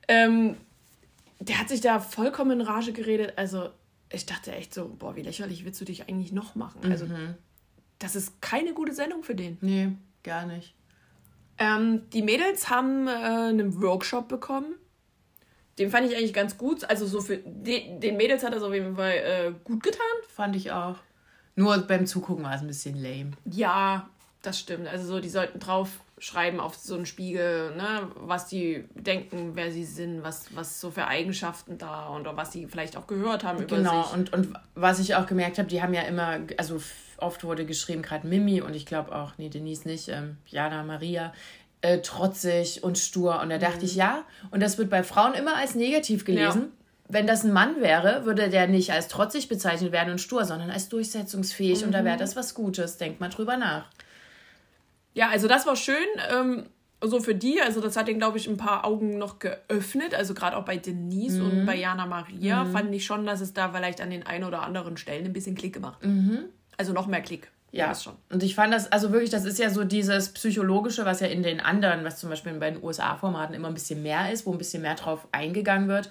Ähm, 0.07 0.57
der 1.39 1.59
hat 1.59 1.69
sich 1.69 1.81
da 1.81 1.99
vollkommen 1.99 2.51
in 2.51 2.61
Rage 2.61 2.91
geredet. 2.91 3.33
Also, 3.37 3.69
ich 4.11 4.25
dachte 4.25 4.51
echt 4.51 4.73
so, 4.73 4.87
boah, 4.87 5.15
wie 5.15 5.21
lächerlich 5.21 5.65
willst 5.65 5.79
du 5.81 5.85
dich 5.85 6.09
eigentlich 6.09 6.31
noch 6.31 6.55
machen? 6.55 6.81
Also, 6.91 7.07
das 7.97 8.15
ist 8.15 8.41
keine 8.41 8.73
gute 8.73 8.93
Sendung 8.93 9.23
für 9.23 9.35
den. 9.35 9.57
Nee, 9.61 9.91
gar 10.23 10.45
nicht. 10.45 10.75
Ähm, 11.57 12.09
die 12.11 12.21
Mädels 12.21 12.69
haben 12.69 13.07
äh, 13.07 13.11
einen 13.11 13.81
Workshop 13.81 14.27
bekommen. 14.27 14.75
Den 15.79 15.89
fand 15.89 16.09
ich 16.09 16.15
eigentlich 16.17 16.33
ganz 16.33 16.57
gut. 16.57 16.83
Also 16.89 17.05
so 17.07 17.21
für 17.21 17.37
de, 17.37 17.97
den 17.99 18.17
Mädels 18.17 18.43
hat 18.43 18.53
das 18.53 18.63
auf 18.63 18.73
jeden 18.73 18.95
Fall 18.95 19.11
äh, 19.13 19.51
gut 19.63 19.81
getan. 19.81 20.01
Fand 20.27 20.55
ich 20.55 20.71
auch. 20.71 20.95
Nur 21.55 21.77
beim 21.79 22.05
Zugucken 22.05 22.43
war 22.43 22.55
es 22.55 22.61
ein 22.61 22.67
bisschen 22.67 23.01
lame. 23.01 23.31
Ja, 23.45 24.09
das 24.41 24.59
stimmt. 24.59 24.87
Also 24.87 25.05
so, 25.07 25.19
die 25.19 25.29
sollten 25.29 25.59
drauf 25.59 25.99
schreiben 26.17 26.59
auf 26.59 26.75
so 26.75 26.95
einen 26.95 27.05
Spiegel, 27.05 27.75
ne, 27.75 28.09
was 28.15 28.47
die 28.47 28.83
denken, 28.93 29.51
wer 29.55 29.71
sie 29.71 29.85
sind, 29.85 30.21
was, 30.21 30.53
was 30.53 30.81
so 30.81 30.91
für 30.91 31.07
Eigenschaften 31.07 31.77
da 31.77 32.07
und 32.09 32.25
was 32.35 32.51
sie 32.51 32.67
vielleicht 32.67 32.97
auch 32.97 33.07
gehört 33.07 33.43
haben 33.45 33.61
über 33.63 33.77
Genau, 33.77 34.03
sich. 34.03 34.13
und, 34.13 34.33
und 34.33 34.53
was 34.75 34.99
ich 34.99 35.15
auch 35.15 35.25
gemerkt 35.27 35.57
habe, 35.57 35.69
die 35.69 35.81
haben 35.81 35.93
ja 35.93 36.01
immer, 36.01 36.39
also 36.57 36.81
oft 37.17 37.43
wurde 37.45 37.65
geschrieben, 37.65 38.01
gerade 38.01 38.27
Mimi 38.27 38.61
und 38.61 38.75
ich 38.75 38.85
glaube 38.85 39.15
auch, 39.15 39.33
nee, 39.37 39.47
Denise 39.49 39.87
nicht, 39.87 40.09
ähm, 40.09 40.37
Jana, 40.45 40.83
Maria, 40.83 41.33
äh, 41.81 41.99
trotzig 41.99 42.83
und 42.83 42.97
stur. 42.97 43.39
Und 43.41 43.49
da 43.49 43.57
dachte 43.57 43.85
ich, 43.85 43.95
ja, 43.95 44.23
und 44.51 44.61
das 44.61 44.77
wird 44.77 44.89
bei 44.89 45.03
Frauen 45.03 45.33
immer 45.33 45.55
als 45.55 45.75
negativ 45.75 46.25
gelesen. 46.25 46.61
Ja. 46.61 46.67
Wenn 47.11 47.25
das 47.25 47.43
ein 47.43 47.51
Mann 47.51 47.81
wäre, 47.81 48.25
würde 48.25 48.49
der 48.49 48.67
nicht 48.67 48.91
als 48.91 49.07
trotzig 49.07 49.47
bezeichnet 49.47 49.91
werden 49.91 50.11
und 50.11 50.19
stur, 50.19 50.45
sondern 50.45 50.69
als 50.69 50.89
durchsetzungsfähig. 50.89 51.83
Und 51.83 51.91
da 51.91 52.03
wäre 52.05 52.17
das 52.17 52.35
was 52.35 52.53
Gutes. 52.53 52.97
Denkt 52.97 53.19
mal 53.19 53.29
drüber 53.29 53.57
nach. 53.57 53.85
Ja, 55.15 55.29
also 55.29 55.47
das 55.47 55.65
war 55.65 55.75
schön. 55.75 55.95
Ähm, 56.31 56.65
so 57.01 57.19
für 57.19 57.33
die, 57.33 57.61
also 57.61 57.81
das 57.81 57.95
hat 57.95 58.07
den, 58.07 58.19
glaube 58.19 58.37
ich, 58.37 58.47
ein 58.47 58.57
paar 58.57 58.85
Augen 58.85 59.17
noch 59.17 59.39
geöffnet. 59.39 60.13
Also 60.13 60.33
gerade 60.33 60.55
auch 60.55 60.65
bei 60.65 60.77
Denise 60.77 61.41
und 61.41 61.65
bei 61.65 61.75
Jana 61.75 62.05
Maria 62.05 62.65
fand 62.65 62.93
ich 62.93 63.05
schon, 63.05 63.25
dass 63.25 63.41
es 63.41 63.53
da 63.53 63.71
vielleicht 63.71 64.01
an 64.01 64.09
den 64.09 64.25
ein 64.27 64.43
oder 64.43 64.61
anderen 64.61 64.97
Stellen 64.97 65.25
ein 65.25 65.33
bisschen 65.33 65.55
Klick 65.55 65.73
gemacht. 65.73 65.99
Also 66.77 66.93
noch 66.93 67.07
mehr 67.07 67.21
Klick. 67.21 67.49
Ja, 67.71 67.89
das 67.89 68.03
schon. 68.03 68.15
und 68.29 68.41
ich 68.41 68.55
fand 68.55 68.73
das, 68.73 68.91
also 68.91 69.11
wirklich, 69.11 69.29
das 69.29 69.45
ist 69.45 69.59
ja 69.59 69.69
so 69.69 69.83
dieses 69.83 70.29
Psychologische, 70.29 71.05
was 71.05 71.19
ja 71.19 71.27
in 71.27 71.43
den 71.43 71.59
anderen, 71.59 72.03
was 72.03 72.19
zum 72.19 72.29
Beispiel 72.29 72.53
bei 72.53 72.71
den 72.71 72.83
USA-Formaten 72.83 73.53
immer 73.53 73.67
ein 73.67 73.73
bisschen 73.73 74.01
mehr 74.01 74.31
ist, 74.31 74.45
wo 74.45 74.51
ein 74.51 74.57
bisschen 74.57 74.81
mehr 74.81 74.95
drauf 74.95 75.27
eingegangen 75.31 75.87
wird. 75.87 76.09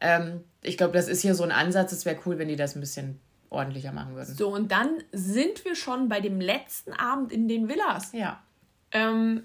Ähm, 0.00 0.44
ich 0.62 0.76
glaube, 0.76 0.94
das 0.94 1.08
ist 1.08 1.20
hier 1.20 1.34
so 1.34 1.44
ein 1.44 1.52
Ansatz, 1.52 1.92
es 1.92 2.04
wäre 2.04 2.18
cool, 2.24 2.38
wenn 2.38 2.48
die 2.48 2.56
das 2.56 2.74
ein 2.74 2.80
bisschen 2.80 3.20
ordentlicher 3.50 3.92
machen 3.92 4.14
würden. 4.14 4.34
So, 4.34 4.48
und 4.48 4.72
dann 4.72 5.02
sind 5.12 5.64
wir 5.64 5.76
schon 5.76 6.08
bei 6.08 6.20
dem 6.20 6.40
letzten 6.40 6.92
Abend 6.92 7.32
in 7.32 7.48
den 7.48 7.68
Villas. 7.68 8.12
Ja. 8.12 8.42
Ähm, 8.92 9.44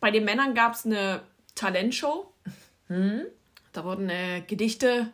bei 0.00 0.10
den 0.10 0.24
Männern 0.24 0.54
gab 0.54 0.74
es 0.74 0.84
eine 0.84 1.20
Talentshow. 1.54 2.32
Da 3.72 3.84
wurden 3.84 4.08
äh, 4.08 4.42
Gedichte 4.46 5.08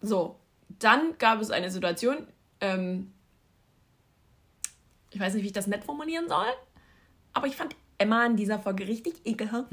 So, 0.01 0.39
dann 0.79 1.17
gab 1.19 1.39
es 1.41 1.51
eine 1.51 1.69
Situation, 1.69 2.25
ähm, 2.59 3.13
ich 5.11 5.19
weiß 5.19 5.33
nicht, 5.33 5.43
wie 5.43 5.47
ich 5.47 5.53
das 5.53 5.67
nett 5.67 5.83
formulieren 5.83 6.27
soll, 6.27 6.47
aber 7.33 7.47
ich 7.47 7.55
fand 7.55 7.75
Emma 8.01 8.25
in 8.25 8.35
dieser 8.35 8.59
Folge 8.59 8.87
richtig 8.87 9.15
ekelhaft. 9.25 9.71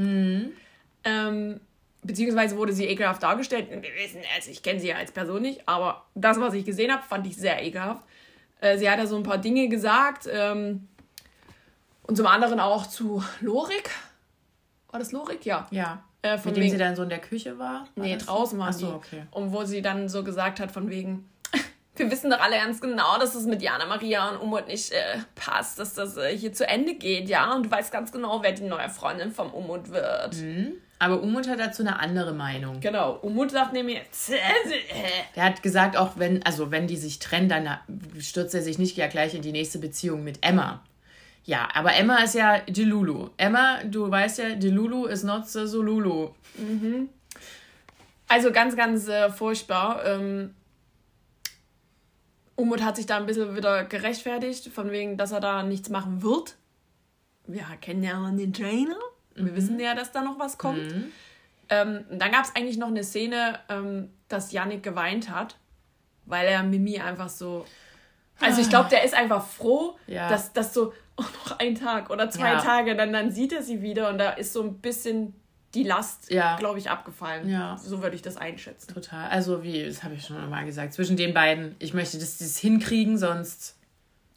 Ähm, 1.04 1.60
beziehungsweise 2.02 2.56
wurde 2.56 2.72
sie 2.72 2.86
ekelhaft 2.86 3.22
dargestellt. 3.22 3.68
Wir 3.70 3.82
wissen, 3.82 4.20
also 4.36 4.50
ich 4.50 4.62
kenne 4.62 4.80
sie 4.80 4.88
ja 4.88 4.96
als 4.96 5.12
Person 5.12 5.42
nicht, 5.42 5.68
aber 5.68 6.04
das, 6.14 6.38
was 6.40 6.54
ich 6.54 6.64
gesehen 6.64 6.92
habe, 6.92 7.02
fand 7.02 7.26
ich 7.26 7.36
sehr 7.36 7.62
ekelhaft. 7.64 8.02
Äh, 8.60 8.78
sie 8.78 8.88
hat 8.90 8.98
da 8.98 9.06
so 9.06 9.16
ein 9.16 9.22
paar 9.22 9.38
Dinge 9.38 9.68
gesagt 9.68 10.28
ähm, 10.30 10.88
und 12.02 12.16
zum 12.16 12.26
anderen 12.26 12.60
auch 12.60 12.86
zu 12.86 13.22
Lorik. 13.40 13.90
War 14.90 14.98
das 14.98 15.12
Lorik? 15.12 15.44
Ja. 15.46 15.66
Ja. 15.70 16.02
Äh, 16.22 16.36
von 16.38 16.50
Mit 16.50 16.56
dem 16.56 16.62
wegen- 16.64 16.72
sie 16.72 16.78
dann 16.78 16.96
so 16.96 17.02
in 17.04 17.08
der 17.10 17.20
Küche 17.20 17.58
war? 17.58 17.86
war 17.94 18.04
Nee, 18.04 18.14
das? 18.14 18.26
draußen 18.26 18.58
waren 18.58 18.70
Ach 18.70 18.72
so, 18.72 18.86
die. 18.88 18.92
okay. 18.94 19.22
Und 19.30 19.52
wo 19.52 19.64
sie 19.64 19.82
dann 19.82 20.08
so 20.08 20.24
gesagt 20.24 20.58
hat, 20.58 20.72
von 20.72 20.90
wegen, 20.90 21.28
wir 21.98 22.10
wissen 22.10 22.30
doch 22.30 22.40
alle 22.40 22.56
ganz 22.56 22.80
genau, 22.80 23.18
dass 23.18 23.34
es 23.34 23.44
mit 23.46 23.62
Jana 23.62 23.86
Maria 23.86 24.30
und 24.30 24.38
Umut 24.38 24.66
nicht 24.66 24.92
äh, 24.92 25.18
passt, 25.34 25.78
dass 25.78 25.94
das 25.94 26.16
äh, 26.16 26.36
hier 26.36 26.52
zu 26.52 26.66
Ende 26.66 26.94
geht, 26.94 27.28
ja. 27.28 27.54
Und 27.54 27.66
du 27.66 27.70
weißt 27.70 27.92
ganz 27.92 28.12
genau, 28.12 28.42
wer 28.42 28.52
die 28.52 28.64
neue 28.64 28.88
Freundin 28.88 29.32
vom 29.32 29.50
Umut 29.52 29.90
wird. 29.90 30.36
Aber 31.00 31.22
Umut 31.22 31.48
hat 31.48 31.60
dazu 31.60 31.82
eine 31.82 32.00
andere 32.00 32.32
Meinung. 32.32 32.80
Genau. 32.80 33.18
Umut 33.22 33.50
sagt 33.50 33.72
nämlich, 33.72 34.00
Der 35.36 35.44
hat 35.44 35.62
gesagt, 35.62 35.96
auch 35.96 36.12
wenn, 36.16 36.42
also 36.44 36.70
wenn 36.70 36.86
die 36.86 36.96
sich 36.96 37.18
trennen, 37.20 37.48
dann 37.48 37.78
stürzt 38.18 38.54
er 38.54 38.62
sich 38.62 38.78
nicht 38.78 38.96
ja 38.96 39.06
gleich 39.06 39.34
in 39.34 39.42
die 39.42 39.52
nächste 39.52 39.78
Beziehung 39.78 40.24
mit 40.24 40.44
Emma. 40.44 40.82
Ja, 41.44 41.68
aber 41.72 41.94
Emma 41.94 42.18
ist 42.18 42.34
ja 42.34 42.58
die 42.60 42.84
Lulu. 42.84 43.30
Emma, 43.36 43.78
du 43.84 44.10
weißt 44.10 44.38
ja, 44.38 44.54
die 44.54 44.70
Lulu 44.70 45.06
is 45.06 45.22
not 45.22 45.48
so 45.48 45.80
Lulu. 45.80 46.30
Also 48.26 48.52
ganz, 48.52 48.76
ganz 48.76 49.08
äh, 49.08 49.30
furchtbar. 49.30 50.04
Ähm, 50.04 50.54
Umut 52.58 52.82
hat 52.82 52.96
sich 52.96 53.06
da 53.06 53.16
ein 53.18 53.26
bisschen 53.26 53.54
wieder 53.54 53.84
gerechtfertigt, 53.84 54.68
von 54.72 54.90
wegen, 54.90 55.16
dass 55.16 55.30
er 55.30 55.38
da 55.38 55.62
nichts 55.62 55.90
machen 55.90 56.22
wird. 56.22 56.56
Wir 57.46 57.64
kennen 57.80 58.02
ja 58.02 58.28
den 58.32 58.52
Trainer. 58.52 58.96
Wir 59.36 59.54
wissen 59.54 59.78
ja, 59.78 59.94
dass 59.94 60.10
da 60.10 60.22
noch 60.22 60.40
was 60.40 60.58
kommt. 60.58 60.92
Ähm, 61.68 62.04
und 62.10 62.18
dann 62.20 62.32
gab 62.32 62.44
es 62.44 62.56
eigentlich 62.56 62.76
noch 62.76 62.88
eine 62.88 63.04
Szene, 63.04 63.60
ähm, 63.68 64.10
dass 64.26 64.50
Yannick 64.50 64.82
geweint 64.82 65.30
hat, 65.30 65.56
weil 66.26 66.48
er 66.48 66.64
Mimi 66.64 66.98
einfach 66.98 67.28
so. 67.28 67.64
Also 68.40 68.60
ich 68.60 68.68
glaube, 68.68 68.88
der 68.88 69.04
ist 69.04 69.14
einfach 69.14 69.46
froh, 69.46 69.96
Ja. 70.08 70.28
dass 70.28 70.52
das 70.52 70.74
so 70.74 70.92
oh, 71.16 71.22
noch 71.44 71.60
ein 71.60 71.76
Tag 71.76 72.10
oder 72.10 72.28
zwei 72.28 72.54
Ja. 72.54 72.60
Tage, 72.60 72.96
dann, 72.96 73.12
dann 73.12 73.30
sieht 73.30 73.52
er 73.52 73.62
sie 73.62 73.82
wieder 73.82 74.08
und 74.08 74.18
da 74.18 74.30
ist 74.30 74.52
so 74.52 74.62
ein 74.64 74.78
bisschen 74.78 75.32
die 75.74 75.82
Last, 75.84 76.30
Ja. 76.30 76.56
glaube 76.56 76.78
ich, 76.78 76.88
abgefallen. 76.90 77.48
Ja. 77.48 77.76
So 77.76 78.02
würde 78.02 78.16
ich 78.16 78.22
das 78.22 78.36
einschätzen. 78.36 78.92
Total. 78.94 79.28
Also, 79.30 79.62
wie, 79.62 79.84
das 79.84 80.02
habe 80.02 80.14
ich 80.14 80.24
schon 80.24 80.48
mal 80.48 80.64
gesagt, 80.64 80.94
zwischen 80.94 81.16
den 81.16 81.34
beiden, 81.34 81.76
ich 81.78 81.92
möchte 81.94 82.18
das, 82.18 82.38
das 82.38 82.56
hinkriegen, 82.58 83.18
sonst 83.18 83.76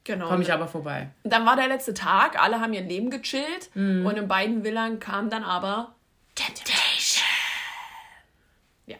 Genau. 0.03 0.27
komme 0.29 0.41
ich 0.43 0.51
aber 0.51 0.67
vorbei. 0.67 1.09
Dann 1.23 1.45
war 1.45 1.55
der 1.55 1.67
letzte 1.67 1.93
Tag, 1.93 2.41
alle 2.41 2.59
haben 2.59 2.73
ihr 2.73 2.81
Leben 2.81 3.09
gechillt 3.09 3.69
Mhm. 3.75 4.05
und 4.05 4.17
in 4.17 4.27
beiden 4.27 4.63
Villan 4.63 4.99
kam 4.99 5.29
dann 5.29 5.43
aber 5.43 5.93
Temptation. 6.35 7.23
Ja. 8.87 8.97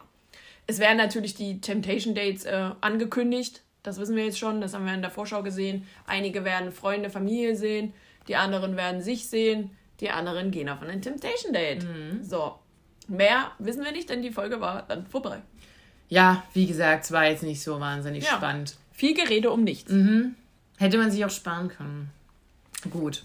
Es 0.67 0.79
werden 0.79 0.97
natürlich 0.97 1.33
die 1.35 1.59
Temptation 1.59 2.13
Dates 2.15 2.45
äh, 2.45 2.69
angekündigt. 2.81 3.61
Das 3.83 3.97
wissen 3.99 4.15
wir 4.15 4.25
jetzt 4.25 4.37
schon, 4.39 4.61
das 4.61 4.73
haben 4.75 4.85
wir 4.85 4.93
in 4.93 5.01
der 5.01 5.09
Vorschau 5.11 5.41
gesehen. 5.43 5.87
Einige 6.05 6.45
werden 6.45 6.71
Freunde, 6.71 7.09
Familie 7.09 7.55
sehen, 7.55 7.93
die 8.27 8.35
anderen 8.35 8.77
werden 8.77 9.01
sich 9.01 9.27
sehen, 9.27 9.75
die 10.01 10.09
anderen 10.09 10.51
gehen 10.51 10.67
auf 10.69 10.81
ein 10.81 11.01
Temptation 11.01 11.53
Date. 11.53 11.83
Mhm. 11.83 12.23
So. 12.23 12.55
Mehr 13.07 13.51
wissen 13.59 13.83
wir 13.83 13.91
nicht, 13.91 14.09
denn 14.09 14.21
die 14.21 14.31
Folge 14.31 14.59
war 14.61 14.83
dann 14.87 15.05
vorbei. 15.07 15.41
Ja, 16.09 16.43
wie 16.53 16.65
gesagt, 16.67 17.05
es 17.05 17.11
war 17.11 17.25
jetzt 17.25 17.43
nicht 17.43 17.61
so 17.63 17.79
wahnsinnig 17.79 18.25
Ja. 18.25 18.31
spannend. 18.35 18.75
Viel 18.91 19.13
Gerede 19.13 19.49
um 19.51 19.63
nichts. 19.63 19.91
Hätte 20.77 20.97
man 20.97 21.09
sich 21.11 21.23
auch 21.25 21.29
sparen 21.29 21.69
können. 21.69 22.09
Gut. 22.89 23.23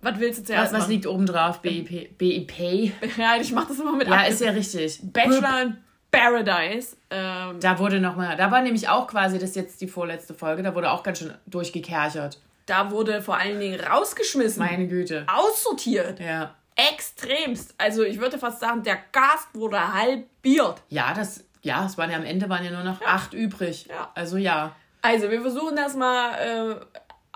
Was 0.00 0.18
willst 0.20 0.38
du 0.38 0.42
Was, 0.42 0.46
zuerst 0.46 0.72
was 0.72 0.80
machen? 0.82 0.90
liegt 0.92 1.06
oben 1.06 1.26
drauf? 1.26 1.60
BIP? 1.60 2.16
BIP? 2.16 2.92
Ja, 3.18 3.36
ich 3.40 3.52
mach 3.52 3.66
das 3.66 3.80
immer 3.80 3.96
mit 3.96 4.06
Ja, 4.06 4.14
Abkür- 4.18 4.28
ist 4.28 4.40
ja 4.40 4.50
richtig. 4.52 5.00
Bachelor 5.12 5.62
in 5.62 5.76
Paradise. 6.10 6.96
Ähm, 7.10 7.58
Da 7.60 7.78
wurde 7.78 8.00
nochmal, 8.00 8.36
da 8.36 8.50
war 8.50 8.62
nämlich 8.62 8.88
auch 8.88 9.08
quasi, 9.08 9.38
das 9.38 9.54
jetzt 9.56 9.80
die 9.80 9.88
vorletzte 9.88 10.34
Folge, 10.34 10.62
da 10.62 10.74
wurde 10.74 10.90
auch 10.92 11.02
ganz 11.02 11.18
schön 11.18 11.34
durchgekerchert. 11.46 12.38
Da 12.68 12.90
wurde 12.90 13.22
vor 13.22 13.36
allen 13.36 13.58
Dingen 13.60 13.80
rausgeschmissen, 13.80 14.60
Meine 14.64 14.86
Güte. 14.88 15.26
aussortiert. 15.28 16.20
Ja. 16.20 16.54
Extremst. 16.76 17.74
Also 17.78 18.02
ich 18.04 18.20
würde 18.20 18.38
fast 18.38 18.60
sagen, 18.60 18.82
der 18.82 18.98
Gast 19.12 19.48
wurde 19.54 19.92
halbiert. 19.94 20.82
Ja, 20.88 21.12
das, 21.14 21.44
ja, 21.62 21.84
es 21.86 21.98
waren 21.98 22.10
ja 22.10 22.16
am 22.16 22.24
Ende 22.24 22.48
waren 22.48 22.64
ja 22.64 22.70
nur 22.70 22.84
noch 22.84 23.02
acht 23.02 23.34
übrig. 23.34 23.86
Ja. 23.88 24.10
Also 24.14 24.36
ja. 24.36 24.76
Also 25.02 25.30
wir 25.30 25.40
versuchen 25.42 25.76
das 25.76 25.94
mal 25.96 26.34
äh, 26.34 26.76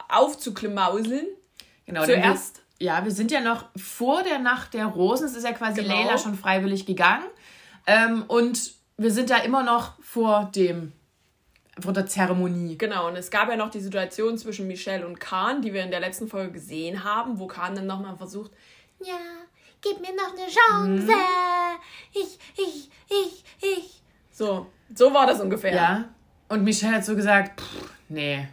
aufzuklimauseln. 0.09 1.27
Genau, 1.87 2.05
Zuerst. 2.05 2.63
Wir, 2.79 2.87
ja, 2.89 3.05
wir 3.05 3.11
sind 3.13 3.31
ja 3.31 3.41
noch 3.41 3.65
vor 3.77 4.23
der 4.23 4.39
Nacht 4.39 4.75
der 4.75 4.87
Rosen. 4.87 5.27
Es 5.27 5.35
ist 5.35 5.45
ja 5.45 5.53
quasi 5.53 5.83
Genau. 5.83 5.95
Leila 5.95 6.19
schon 6.19 6.37
freiwillig 6.37 6.87
gegangen. 6.87 7.25
Ähm, 7.87 8.25
und 8.29 8.73
wir 8.97 9.11
sind 9.11 9.31
da 9.31 9.39
immer 9.39 9.63
noch 9.63 9.95
vor 10.01 10.51
dem, 10.55 10.93
vor 11.81 11.93
der 11.93 12.07
Zeremonie. 12.07 12.77
Genau, 12.77 13.09
und 13.09 13.17
es 13.17 13.31
gab 13.31 13.49
ja 13.49 13.57
noch 13.57 13.71
die 13.71 13.81
Situation 13.81 14.37
zwischen 14.39 14.67
Michelle 14.67 15.07
und 15.07 15.19
Kahn, 15.21 15.63
die 15.63 15.73
wir 15.73 15.83
in 15.83 15.91
der 15.91 16.01
letzten 16.01 16.29
Folge 16.29 16.53
gesehen 16.53 17.03
haben, 17.05 17.39
wo 17.39 17.47
Kahn 17.47 17.75
dann 17.75 17.87
nochmal 17.87 18.17
versucht, 18.17 18.51
Ja, 19.01 19.19
gib 19.81 20.01
mir 20.01 20.15
noch 20.15 20.33
eine 20.33 20.49
Chance. 20.51 21.07
Mhm. 21.07 21.13
Ich, 22.13 22.39
ich, 22.57 22.91
ich, 23.09 23.45
ich. 23.63 24.03
so, 24.31 24.67
so 24.95 25.13
war 25.15 25.27
das 25.27 25.41
ungefähr. 25.41 25.75
Ja. 25.75 26.05
Und 26.49 26.63
Michelle 26.65 26.97
hat 26.97 27.05
so 27.05 27.17
gesagt, 27.17 27.61
pff, 27.61 27.91
nee. 28.09 28.47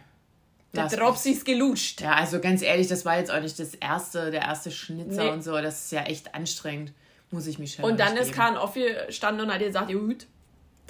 Der 0.72 0.86
Dropsy 0.88 1.32
ist 1.32 1.44
gelutscht. 1.44 2.00
Ja, 2.00 2.12
also 2.14 2.40
ganz 2.40 2.62
ehrlich, 2.62 2.86
das 2.86 3.04
war 3.04 3.18
jetzt 3.18 3.30
auch 3.30 3.40
nicht 3.40 3.58
das 3.58 3.74
erste, 3.74 4.30
der 4.30 4.42
erste 4.42 4.70
Schnitzer 4.70 5.24
Nee. 5.24 5.30
und 5.30 5.42
so. 5.42 5.52
Das 5.60 5.84
ist 5.86 5.92
ja 5.92 6.02
echt 6.04 6.34
anstrengend. 6.34 6.92
Muss 7.32 7.46
ich 7.48 7.58
Michelle 7.58 7.86
Und 7.86 7.98
dann 8.00 8.16
ist. 8.16 8.32
Kahn 8.32 8.56
aufgestanden 8.56 9.46
und 9.46 9.52
hat 9.52 9.60
gesagt, 9.60 9.92
gut, 9.92 10.26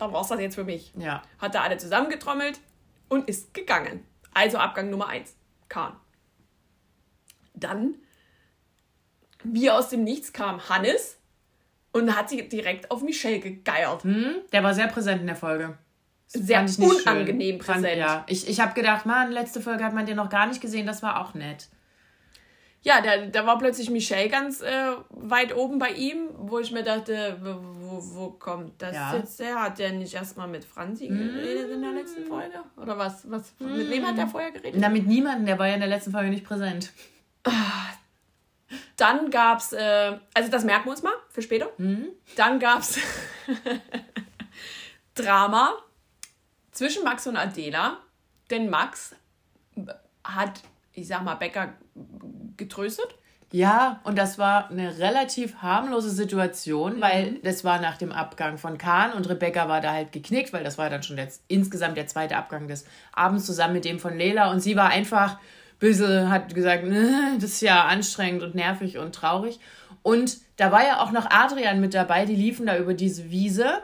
dann 0.00 0.12
war's 0.12 0.28
das 0.28 0.40
jetzt 0.40 0.54
für 0.54 0.64
mich. 0.64 0.92
Ja. 0.96 1.22
Hat 1.38 1.54
er 1.54 1.62
alle 1.62 1.78
zusammengetrommelt 1.78 2.60
und 3.08 3.28
ist 3.28 3.54
gegangen. 3.54 4.04
Also 4.32 4.58
Abgang 4.58 4.90
Nummer 4.90 5.08
1, 5.08 5.34
Kahn. 5.68 5.96
Dann, 7.54 7.94
wie 9.42 9.70
aus 9.70 9.88
dem 9.88 10.04
Nichts 10.04 10.32
kam 10.32 10.68
Hannes 10.68 11.18
und 11.92 12.16
hat 12.16 12.30
sie 12.30 12.48
direkt 12.48 12.90
auf 12.90 13.02
Michelle 13.02 13.40
gegeiert. 13.40 14.04
Hm, 14.04 14.36
der 14.52 14.62
war 14.62 14.74
sehr 14.74 14.86
präsent 14.86 15.20
in 15.20 15.26
der 15.26 15.36
Folge. 15.36 15.76
Das 16.32 16.42
Sehr 16.42 16.66
fand 16.66 16.78
unangenehm 16.78 17.56
schön. 17.56 17.64
Fand, 17.64 17.82
präsent. 17.82 17.98
ja. 17.98 18.24
Ich, 18.28 18.48
ich 18.48 18.60
habe 18.60 18.74
gedacht, 18.74 19.04
man, 19.04 19.32
letzte 19.32 19.60
Folge 19.60 19.84
hat 19.84 19.94
man 19.94 20.06
den 20.06 20.16
noch 20.16 20.28
gar 20.30 20.46
nicht 20.46 20.60
gesehen, 20.60 20.86
das 20.86 21.02
war 21.02 21.20
auch 21.20 21.34
nett. 21.34 21.68
Ja, 22.82 23.02
da, 23.02 23.26
da 23.26 23.46
war 23.46 23.58
plötzlich 23.58 23.90
Michelle 23.90 24.30
ganz 24.30 24.62
äh, 24.62 24.92
weit 25.10 25.54
oben 25.54 25.78
bei 25.78 25.90
ihm, 25.90 26.30
wo 26.38 26.58
ich 26.60 26.72
mir 26.72 26.82
dachte, 26.82 27.36
wo, 27.42 27.98
wo, 28.00 28.30
kommt 28.30 28.80
das 28.80 28.94
Ja. 28.94 29.16
jetzt 29.16 29.38
her? 29.38 29.62
Hat 29.62 29.78
der 29.78 29.92
nicht 29.92 30.14
erstmal 30.14 30.48
mit 30.48 30.64
Franzi 30.64 31.08
geredet 31.08 31.70
in 31.70 31.82
der 31.82 31.92
letzten 31.92 32.24
Folge? 32.24 32.60
Oder 32.76 32.96
was? 32.96 33.30
was 33.30 33.52
Mit 33.58 33.90
wem 33.90 34.06
hat 34.06 34.16
der 34.16 34.26
vorher 34.28 34.50
geredet? 34.50 34.80
Na, 34.80 34.88
mit 34.88 35.06
niemandem, 35.06 35.44
der 35.44 35.58
war 35.58 35.66
ja 35.68 35.74
in 35.74 35.80
der 35.80 35.90
letzten 35.90 36.12
Folge 36.12 36.30
nicht 36.30 36.44
präsent. 36.44 36.90
Dann 38.96 39.30
gab's, 39.30 39.72
äh, 39.72 40.16
also 40.32 40.50
das 40.50 40.64
merken 40.64 40.86
wir 40.86 40.92
uns 40.92 41.02
mal 41.02 41.12
für 41.28 41.42
später. 41.42 41.68
Dann 42.36 42.58
gab's 42.60 42.98
Drama 45.14 45.74
zwischen 46.70 47.04
Max 47.04 47.26
und 47.26 47.36
Adela, 47.36 47.98
denn 48.50 48.70
Max 48.70 49.14
hat, 50.24 50.60
ich 50.92 51.08
sag 51.08 51.22
mal, 51.24 51.34
Becker 51.34 51.74
getröstet. 52.60 53.08
Ja, 53.52 53.98
und 54.04 54.16
das 54.16 54.38
war 54.38 54.70
eine 54.70 54.98
relativ 55.00 55.56
harmlose 55.56 56.10
Situation, 56.10 56.98
Mhm. 56.98 57.00
weil 57.00 57.34
das 57.42 57.64
war 57.64 57.80
nach 57.80 57.96
dem 57.96 58.12
Abgang 58.12 58.58
von 58.58 58.78
Kahn 58.78 59.12
und 59.12 59.28
Rebecca 59.28 59.68
war 59.68 59.80
da 59.80 59.92
halt 59.92 60.12
geknickt, 60.12 60.52
weil 60.52 60.62
das 60.62 60.78
war 60.78 60.88
dann 60.88 61.02
schon 61.02 61.18
jetzt 61.18 61.42
insgesamt 61.48 61.96
der 61.96 62.06
zweite 62.06 62.36
Abgang 62.36 62.68
des 62.68 62.84
Abends 63.12 63.46
zusammen 63.46 63.74
mit 63.74 63.84
dem 63.84 63.98
von 63.98 64.16
Leila 64.16 64.52
und 64.52 64.60
sie 64.60 64.76
war 64.76 64.90
einfach 64.90 65.32
ein 65.32 65.38
bisschen, 65.80 66.30
hat 66.30 66.54
gesagt, 66.54 66.84
"Ne, 66.84 67.32
das 67.40 67.50
ist 67.54 67.62
ja 67.62 67.86
anstrengend 67.86 68.44
und 68.44 68.54
nervig 68.54 68.98
und 68.98 69.16
traurig. 69.16 69.58
Und 70.02 70.38
da 70.56 70.70
war 70.70 70.86
ja 70.86 71.00
auch 71.02 71.10
noch 71.10 71.26
Adrian 71.28 71.80
mit 71.80 71.92
dabei, 71.94 72.26
die 72.26 72.36
liefen 72.36 72.66
da 72.66 72.76
über 72.78 72.94
diese 72.94 73.30
Wiese. 73.32 73.80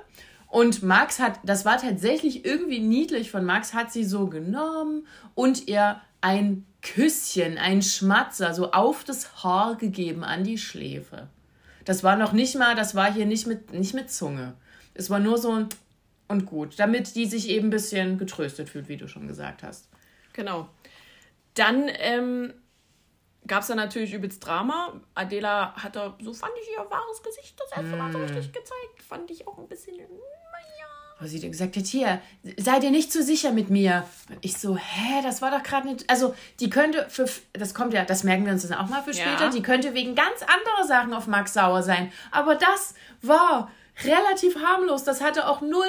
Und 0.48 0.84
Max 0.84 1.18
hat, 1.18 1.40
das 1.42 1.64
war 1.64 1.76
tatsächlich 1.78 2.44
irgendwie 2.44 2.78
niedlich 2.78 3.32
von 3.32 3.44
Max, 3.44 3.74
hat 3.74 3.92
sie 3.92 4.04
so 4.04 4.28
genommen 4.28 5.06
und 5.34 5.66
ihr 5.66 6.00
ein 6.20 6.64
Küsschen, 6.87 7.59
ein 7.59 7.82
Schmatzer, 7.82 8.55
so 8.55 8.70
auf 8.70 9.03
das 9.03 9.43
Haar 9.43 9.74
gegeben 9.76 10.22
an 10.22 10.45
die 10.45 10.57
Schläfe. 10.57 11.28
Das 11.84 12.05
war 12.05 12.16
noch 12.16 12.32
nicht 12.32 12.57
mal, 12.57 12.76
das 12.76 12.95
war 12.95 13.12
hier 13.12 13.26
nicht 13.26 13.47
mit, 13.47 13.72
nicht 13.72 13.93
mit 13.93 14.11
Zunge. 14.11 14.55
Es 14.95 15.11
war 15.11 15.18
nur 15.18 15.37
so 15.37 15.53
ein 15.53 15.68
und 16.28 16.47
gut, 16.47 16.78
damit 16.78 17.14
die 17.14 17.26
sich 17.26 17.49
eben 17.49 17.68
ein 17.68 17.70
bisschen 17.70 18.18
getröstet 18.18 18.68
fühlt, 18.68 18.89
wie 18.89 18.97
du 18.97 19.09
schon 19.09 19.28
gesagt 19.28 19.62
hast. 19.62 19.89
Genau. 20.32 20.68
Dann 21.55 21.89
ähm, 21.89 22.53
gab 23.47 23.62
es 23.62 23.68
da 23.68 23.74
natürlich 23.74 24.12
übelst 24.12 24.45
Drama. 24.45 25.01
Adela 25.14 25.74
hat 25.74 25.97
da, 25.97 26.16
so 26.20 26.32
fand 26.32 26.53
ich 26.62 26.68
ihr 26.70 26.91
wahres 26.91 27.22
Gesicht 27.22 27.59
das 27.61 27.76
erste 27.76 27.97
Mal 27.97 28.12
so 28.12 28.18
richtig 28.18 28.53
gezeigt. 28.53 29.03
Fand 29.09 29.30
ich 29.30 29.47
auch 29.47 29.59
ein 29.59 29.68
bisschen, 29.68 29.97
naja. 29.97 30.45
Wo 31.18 31.26
sie 31.26 31.40
dann 31.40 31.50
gesagt 31.50 31.76
hat, 31.76 31.86
hier, 31.86 32.20
sei 32.58 32.78
dir 32.78 32.90
nicht 32.90 33.10
zu 33.10 33.22
sicher 33.22 33.50
mit 33.52 33.70
mir. 33.70 34.04
Und 34.28 34.36
ich 34.42 34.58
so, 34.58 34.76
hä, 34.76 35.22
das 35.22 35.40
war 35.40 35.50
doch 35.50 35.62
gerade 35.62 35.88
nicht. 35.88 36.08
Also, 36.10 36.34
die 36.60 36.68
könnte 36.68 37.06
für, 37.08 37.26
das 37.54 37.72
kommt 37.74 37.94
ja, 37.94 38.04
das 38.04 38.22
merken 38.22 38.44
wir 38.44 38.52
uns 38.52 38.68
dann 38.68 38.78
auch 38.78 38.88
mal 38.90 39.02
für 39.02 39.12
Ja. 39.12 39.24
später, 39.24 39.48
die 39.48 39.62
könnte 39.62 39.94
wegen 39.94 40.14
ganz 40.14 40.42
anderer 40.42 40.86
Sachen 40.86 41.14
auf 41.14 41.26
Max 41.26 41.54
sauer 41.54 41.82
sein. 41.82 42.12
Aber 42.32 42.54
das 42.54 42.94
war 43.22 43.70
relativ 44.04 44.56
harmlos. 44.62 45.04
Das 45.04 45.22
hatte 45.22 45.48
auch 45.48 45.62
null, 45.62 45.88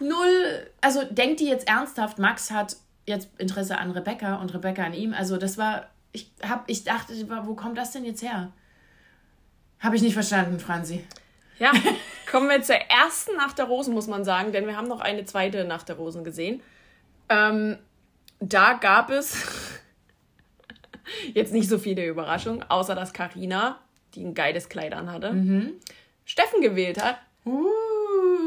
null. 0.00 0.70
Also, 0.80 1.04
denkt 1.04 1.40
die 1.40 1.48
jetzt 1.48 1.68
ernsthaft, 1.68 2.18
Max 2.18 2.50
hat 2.50 2.76
jetzt 3.04 3.28
Interesse 3.36 3.76
an 3.76 3.90
Rebecca 3.90 4.36
und 4.36 4.54
Rebecca 4.54 4.84
an 4.84 4.94
ihm. 4.94 5.12
Also, 5.12 5.36
das 5.36 5.58
war, 5.58 5.90
ich 6.12 6.30
hab, 6.42 6.64
ich 6.70 6.82
dachte, 6.82 7.12
wo 7.44 7.54
kommt 7.54 7.76
das 7.76 7.90
denn 7.90 8.06
jetzt 8.06 8.22
her? 8.22 8.50
Habe 9.80 9.96
ich 9.96 10.02
nicht 10.02 10.14
verstanden, 10.14 10.58
Franzi. 10.58 11.04
Ja, 11.58 11.72
kommen 12.30 12.48
wir 12.48 12.62
zur 12.62 12.76
ersten 12.76 13.36
Nacht 13.36 13.58
der 13.58 13.66
Rosen, 13.66 13.94
muss 13.94 14.06
man 14.06 14.24
sagen, 14.24 14.52
denn 14.52 14.66
wir 14.66 14.76
haben 14.76 14.88
noch 14.88 15.00
eine 15.00 15.24
zweite 15.24 15.64
Nacht 15.64 15.88
der 15.88 15.96
Rosen 15.96 16.24
gesehen. 16.24 16.62
Ähm, 17.28 17.78
da 18.40 18.74
gab 18.74 19.10
es 19.10 19.36
jetzt 21.34 21.52
nicht 21.52 21.68
so 21.68 21.78
viele 21.78 22.06
Überraschungen, 22.06 22.62
außer 22.68 22.94
dass 22.94 23.12
Karina, 23.12 23.78
die 24.14 24.24
ein 24.24 24.34
geiles 24.34 24.68
Kleid 24.68 24.94
anhatte, 24.94 25.28
Steffen 26.24 26.60
gewählt 26.60 27.02
hat, 27.02 27.18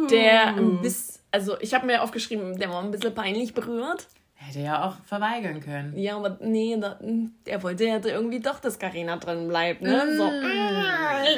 der 0.10 0.48
ein 0.48 0.82
bisschen, 0.82 1.22
also 1.32 1.60
ich 1.62 1.74
habe 1.74 1.86
mir 1.86 2.04
aufgeschrieben, 2.04 2.58
der 2.58 2.70
war 2.70 2.84
ein 2.84 2.92
bisschen 2.92 3.14
peinlich 3.14 3.54
berührt. 3.54 4.08
Hätte 4.42 4.60
ja 4.62 4.86
auch 4.88 4.96
verweigern 5.06 5.60
können. 5.60 5.98
Ja, 5.98 6.16
aber 6.16 6.38
nee, 6.42 6.78
da, 6.80 6.98
er 7.46 7.62
wollte 7.62 7.86
ja 7.86 8.00
irgendwie 8.04 8.40
doch, 8.40 8.60
dass 8.62 8.80
Karina 8.80 9.18
drin 9.18 9.50
bleibt, 9.50 9.82
ne? 9.82 10.16
So. 10.16 10.24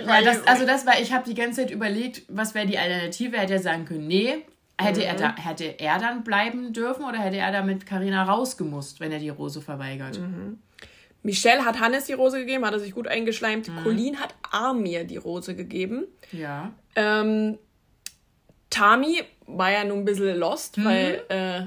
Ja, 0.08 0.22
das, 0.22 0.46
also 0.46 0.68
das 0.68 0.86
war, 0.86 1.00
ich 1.02 1.12
habe 1.12 1.28
die 1.28 1.34
ganze 1.34 1.62
Zeit 1.62 1.72
überlegt, 1.72 2.22
was 2.28 2.54
wäre 2.54 2.68
die 2.68 2.78
Alternative? 2.78 3.38
Hätte 3.40 3.54
er 3.54 3.60
sagen 3.60 3.86
können, 3.86 4.08
nee. 4.08 4.46
Hätte, 4.80 5.04
er 5.04 5.16
da, 5.16 5.36
hätte 5.36 5.80
er 5.80 5.98
dann 6.00 6.24
bleiben 6.24 6.74
dürfen 6.74 7.04
oder 7.06 7.18
hätte 7.20 7.38
er 7.38 7.52
da 7.52 7.64
mit 7.64 7.86
Carina 7.88 8.24
rausgemusst, 8.24 9.00
wenn 9.00 9.12
er 9.12 9.20
die 9.20 9.30
Rose 9.30 9.62
verweigert? 9.62 10.20
Michelle 11.24 11.66
hat 11.66 11.80
Hannes 11.80 12.06
die 12.06 12.14
Rose 12.14 12.38
gegeben, 12.40 12.66
hat 12.66 12.74
er 12.74 12.80
sich 12.80 12.94
gut 12.94 13.08
eingeschleimt. 13.08 13.70
Colleen 13.84 14.20
hat 14.20 14.34
Amir 14.52 15.04
die 15.06 15.18
Rose 15.18 15.56
gegeben. 15.56 16.06
Ja. 16.32 16.72
Ähm, 16.96 17.58
Tami 18.70 19.22
war 19.48 19.72
ja 19.72 19.84
nun 19.84 20.00
ein 20.00 20.06
bisschen 20.06 20.38
lost, 20.38 20.78
Mhm. 20.78 20.86
weil 20.86 21.24
äh, 21.30 21.62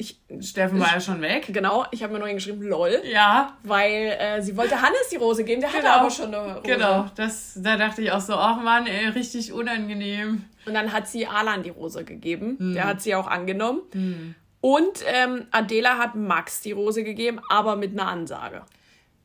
Ich, 0.00 0.18
Steffen 0.40 0.80
war 0.80 0.94
ja 0.94 1.00
schon 1.00 1.20
weg. 1.20 1.50
genau, 1.52 1.84
ich 1.90 2.02
habe 2.02 2.14
mir 2.14 2.20
nur 2.20 2.28
hingeschrieben, 2.28 2.62
lol. 2.62 3.02
Ja, 3.04 3.58
Weil 3.64 4.16
äh, 4.18 4.40
sie 4.40 4.56
wollte 4.56 4.80
Hannes 4.80 5.08
die 5.12 5.16
Rose 5.16 5.44
geben, 5.44 5.60
der 5.60 5.70
hatte 5.70 5.82
Genau. 5.82 5.94
aber 5.96 6.10
schon 6.10 6.34
eine 6.34 6.54
Rose. 6.54 6.62
genau. 6.62 7.10
Das, 7.16 7.52
da 7.56 7.76
dachte 7.76 8.00
ich 8.00 8.10
auch 8.10 8.20
so, 8.22 8.32
ach 8.34 8.62
Mann, 8.62 8.86
ey, 8.86 9.08
richtig 9.08 9.52
unangenehm. 9.52 10.44
Und 10.64 10.72
dann 10.72 10.92
hat 10.94 11.06
sie 11.06 11.26
Alan 11.26 11.62
die 11.62 11.68
Rose 11.68 12.02
gegeben. 12.04 12.56
Hm. 12.58 12.72
Der 12.74 12.84
hat 12.84 13.02
sie 13.02 13.14
auch 13.14 13.26
angenommen. 13.26 14.34
Und 14.62 15.04
ähm, 15.06 15.46
Adela 15.50 15.98
hat 15.98 16.14
Max 16.14 16.62
die 16.62 16.72
Rose 16.72 17.04
gegeben, 17.04 17.40
aber 17.50 17.76
mit 17.76 17.92
einer 17.92 18.08
Ansage. 18.08 18.62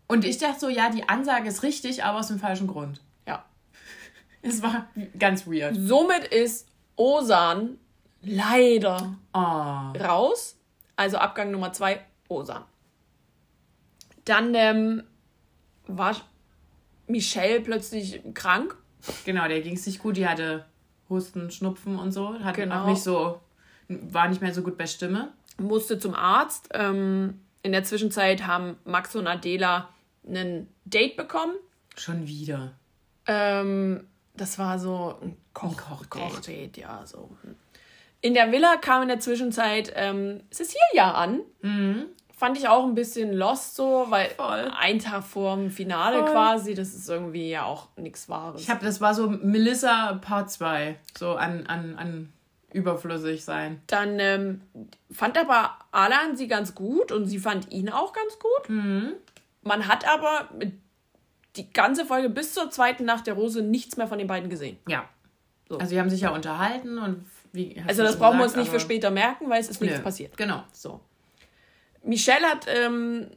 Und 0.08 0.26
ich 0.26 0.38
dachte 0.40 0.60
so, 0.60 0.68
ja, 0.70 0.90
die 0.90 1.08
Ansage 1.08 1.48
ist 1.48 1.64
richtig, 1.64 2.04
aber 2.04 2.20
aus 2.20 2.28
dem 2.28 2.40
falschen 2.40 2.68
Grund. 2.68 3.00
Ja. 3.28 3.46
Es 4.42 4.62
war 4.62 4.88
ganz 5.18 5.48
weird. 5.48 5.76
Somit 5.78 6.26
ist 6.26 6.68
Osan 6.98 7.78
leider 8.22 9.16
Oh. 9.34 9.94
raus. 10.04 10.55
Also 10.96 11.18
Abgang 11.18 11.52
Nummer 11.52 11.74
zwei, 11.74 12.02
Osan. 12.28 12.64
Dann 14.26 14.56
ähm, 14.56 15.04
war 15.88 16.16
Michelle 17.08 17.62
plötzlich 17.62 18.22
krank. 18.34 18.76
Genau, 19.26 19.48
der 19.48 19.62
ging 19.62 19.76
es 19.76 19.86
nicht 19.86 20.00
gut. 20.00 20.18
Die 20.18 20.28
hatte 20.28 20.66
Husten, 21.10 21.52
Schnupfen 21.52 22.00
und 22.00 22.12
so. 22.12 22.40
Hat 22.40 22.56
Genau. 22.56 22.82
auch 22.84 22.88
nicht 22.88 23.04
so, 23.04 23.40
war 23.88 24.28
nicht 24.28 24.42
mehr 24.42 24.54
so 24.54 24.64
gut 24.64 24.78
bei 24.78 24.88
Stimme. 24.88 25.32
musste 25.58 26.00
zum 26.00 26.16
Arzt. 26.16 26.70
Ähm, 26.74 27.40
in 27.62 27.72
der 27.72 27.84
Zwischenzeit 27.84 28.46
haben 28.48 28.78
Max 28.86 29.16
und 29.16 29.28
Adela 29.28 29.90
ein 30.28 30.68
Date 30.86 31.16
bekommen. 31.18 31.54
Schon 31.96 32.28
wieder. 32.28 32.74
Ähm, 33.28 34.08
das 34.36 34.58
war 34.60 34.80
so 34.80 35.16
ein 35.22 35.38
Koch 35.54 35.78
Kochdate. 35.78 36.34
Kochdate, 36.34 36.78
ja, 36.82 37.06
so. 37.06 37.30
In 38.26 38.34
der 38.34 38.52
Villa 38.52 38.78
kam 38.78 39.04
in 39.04 39.08
der 39.08 39.20
Zwischenzeit 39.20 39.94
ähm, 39.96 40.42
Cecilia 40.52 41.12
an. 41.14 41.42
Fand 42.36 42.58
ich 42.58 42.68
auch 42.68 42.84
ein 42.86 42.96
bisschen 42.96 43.34
lost 43.34 43.76
so, 43.76 44.08
weil 44.10 44.30
Mhm. 44.30 44.34
Voll. 44.36 44.72
ein 44.80 44.98
Tag 45.00 45.24
vorm 45.24 45.70
Finale 45.70 46.20
Voll. 46.24 46.32
quasi, 46.32 46.74
das 46.74 46.96
ist 46.96 47.08
irgendwie 47.08 47.52
ja 47.52 47.66
auch 47.66 47.90
nichts 47.98 48.28
Wahres. 48.28 48.62
Ich 48.62 48.70
habe, 48.72 48.84
das 48.84 49.00
war 49.00 49.14
so 49.14 49.30
Melissa 49.30 50.14
Part 50.22 50.50
2. 50.50 50.98
So 51.16 51.36
an, 51.36 51.68
an, 51.68 51.96
an 51.98 52.34
überflüssig 52.74 53.46
sein. 53.46 53.80
Dann 53.86 54.20
ähm, 54.20 54.62
fand 55.12 55.38
aber 55.38 55.78
Alan 55.92 56.36
sie 56.36 56.48
ganz 56.48 56.74
gut 56.74 57.12
und 57.12 57.28
sie 57.28 57.38
fand 57.38 57.72
ihn 57.72 57.90
auch 57.90 58.12
ganz 58.12 58.40
gut. 58.40 58.70
Mhm. 58.70 59.14
Man 59.62 59.88
hat 59.88 60.08
aber 60.08 60.50
die 61.56 61.72
ganze 61.72 62.06
Folge 62.06 62.30
bis 62.30 62.56
zur 62.56 62.72
zweiten 62.72 63.06
Nacht 63.06 63.28
der 63.28 63.36
Rose 63.36 63.62
nichts 63.62 63.98
mehr 63.98 64.08
von 64.08 64.18
den 64.18 64.28
beiden 64.28 64.50
gesehen. 64.50 64.78
Ja. 64.90 65.08
So. 65.70 65.78
Also, 65.78 65.94
die 65.94 66.00
haben 66.00 66.10
sich 66.10 66.22
ja 66.22 66.32
unterhalten 66.32 66.98
und 66.98 67.24
wie. 67.56 67.82
Also 67.88 68.04
das 68.04 68.18
brauchen 68.18 68.38
wir 68.38 68.44
uns 68.44 68.54
gesagt, 68.54 68.72
nicht 68.72 68.74
für 68.74 68.80
später 68.80 69.12
merken, 69.12 69.50
weil 69.50 69.60
es 69.60 69.70
ist 69.70 69.82
nichts 69.82 69.98
Nö, 69.98 70.04
passiert. 70.04 70.38
Genau. 70.38 70.64
So. 70.72 71.00
Michelle 72.04 72.46
hat 72.46 72.68
ähm, 72.68 73.32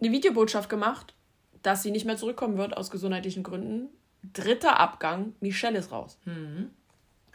eine 0.00 0.12
Videobotschaft 0.12 0.68
gemacht, 0.68 1.14
dass 1.62 1.82
sie 1.82 1.90
nicht 1.90 2.04
mehr 2.04 2.16
zurückkommen 2.16 2.58
wird 2.58 2.76
aus 2.76 2.90
gesundheitlichen 2.90 3.42
Gründen. 3.42 3.88
Dritter 4.32 4.78
Abgang, 4.80 5.34
Michelle 5.40 5.78
ist 5.78 5.92
raus. 5.92 6.18
Mhm. 6.24 6.70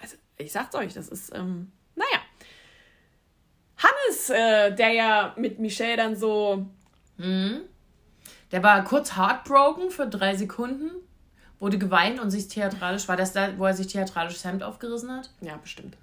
Also, 0.02 0.18
ich 0.38 0.52
sag's 0.52 0.76
euch, 0.76 0.94
das 0.94 1.08
ist, 1.08 1.34
ähm, 1.36 1.72
naja. 1.96 2.22
Hannes, 3.78 4.30
äh, 4.30 4.76
der 4.76 4.92
ja 4.92 5.34
mit 5.38 5.60
Michelle 5.60 5.98
dann 5.98 6.16
so, 6.16 6.66
Der 8.52 8.64
war 8.64 8.84
kurz 8.84 9.16
heartbroken 9.18 9.90
für 9.90 10.08
drei 10.08 10.36
Sekunden, 10.36 10.92
wurde 11.60 11.78
geweint 11.78 12.20
und 12.20 12.30
sich 12.32 12.48
theatralisch, 12.48 13.08
war 13.08 13.18
das 13.18 13.34
da, 13.34 13.58
wo 13.58 13.66
er 13.66 13.74
sich 13.74 13.88
theatralisch 13.88 14.34
das 14.34 14.46
Hemd 14.46 14.64
aufgerissen 14.64 15.12
hat? 15.12 15.30
ja, 15.42 15.58
bestimmt. 15.58 15.98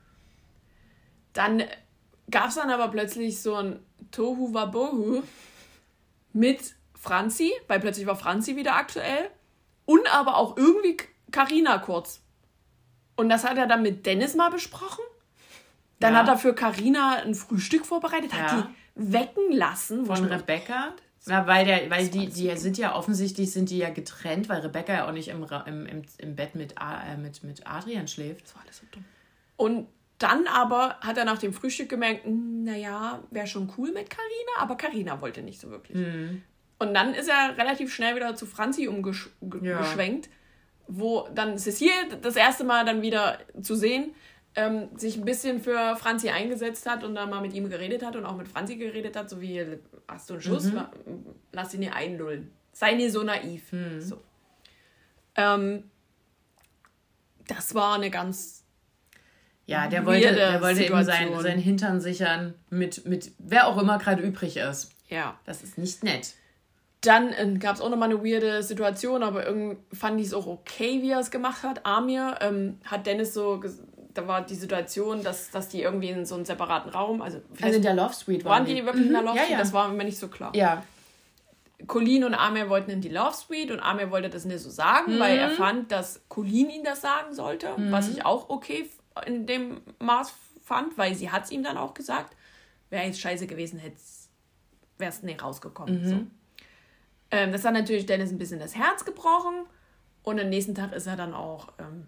Dann 1.32 1.62
gab's 2.30 2.54
dann 2.54 2.70
aber 2.70 2.88
plötzlich 2.88 3.40
so 3.42 3.54
ein 3.56 3.80
Tohu 4.10 4.54
Wabohu 4.54 5.22
mit 6.32 6.74
Franzi, 6.98 7.52
weil 7.68 7.80
plötzlich 7.80 8.06
war 8.06 8.16
Franzi 8.16 8.56
wieder 8.56 8.76
aktuell 8.76 9.30
und 9.84 10.12
aber 10.14 10.36
auch 10.36 10.56
irgendwie 10.56 10.96
Karina 11.30 11.78
kurz. 11.78 12.20
Und 13.16 13.28
das 13.28 13.44
hat 13.44 13.56
er 13.58 13.66
dann 13.66 13.82
mit 13.82 14.06
Dennis 14.06 14.34
mal 14.34 14.50
besprochen. 14.50 15.04
Dann 16.00 16.14
Ja. 16.14 16.20
hat 16.20 16.28
er 16.28 16.38
für 16.38 16.54
Karina 16.54 17.16
ein 17.22 17.34
Frühstück 17.34 17.84
vorbereitet, 17.86 18.32
hat 18.32 18.50
Ja. 18.52 18.68
die 18.96 19.12
wecken 19.12 19.52
lassen. 19.52 20.06
Von 20.06 20.24
Rebecca? 20.24 20.92
Ja, 21.26 21.46
weil 21.46 21.64
der, 21.64 21.88
weil 21.90 22.08
die, 22.08 22.28
die 22.28 22.54
sind 22.56 22.76
ja 22.76 22.94
offensichtlich 22.94 23.50
sind 23.50 23.70
die 23.70 23.78
ja 23.78 23.90
getrennt, 23.90 24.48
weil 24.48 24.60
Rebecca 24.60 24.92
ja 24.92 25.08
auch 25.08 25.12
nicht 25.12 25.28
im, 25.28 25.46
im, 25.66 25.86
im, 25.86 26.02
im 26.18 26.36
Bett 26.36 26.54
mit, 26.54 26.72
äh, 26.78 27.16
mit, 27.16 27.42
mit 27.44 27.66
Adrian 27.66 28.08
schläft. 28.08 28.44
Das 28.44 28.54
war 28.54 28.62
alles 28.62 28.78
so 28.78 28.84
dumm. 28.92 29.04
Und 29.56 29.86
dann 30.18 30.46
aber 30.46 30.96
hat 31.00 31.16
er 31.16 31.24
nach 31.24 31.38
dem 31.38 31.52
Frühstück 31.52 31.88
gemerkt, 31.88 32.24
"Hm, 32.24 32.64
naja, 32.64 33.22
wäre 33.30 33.46
schon 33.46 33.72
cool 33.78 33.90
mit 33.92 34.10
Karina, 34.10 34.52
aber 34.58 34.76
Karina 34.76 35.20
wollte 35.20 35.42
nicht 35.42 35.60
so 35.60 35.70
wirklich. 35.70 35.96
Und 36.78 36.94
dann 36.94 37.14
ist 37.14 37.28
er 37.28 37.56
relativ 37.56 37.92
schnell 37.94 38.14
wieder 38.16 38.34
zu 38.36 38.46
Franzi 38.46 38.86
umgeschwenkt, 38.88 40.26
Ja. 40.26 40.32
wo 40.88 41.28
dann 41.34 41.58
Cecile 41.58 41.90
das 42.20 42.36
erste 42.36 42.64
Mal 42.64 42.84
dann 42.84 43.00
wieder 43.02 43.38
zu 43.62 43.74
sehen, 43.74 44.14
ähm, 44.56 44.88
sich 44.96 45.16
ein 45.16 45.24
bisschen 45.24 45.60
für 45.60 45.96
Franzi 45.96 46.30
eingesetzt 46.30 46.88
hat 46.88 47.04
und 47.04 47.14
dann 47.14 47.30
mal 47.30 47.40
mit 47.40 47.54
ihm 47.54 47.68
geredet 47.68 48.04
hat 48.04 48.16
und 48.16 48.24
auch 48.24 48.36
mit 48.36 48.48
Franzi 48.48 48.76
geredet 48.76 49.16
hat, 49.16 49.28
so 49.28 49.40
wie, 49.40 49.64
hast 50.08 50.30
du 50.30 50.34
einen 50.34 50.42
Schuss? 50.42 50.70
Lass 51.52 51.74
ihn 51.74 51.80
nie 51.80 51.90
einlullen. 51.90 52.50
Sei 52.72 52.94
nie 52.94 53.08
so 53.08 53.22
naiv. 53.22 53.72
So. 54.00 54.22
Ähm, 55.36 55.84
das 57.46 57.74
war 57.74 57.94
eine 57.94 58.10
ganz 58.10 58.64
Ja, 59.66 59.88
der 59.88 60.06
wollte, 60.06 60.34
der 60.34 60.60
wollte 60.60 60.84
eben 60.84 61.04
sein, 61.04 61.04
Situation. 61.04 61.42
sein 61.42 61.58
Hintern 61.58 62.00
sichern 62.00 62.54
mit, 62.70 63.06
mit 63.06 63.32
wer 63.38 63.66
auch 63.66 63.78
immer 63.78 63.98
gerade 63.98 64.22
übrig 64.22 64.56
ist. 64.56 64.92
Ja. 65.08 65.38
Das 65.44 65.62
ist 65.62 65.78
nicht 65.78 66.02
nett. 66.02 66.34
Dann 67.00 67.32
äh, 67.32 67.58
gab 67.58 67.76
es 67.76 67.82
auch 67.82 67.90
nochmal 67.90 68.10
eine 68.10 68.24
weirde 68.24 68.62
Situation, 68.62 69.22
aber 69.22 69.46
irgendwie 69.46 69.76
fand 69.94 70.18
ich 70.20 70.28
es 70.28 70.34
auch 70.34 70.46
okay, 70.46 71.02
wie 71.02 71.10
er 71.10 71.20
es 71.20 71.30
gemacht 71.30 71.62
hat. 71.62 71.84
Amir 71.84 72.38
ähm, 72.40 72.78
hat 72.84 73.06
Dennis 73.06 73.34
so, 73.34 73.62
da 74.14 74.26
war 74.28 74.42
die 74.42 74.54
Situation, 74.54 75.22
dass, 75.22 75.50
dass 75.50 75.68
die 75.68 75.82
irgendwie 75.82 76.08
in 76.10 76.24
so 76.24 76.34
einem 76.36 76.44
separaten 76.44 76.90
Raum, 76.90 77.20
also, 77.20 77.40
Also 77.60 77.76
in 77.76 77.82
der 77.82 77.94
Love 77.94 78.14
Suite 78.14 78.44
waren 78.44 78.64
die 78.64 78.84
wirklich 78.84 79.06
in 79.06 79.12
der 79.12 79.22
Love 79.22 79.36
Ja, 79.36 79.42
Suite? 79.42 79.52
ja. 79.52 79.58
Das 79.58 79.72
war 79.72 79.88
mir 79.88 80.04
nicht 80.04 80.18
so 80.18 80.28
klar. 80.28 80.54
Ja, 80.54 80.82
Colleen 81.86 82.24
und 82.24 82.34
Amir 82.34 82.70
wollten 82.70 82.90
in 82.90 83.00
die 83.00 83.08
Love 83.10 83.34
Suite 83.34 83.70
und 83.70 83.80
Amir 83.80 84.10
wollte 84.10 84.30
das 84.30 84.44
nicht 84.44 84.60
so 84.60 84.70
sagen, 84.70 85.18
weil 85.18 85.36
er 85.36 85.50
fand, 85.50 85.92
dass 85.92 86.22
Colleen 86.28 86.70
ihn 86.70 86.84
das 86.84 87.02
sagen 87.02 87.34
sollte, 87.34 87.68
was 87.90 88.08
ich 88.08 88.24
auch 88.24 88.48
okay 88.48 88.88
in 89.26 89.46
dem 89.46 89.82
Maß 89.98 90.32
fand, 90.62 90.96
weil 90.96 91.14
sie 91.14 91.30
hat 91.30 91.44
es 91.44 91.50
ihm 91.50 91.62
dann 91.62 91.76
auch 91.76 91.92
gesagt. 91.94 92.34
Wäre 92.90 93.04
jetzt 93.04 93.20
scheiße 93.20 93.46
gewesen, 93.46 93.78
hätte 93.78 93.96
wäre 94.98 95.10
es 95.10 95.22
nicht 95.22 95.42
rausgekommen. 95.42 96.08
So. 96.08 96.20
Ähm, 97.30 97.52
das 97.52 97.64
hat 97.64 97.74
natürlich 97.74 98.06
Dennis 98.06 98.30
ein 98.30 98.38
bisschen 98.38 98.60
das 98.60 98.76
Herz 98.76 99.04
gebrochen 99.04 99.66
und 100.22 100.40
am 100.40 100.48
nächsten 100.48 100.74
Tag 100.74 100.92
ist 100.92 101.06
er 101.06 101.16
dann 101.16 101.34
auch 101.34 101.68
ähm, 101.80 102.06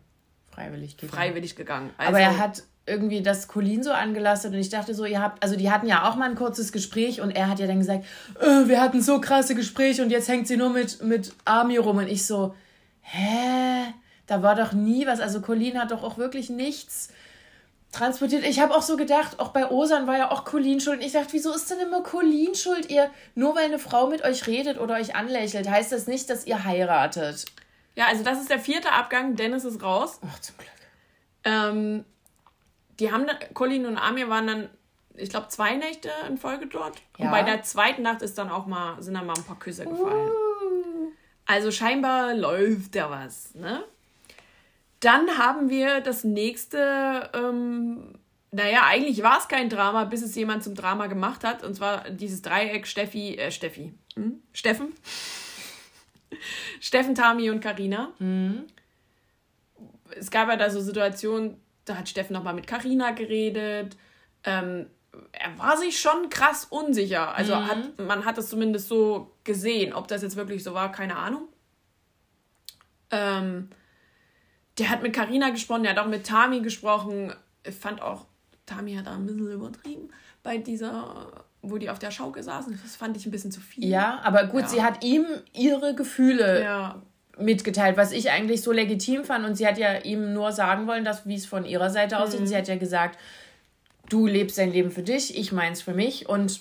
freiwillig 0.56 0.96
gegangen. 0.96 1.16
freiwillig 1.16 1.56
gegangen. 1.56 1.90
Also, 1.98 2.08
Aber 2.08 2.20
er 2.20 2.38
hat 2.38 2.62
irgendwie 2.86 3.20
das 3.20 3.48
Colin 3.48 3.82
so 3.82 3.92
angelastet 3.92 4.52
und 4.52 4.58
ich 4.58 4.68
dachte 4.68 4.94
so, 4.94 5.04
ihr 5.04 5.20
habt, 5.20 5.42
also 5.42 5.56
die 5.56 5.70
hatten 5.70 5.86
ja 5.86 6.08
auch 6.08 6.16
mal 6.16 6.30
ein 6.30 6.36
kurzes 6.36 6.72
Gespräch 6.72 7.20
und 7.20 7.30
er 7.30 7.48
hat 7.48 7.58
ja 7.58 7.66
dann 7.66 7.80
gesagt, 7.80 8.04
äh, 8.40 8.68
wir 8.68 8.80
hatten 8.80 9.02
so 9.02 9.20
krasse 9.20 9.54
Gespräche 9.54 10.02
und 10.02 10.10
jetzt 10.10 10.28
hängt 10.28 10.46
sie 10.46 10.56
nur 10.56 10.70
mit, 10.70 11.02
mit 11.02 11.34
Army 11.44 11.76
rum 11.76 11.98
und 11.98 12.08
ich 12.08 12.24
so, 12.26 12.54
hä? 13.02 13.92
Da 14.26 14.42
war 14.42 14.54
doch 14.54 14.72
nie 14.72 15.06
was, 15.06 15.20
also 15.20 15.40
Colin 15.40 15.78
hat 15.80 15.90
doch 15.90 16.02
auch 16.02 16.18
wirklich 16.18 16.50
nichts 16.50 17.10
transportiert. 17.92 18.44
Ich 18.44 18.60
habe 18.60 18.74
auch 18.74 18.82
so 18.82 18.96
gedacht, 18.96 19.38
auch 19.38 19.48
bei 19.48 19.70
Osan 19.70 20.06
war 20.06 20.18
ja 20.18 20.30
auch 20.30 20.44
Colin 20.44 20.80
schuld. 20.80 20.98
Und 20.98 21.06
ich 21.06 21.12
dachte, 21.12 21.32
wieso 21.32 21.54
ist 21.54 21.70
denn 21.70 21.78
immer 21.78 22.02
Colin 22.02 22.54
schuld? 22.54 22.90
Ihr, 22.90 23.10
nur 23.34 23.54
weil 23.54 23.66
eine 23.66 23.78
Frau 23.78 24.08
mit 24.08 24.24
euch 24.24 24.46
redet 24.46 24.78
oder 24.78 24.94
euch 24.94 25.14
anlächelt, 25.14 25.70
heißt 25.70 25.92
das 25.92 26.06
nicht, 26.06 26.28
dass 26.28 26.46
ihr 26.46 26.64
heiratet. 26.64 27.44
Ja, 27.96 28.06
also 28.06 28.22
das 28.22 28.40
ist 28.40 28.50
der 28.50 28.60
vierte 28.60 28.92
Abgang. 28.92 29.34
Dennis 29.36 29.64
ist 29.64 29.82
raus. 29.82 30.20
Ach, 30.26 30.38
zum 30.38 30.56
Glück. 30.58 30.70
Ähm, 31.44 32.04
die 33.00 33.10
haben 33.10 33.26
dann, 33.26 33.36
Colin 33.54 33.86
und 33.86 33.96
Amir 33.96 34.28
waren 34.28 34.46
dann, 34.46 34.70
ich 35.14 35.30
glaube, 35.30 35.48
zwei 35.48 35.74
Nächte 35.76 36.10
in 36.28 36.36
Folge 36.36 36.66
dort. 36.66 36.96
Ja. 37.18 37.26
Und 37.26 37.30
bei 37.30 37.42
der 37.42 37.62
zweiten 37.62 38.02
Nacht 38.02 38.22
ist 38.22 38.36
dann 38.36 38.50
auch 38.50 38.66
mal, 38.66 39.02
sind 39.02 39.14
dann 39.14 39.26
mal 39.26 39.34
ein 39.36 39.44
paar 39.44 39.58
Küsse 39.58 39.84
gefallen. 39.84 40.30
Also 41.46 41.70
scheinbar 41.70 42.34
läuft 42.34 42.96
da 42.96 43.10
was, 43.10 43.54
ne? 43.54 43.84
Dann 45.00 45.38
haben 45.38 45.70
wir 45.70 46.00
das 46.00 46.24
nächste, 46.24 47.30
ähm, 47.34 48.18
naja, 48.50 48.80
eigentlich 48.86 49.22
war 49.22 49.38
es 49.38 49.46
kein 49.46 49.68
Drama, 49.68 50.04
bis 50.04 50.22
es 50.22 50.34
jemand 50.34 50.64
zum 50.64 50.74
Drama 50.74 51.06
gemacht 51.06 51.44
hat. 51.44 51.62
Und 51.62 51.74
zwar 51.74 52.10
dieses 52.10 52.42
Dreieck 52.42 52.86
Steffi, 52.86 53.36
äh, 53.36 53.50
Steffi, 53.50 53.94
hm? 54.14 54.42
Steffen. 54.52 54.92
Steffen, 56.80 57.14
Tami 57.14 57.50
und 57.50 57.60
Karina. 57.60 58.12
Es 60.10 60.30
gab 60.30 60.48
ja 60.48 60.56
da 60.56 60.70
so 60.70 60.80
Situationen, 60.80 61.60
da 61.84 61.96
hat 61.96 62.08
Steffen 62.08 62.34
nochmal 62.34 62.54
mit 62.54 62.66
Karina 62.66 63.12
geredet. 63.12 63.96
Ähm, 64.44 64.86
er 65.32 65.58
war 65.58 65.76
sich 65.76 65.98
schon 65.98 66.28
krass 66.28 66.66
unsicher. 66.66 67.34
Also 67.34 67.56
hat, 67.56 67.98
man 67.98 68.24
hat 68.24 68.38
es 68.38 68.48
zumindest 68.48 68.88
so 68.88 69.34
gesehen. 69.44 69.92
Ob 69.92 70.08
das 70.08 70.22
jetzt 70.22 70.36
wirklich 70.36 70.62
so 70.62 70.74
war, 70.74 70.92
keine 70.92 71.16
Ahnung. 71.16 71.48
Ähm, 73.10 73.70
der 74.78 74.90
hat 74.90 75.02
mit 75.02 75.14
Karina 75.14 75.50
gesprochen, 75.50 75.84
der 75.84 75.92
hat 75.92 75.98
auch 75.98 76.08
mit 76.08 76.26
Tami 76.26 76.60
gesprochen. 76.60 77.34
Ich 77.64 77.74
fand 77.74 78.02
auch, 78.02 78.26
Tami 78.66 78.94
hat 78.94 79.06
da 79.06 79.14
ein 79.14 79.26
bisschen 79.26 79.50
übertrieben. 79.50 80.10
bei 80.42 80.58
dieser, 80.58 81.45
wo 81.70 81.78
die 81.78 81.90
auf 81.90 81.98
der 81.98 82.10
Schaukel 82.10 82.42
saßen. 82.42 82.78
Das 82.82 82.96
fand 82.96 83.16
ich 83.16 83.26
ein 83.26 83.30
bisschen 83.30 83.50
zu 83.52 83.60
viel. 83.60 83.84
Ja, 83.84 84.20
aber 84.22 84.46
gut, 84.46 84.62
Ja. 84.62 84.68
sie 84.68 84.82
hat 84.82 85.04
ihm 85.04 85.26
ihre 85.52 85.94
Gefühle 85.94 86.62
Ja, 86.62 87.02
mitgeteilt, 87.38 87.96
was 87.96 88.12
ich 88.12 88.30
eigentlich 88.30 88.62
so 88.62 88.72
legitim 88.72 89.24
fand. 89.24 89.44
Und 89.44 89.56
sie 89.56 89.66
hat 89.66 89.78
ja 89.78 89.98
ihm 89.98 90.32
nur 90.32 90.52
sagen 90.52 90.86
wollen, 90.86 91.04
dass 91.04 91.26
wie 91.26 91.34
es 91.34 91.46
von 91.46 91.64
ihrer 91.64 91.90
Seite 91.90 92.18
aussieht. 92.18 92.40
Mhm. 92.40 92.46
Sie 92.46 92.56
hat 92.56 92.68
ja 92.68 92.76
gesagt, 92.76 93.18
du 94.08 94.26
lebst 94.26 94.56
dein 94.58 94.72
Leben 94.72 94.90
für 94.90 95.02
dich, 95.02 95.36
ich 95.36 95.52
meins 95.52 95.82
für 95.82 95.92
mich 95.94 96.28
und 96.28 96.60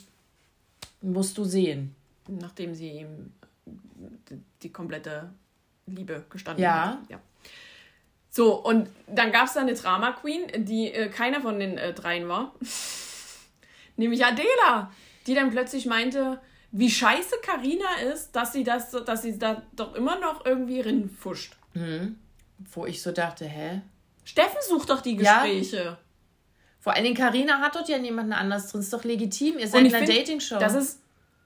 musst 1.02 1.38
du 1.38 1.44
sehen. 1.46 1.96
nachdem 2.28 2.74
sie 2.74 2.90
ihm 2.90 3.32
die, 3.66 4.40
die 4.64 4.72
komplette 4.72 5.30
Liebe 5.86 6.24
gestanden 6.30 6.64
Ja. 6.64 6.88
hat. 6.88 6.98
Ja. 7.10 7.20
So, 8.32 8.56
und 8.62 8.90
dann 9.08 9.32
gab 9.32 9.46
es 9.46 9.54
da 9.54 9.62
eine 9.62 9.76
Drama 9.76 10.12
Queen, 10.12 10.42
die 10.66 10.92
äh, 10.92 11.08
keiner 11.10 11.40
von 11.40 11.60
den 11.60 11.78
äh, 11.78 11.94
dreien 11.94 12.28
war. 12.28 12.54
Nämlich 13.98 14.26
Adela, 14.26 14.92
die 15.28 15.34
dann 15.36 15.52
plötzlich 15.52 15.86
meinte, 15.86 16.40
wie 16.72 16.90
scheiße 16.90 17.36
Karina 17.42 17.86
ist, 18.12 18.32
dass 18.36 18.52
sie 18.54 18.64
das, 18.64 18.92
dass 18.92 19.22
sie 19.22 19.40
da 19.40 19.62
doch 19.74 19.96
immer 19.96 20.20
noch 20.20 20.46
irgendwie 20.46 20.82
rinfuscht. 20.82 21.56
Wo 22.72 22.86
ich 22.86 23.02
so 23.02 23.12
dachte, 23.12 23.46
hä? 23.46 23.82
Steffen 24.24 24.58
sucht 24.68 24.90
doch 24.90 25.02
die 25.02 25.16
Ja. 25.18 25.44
Gespräche. 25.44 25.98
Vor 26.80 26.94
allen 26.94 27.04
Dingen, 27.04 27.16
Carina 27.16 27.60
hat 27.60 27.76
dort 27.76 27.90
ja 27.90 27.98
niemanden 27.98 28.34
anders 28.34 28.72
drin. 28.72 28.82
Ist 28.82 28.94
doch 28.94 29.04
legitim. 29.04 29.58
Ihr 29.58 29.68
seid 29.68 29.86
in 29.86 29.96
einer 29.96 30.06
Dating-Show. 30.06 30.60
Das 30.60 30.76
ist 30.76 31.00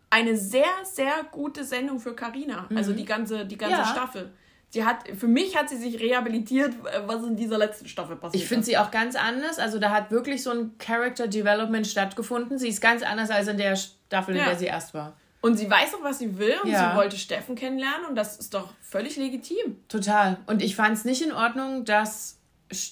eine 0.09 0.35
sehr, 0.35 0.65
sehr 0.83 1.23
gute 1.31 1.63
Sendung 1.63 1.99
für 1.99 2.13
Karina. 2.15 2.67
Also 2.75 2.93
die 2.93 3.05
ganze, 3.05 3.45
die 3.45 3.57
ganze 3.57 3.75
Mhm. 3.77 3.81
Ja. 3.81 3.87
Staffel. 3.87 4.31
Sie 4.71 4.85
hat, 4.85 5.07
für 5.17 5.27
mich 5.27 5.57
hat 5.57 5.67
sie 5.69 5.77
sich 5.77 5.99
rehabilitiert, 5.99 6.73
äh, 6.85 7.01
was 7.07 7.23
in 7.23 7.35
dieser 7.35 7.57
letzten 7.57 7.87
Staffel 7.87 8.15
passiert 8.15 8.43
Ich 8.43 8.47
finde 8.47 8.65
sie 8.65 8.77
auch 8.77 8.91
ganz 8.91 9.15
anders. 9.15 9.57
Also 9.57 9.79
da 9.79 9.89
hat 9.89 10.11
wirklich 10.11 10.43
so 10.43 10.51
ein 10.51 10.77
Character 10.77 11.27
Development 11.27 11.87
stattgefunden. 11.87 12.59
Sie 12.59 12.67
ist 12.69 12.79
ganz 12.81 13.01
anders 13.01 13.31
als 13.31 13.47
in 13.47 13.57
der 13.57 13.75
Staffel, 13.75 14.35
in 14.35 14.41
Ja. 14.41 14.45
der 14.49 14.57
sie 14.59 14.65
erst 14.65 14.93
war. 14.93 15.13
Und 15.41 15.57
sie 15.57 15.69
weiß 15.69 15.95
auch, 15.95 16.03
was 16.03 16.19
sie 16.19 16.37
will 16.37 16.53
und 16.63 16.69
Ja. 16.69 16.91
sie 16.91 16.97
wollte 16.97 17.17
Steffen 17.17 17.55
kennenlernen 17.55 18.05
und 18.09 18.15
das 18.15 18.37
ist 18.37 18.53
doch 18.53 18.69
völlig 18.81 19.15
legitim. 19.15 19.77
Total. 19.87 20.37
Und 20.47 20.61
ich 20.61 20.75
fand 20.75 20.97
es 20.97 21.05
nicht 21.05 21.21
in 21.23 21.31
Ordnung, 21.31 21.85
dass 21.85 22.37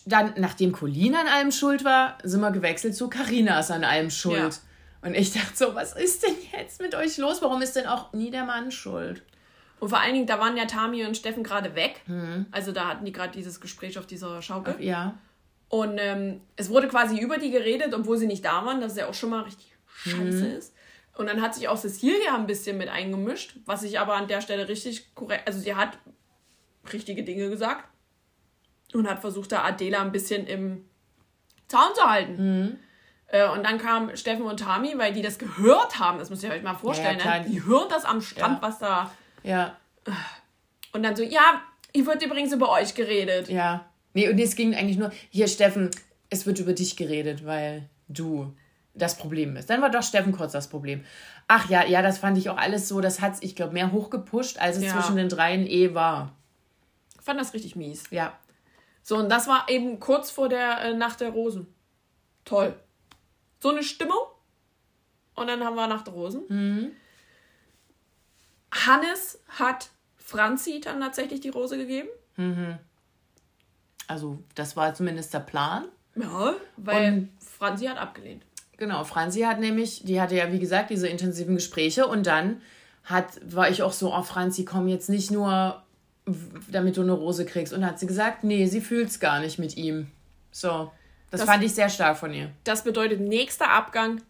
dann, 0.05 0.33
nachdem 0.37 0.71
Colin 0.71 1.13
an 1.13 1.27
allem 1.27 1.51
schuld 1.51 1.83
war, 1.85 2.17
sind 2.23 2.39
wir 2.41 2.49
gewechselt 2.51 2.95
zu 2.95 3.09
Carina 3.09 3.59
ist 3.59 3.69
an 3.69 3.83
allem 3.83 4.09
schuld. 4.09 4.39
Ja. 4.39 4.49
Und 5.07 5.13
ich 5.13 5.31
dachte 5.33 5.51
so, 5.55 5.75
was 5.75 5.93
ist 5.95 6.23
denn 6.23 6.33
jetzt 6.57 6.81
mit 6.81 6.95
euch 6.95 7.17
los? 7.17 7.41
Warum 7.43 7.61
ist 7.61 7.75
denn 7.75 7.85
auch 7.85 8.13
nie 8.13 8.31
der 8.31 8.45
Mann 8.45 8.71
schuld? 8.71 9.21
Und 9.79 9.89
vor 9.89 9.99
allen 9.99 10.13
Dingen, 10.13 10.25
da 10.25 10.39
waren 10.39 10.57
ja 10.57 10.65
Tami 10.65 11.05
und 11.05 11.15
Steffen 11.15 11.43
gerade 11.43 11.75
weg. 11.75 12.01
Mhm. 12.07 12.47
Also 12.51 12.71
da 12.71 12.87
hatten 12.87 13.05
die 13.05 13.11
gerade 13.11 13.31
dieses 13.31 13.61
Gespräch 13.61 13.97
auf 13.99 14.07
dieser 14.07 14.41
Schaukel. 14.41 14.75
Ja. 14.79 15.17
Und 15.69 15.97
ähm, 15.99 16.41
es 16.55 16.69
wurde 16.69 16.87
quasi 16.87 17.19
über 17.19 17.37
die 17.37 17.51
geredet, 17.51 17.93
obwohl 17.93 18.17
sie 18.17 18.27
nicht 18.27 18.43
da 18.45 18.65
waren, 18.65 18.81
dass 18.81 18.93
es 18.93 18.97
ja 18.97 19.07
auch 19.07 19.13
schon 19.13 19.29
mal 19.29 19.41
richtig 19.43 19.75
scheiße 20.03 20.47
ist. 20.47 20.73
Und 21.15 21.27
dann 21.27 21.41
hat 21.41 21.55
sich 21.55 21.67
auch 21.67 21.77
Cecilia 21.77 22.35
ein 22.35 22.47
bisschen 22.47 22.77
mit 22.77 22.89
eingemischt, 22.89 23.57
was 23.65 23.83
ich 23.83 23.99
aber 23.99 24.15
an 24.15 24.27
der 24.27 24.41
Stelle 24.41 24.67
richtig 24.69 25.13
korrekt, 25.15 25.47
also 25.47 25.59
sie 25.59 25.75
hat 25.75 25.97
richtige 26.93 27.23
Dinge 27.23 27.49
gesagt 27.49 27.85
und 28.93 29.09
hat 29.09 29.19
versucht, 29.19 29.51
da 29.51 29.63
Adela 29.63 30.01
ein 30.01 30.11
bisschen 30.11 30.45
im 30.47 30.85
Zaun 31.67 31.93
zu 31.95 32.03
halten. 32.03 32.79
Äh, 33.27 33.49
und 33.49 33.63
dann 33.65 33.77
kamen 33.77 34.15
Steffen 34.15 34.43
und 34.45 34.59
Tami, 34.59 34.93
weil 34.97 35.11
die 35.11 35.21
das 35.21 35.37
gehört 35.37 35.99
haben, 35.99 36.17
das 36.17 36.29
müsst 36.29 36.43
ihr 36.43 36.51
euch 36.51 36.63
mal 36.63 36.75
vorstellen, 36.75 37.17
klar. 37.17 37.39
ne? 37.39 37.45
die 37.49 37.63
hören 37.63 37.87
das 37.89 38.05
am 38.05 38.21
Strand, 38.21 38.61
Ja. 38.61 38.67
was 38.67 38.79
da... 38.79 39.11
Ja. 39.47 39.77
Und 40.93 41.03
dann 41.03 41.15
so, 41.15 41.23
ja, 41.23 41.61
hier 41.93 42.05
wird 42.05 42.21
übrigens 42.23 42.53
über 42.53 42.69
euch 42.71 42.95
geredet. 42.95 43.49
Ja. 43.49 43.85
Nee, 44.13 44.29
und 44.29 44.39
es 44.39 44.55
ging 44.55 44.75
eigentlich 44.75 44.97
nur, 44.97 45.11
hier 45.29 45.47
Steffen, 45.47 45.91
es 46.29 46.45
wird 46.45 46.59
über 46.59 46.73
dich 46.73 46.95
geredet, 46.95 47.45
weil 47.45 47.89
du 48.07 48.53
das 48.93 49.17
Problem 49.17 49.53
bist. 49.53 49.69
Dann 49.69 49.81
war 49.81 49.89
doch 49.91 50.03
Steffen 50.03 50.31
kurz 50.31 50.51
das 50.51 50.69
Problem. 50.69 51.03
Ach 51.47 51.69
ja, 51.69 51.85
ja, 51.85 52.01
das 52.01 52.17
fand 52.17 52.37
ich 52.37 52.49
auch 52.49 52.57
alles 52.57 52.87
so, 52.87 52.99
das 52.99 53.21
hat 53.21 53.35
ich 53.41 53.55
glaube, 53.55 53.73
mehr 53.73 53.91
hochgepusht, 53.91 54.59
als 54.59 54.77
es 54.77 54.83
Ja. 54.85 54.93
zwischen 54.93 55.15
den 55.15 55.29
dreien 55.29 55.65
eh 55.67 55.93
war. 55.93 56.33
Ich 57.17 57.21
fand 57.23 57.39
das 57.39 57.53
richtig 57.53 57.75
mies. 57.75 58.05
Ja. 58.09 58.37
So, 59.03 59.17
und 59.17 59.29
das 59.29 59.47
war 59.47 59.69
eben 59.69 59.99
kurz 59.99 60.31
vor 60.31 60.49
der 60.49 60.81
äh, 60.81 60.93
Nacht 60.93 61.21
der 61.21 61.29
Rosen. 61.29 61.67
Toll. 62.43 62.73
So 63.59 63.69
eine 63.69 63.83
Stimmung. 63.83 64.17
Und 65.35 65.47
dann 65.47 65.63
haben 65.63 65.75
wir 65.75 65.87
Nacht 65.87 66.07
der 66.07 66.13
Rosen. 66.13 66.95
Hannes 68.71 69.39
hat 69.47 69.89
Franzi 70.17 70.81
dann 70.83 70.99
tatsächlich 70.99 71.39
die 71.41 71.49
Rose 71.49 71.77
gegeben. 71.77 72.09
Also, 74.07 74.39
das 74.55 74.75
war 74.77 74.93
zumindest 74.93 75.33
der 75.33 75.39
Plan. 75.39 75.85
Ja, 76.15 76.53
weil 76.77 77.13
Und- 77.13 77.29
Franzi 77.43 77.85
hat 77.85 77.97
abgelehnt. 77.97 78.43
Genau, 78.77 79.03
Franzi 79.03 79.41
hat 79.41 79.59
nämlich, 79.59 80.03
die 80.03 80.21
hatte 80.21 80.35
ja 80.35 80.51
wie 80.51 80.59
gesagt 80.59 80.91
diese 80.91 81.07
intensiven 81.07 81.55
Gespräche 81.55 82.05
und 82.05 82.27
dann 82.27 82.61
hat, 83.03 83.39
war 83.43 83.69
ich 83.69 83.81
auch 83.81 83.91
so, 83.93 84.13
oh 84.13 84.21
Franzi, 84.21 84.65
komm 84.65 84.87
jetzt 84.87 85.09
nicht 85.09 85.31
nur, 85.31 85.81
damit 86.69 86.97
du 86.97 87.01
eine 87.01 87.13
Rose 87.13 87.45
kriegst. 87.45 87.73
Und 87.73 87.85
hat 87.85 87.99
sie 87.99 88.05
gesagt, 88.05 88.43
nee, 88.43 88.67
sie 88.67 88.81
fühlt's 88.81 89.19
gar 89.19 89.39
nicht 89.39 89.57
mit 89.57 89.77
ihm. 89.77 90.11
So, 90.51 90.91
das, 91.31 91.41
Das- 91.41 91.49
fand 91.49 91.63
ich 91.63 91.73
sehr 91.73 91.89
stark 91.89 92.17
von 92.17 92.33
ihr. 92.33 92.51
Das 92.65 92.83
bedeutet 92.83 93.19
nächster 93.19 93.69
Abgang 93.71 94.21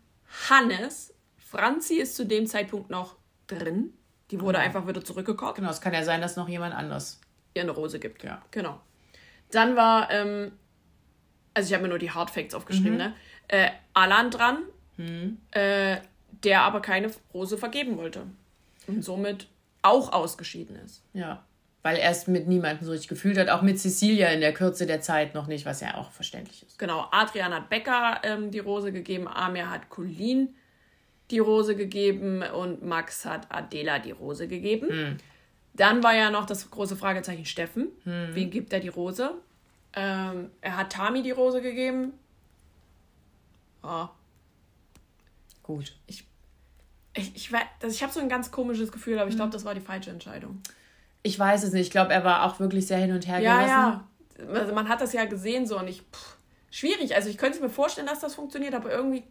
Hannes. 0.49 1.13
Franzi 1.37 1.95
ist 1.95 2.15
zu 2.15 2.25
dem 2.25 2.47
Zeitpunkt 2.47 2.89
noch 2.89 3.15
drin. 3.47 3.93
Die 4.31 4.41
wurde 4.41 4.59
einfach 4.59 4.87
wieder 4.87 5.03
zurückgekocht. 5.03 5.55
Genau, 5.55 5.69
es 5.69 5.79
kann 5.81 5.93
ja 5.93 6.03
sein, 6.03 6.21
dass 6.21 6.35
noch 6.35 6.49
jemand 6.49 6.75
anders. 6.75 7.19
ihr 7.53 7.61
eine 7.63 7.71
Rose 7.71 7.97
gibt. 7.99 8.23
Ja. 8.23 8.41
Genau. 8.51 8.79
Dann 9.51 9.75
war, 9.75 10.11
ähm, 10.11 10.51
also 11.53 11.67
ich 11.67 11.73
habe 11.73 11.83
mir 11.83 11.89
nur 11.89 11.97
die 11.97 12.11
Hard 12.11 12.29
Facts 12.29 12.53
aufgeschrieben, 12.53 12.91
Mhm. 12.93 12.97
ne? 12.97 13.13
Äh, 13.47 13.69
Alan 13.93 14.29
dran, 14.29 14.57
äh, 15.51 15.97
der 16.43 16.61
aber 16.61 16.81
keine 16.81 17.09
Rose 17.33 17.57
vergeben 17.57 17.97
wollte. 17.97 18.23
Und 18.85 19.03
somit 19.03 19.47
auch 19.81 20.11
ausgeschieden 20.13 20.75
ist. 20.75 21.01
Ja. 21.13 21.43
Weil 21.81 21.97
er 21.97 22.11
es 22.11 22.27
mit 22.27 22.47
niemandem 22.47 22.85
so 22.85 22.91
richtig 22.91 23.07
gefühlt 23.07 23.37
hat, 23.37 23.49
auch 23.49 23.61
mit 23.61 23.79
Cecilia 23.79 24.27
in 24.29 24.41
der 24.41 24.53
Kürze 24.53 24.85
der 24.85 25.01
Zeit 25.01 25.33
noch 25.33 25.47
nicht, 25.47 25.65
was 25.65 25.81
ja 25.81 25.95
auch 25.95 26.11
verständlich 26.11 26.63
ist. 26.63 26.77
Genau, 26.77 27.07
Adrian 27.11 27.53
hat 27.53 27.69
Becker 27.69 28.19
ähm, 28.23 28.51
die 28.51 28.59
Rose 28.59 28.91
gegeben, 28.91 29.27
Amir 29.27 29.69
hat 29.69 29.89
Colin 29.89 30.53
die 31.31 31.39
Rose 31.39 31.75
gegeben 31.75 32.41
und 32.41 32.83
Max 32.85 33.25
hat 33.25 33.47
Adela 33.51 33.99
die 33.99 34.11
Rose 34.11 34.47
gegeben. 34.47 34.89
Hm. 34.89 35.17
Dann 35.73 36.01
war 36.03 36.15
ja 36.15 36.31
noch 36.31 36.45
das 36.45 36.69
große 36.71 36.95
Fragezeichen 36.95 37.45
Steffen. 37.45 37.89
Hm. 38.03 38.29
Wem 38.33 38.49
gibt 38.49 38.73
er 38.73 38.79
die 38.79 38.87
Rose? 38.87 39.31
Ähm, 39.93 40.49
er 40.61 40.77
hat 40.77 40.91
Tami 40.93 41.21
die 41.23 41.31
Rose 41.31 41.61
gegeben. 41.61 42.13
Ah, 43.83 44.09
Gut. 45.63 45.95
ich, 46.07 46.25
ich, 47.13 47.51
das- 47.79 47.93
ich 47.93 48.03
habe 48.03 48.13
so 48.13 48.19
ein 48.19 48.29
ganz 48.29 48.51
komisches 48.51 48.91
Gefühl, 48.91 49.19
aber 49.19 49.29
ich 49.29 49.35
glaube, 49.35 49.51
das 49.51 49.65
war 49.65 49.73
die 49.75 49.81
falsche 49.81 50.11
Entscheidung. 50.11 50.61
Ich 51.23 51.37
weiß 51.37 51.63
es 51.63 51.73
nicht. 51.73 51.87
Ich 51.87 51.91
glaube, 51.91 52.13
er 52.13 52.23
war 52.23 52.43
auch 52.45 52.59
wirklich 52.59 52.87
sehr 52.87 52.99
hin 52.99 53.11
und 53.11 53.27
her 53.27 53.39
Ja, 53.39 53.57
gerissen. 53.57 53.69
ja. 53.71 54.07
Also 54.59 54.73
man 54.73 54.87
hat 54.87 55.01
das 55.01 55.13
ja 55.13 55.25
gesehen 55.25 55.65
so 55.65 55.77
und 55.79 55.87
ich. 55.87 56.01
Pff, 56.03 56.37
schwierig. 56.71 57.15
Also 57.15 57.29
ich 57.29 57.37
könnte 57.37 57.59
mir 57.59 57.69
vorstellen, 57.69 58.07
dass 58.07 58.19
das 58.19 58.35
funktioniert, 58.35 58.73
aber 58.75 58.91
irgendwie. 58.91 59.23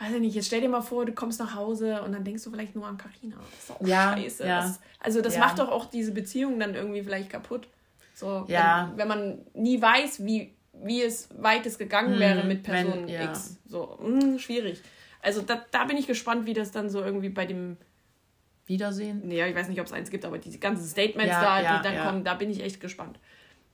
Weiß 0.00 0.12
ich 0.14 0.20
nicht, 0.20 0.34
jetzt 0.34 0.46
stell 0.46 0.62
dir 0.62 0.68
mal 0.70 0.80
vor, 0.80 1.04
du 1.04 1.12
kommst 1.12 1.38
nach 1.40 1.54
Hause 1.54 2.00
und 2.02 2.12
dann 2.12 2.24
denkst 2.24 2.42
du 2.44 2.50
vielleicht 2.50 2.74
nur 2.74 2.86
an 2.86 2.96
Karina. 2.96 3.36
Das 3.38 3.64
ist 3.64 3.70
auch 3.70 3.86
Ja, 3.86 4.16
scheiße. 4.16 4.46
ja. 4.46 4.62
Das, 4.62 4.80
also 4.98 5.20
das 5.20 5.34
Ja. 5.34 5.40
macht 5.40 5.58
doch 5.58 5.68
auch 5.68 5.86
diese 5.86 6.12
Beziehung 6.12 6.58
dann 6.58 6.74
irgendwie 6.74 7.02
vielleicht 7.02 7.28
kaputt. 7.28 7.68
So, 8.14 8.44
Ja. 8.48 8.88
wenn, 8.92 8.98
wenn 8.98 9.08
man 9.08 9.38
nie 9.54 9.80
weiß, 9.80 10.24
wie, 10.24 10.54
wie 10.72 11.02
es 11.02 11.28
weit 11.36 11.66
es 11.66 11.76
gegangen 11.76 12.18
wäre 12.18 12.44
mit 12.44 12.66
wenn- 12.66 12.86
Person 12.86 13.08
ja. 13.08 13.24
X. 13.24 13.58
So, 13.66 13.98
mh, 14.02 14.38
schwierig. 14.38 14.80
Also 15.22 15.42
da, 15.42 15.62
da 15.70 15.84
bin 15.84 15.98
ich 15.98 16.06
gespannt, 16.06 16.46
wie 16.46 16.54
das 16.54 16.70
dann 16.70 16.88
so 16.88 17.02
irgendwie 17.04 17.28
bei 17.28 17.44
dem 17.44 17.76
Wiedersehen. 18.66 19.20
Nee, 19.24 19.44
ich 19.48 19.54
weiß 19.54 19.68
nicht, 19.68 19.80
ob 19.80 19.86
es 19.86 19.92
eins 19.92 20.10
gibt, 20.10 20.24
aber 20.24 20.38
diese 20.38 20.58
ganzen 20.58 20.86
Statements 20.86 21.34
da, 21.34 21.58
die 21.78 21.82
dann 21.82 22.06
kommen, 22.06 22.24
da 22.24 22.34
bin 22.34 22.50
ich 22.50 22.62
echt 22.62 22.80
gespannt. 22.80 23.18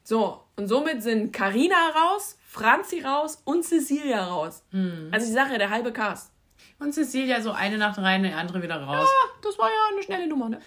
So, 0.02 0.40
und 0.56 0.68
somit 0.68 1.02
sind 1.02 1.32
Karina 1.32 1.74
raus, 1.94 2.38
Franzi 2.56 3.00
raus 3.00 3.40
und 3.44 3.64
Cecilia 3.64 4.24
raus. 4.24 4.62
Hm. 4.70 5.08
Also 5.12 5.26
ich 5.26 5.32
sage 5.32 5.52
ja, 5.52 5.58
der 5.58 5.70
halbe 5.70 5.92
Cast. 5.92 6.32
Und 6.78 6.92
Cecilia 6.92 7.40
so 7.40 7.52
eine 7.52 7.78
Nacht 7.78 7.98
rein, 7.98 8.22
die 8.22 8.30
andere 8.32 8.62
wieder 8.62 8.80
raus. 8.82 9.08
Ah, 9.08 9.38
das 9.42 9.58
war 9.58 9.68
ja 9.68 9.74
eine 9.92 10.02
schnelle 10.02 10.26
Nummer, 10.26 10.48
ne? 10.48 10.60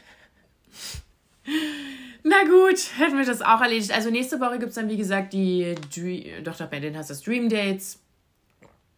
Na 2.24 2.44
gut, 2.44 2.78
hätten 2.98 3.18
wir 3.18 3.26
das 3.26 3.42
auch 3.42 3.62
erledigt. 3.62 3.92
Also 3.92 4.10
nächste 4.10 4.40
Woche 4.40 4.60
gibt 4.60 4.70
es 4.70 4.76
dann, 4.76 4.90
wie 4.90 4.98
gesagt, 4.98 5.34
die 5.34 5.76
Dre 5.96 6.42
doch, 6.44 6.56
doch, 6.58 6.68
bei 6.68 6.80
denen 6.80 6.98
heißt 6.98 7.10
das 7.10 7.22
Dream 7.22 7.50
Dates. 7.50 8.00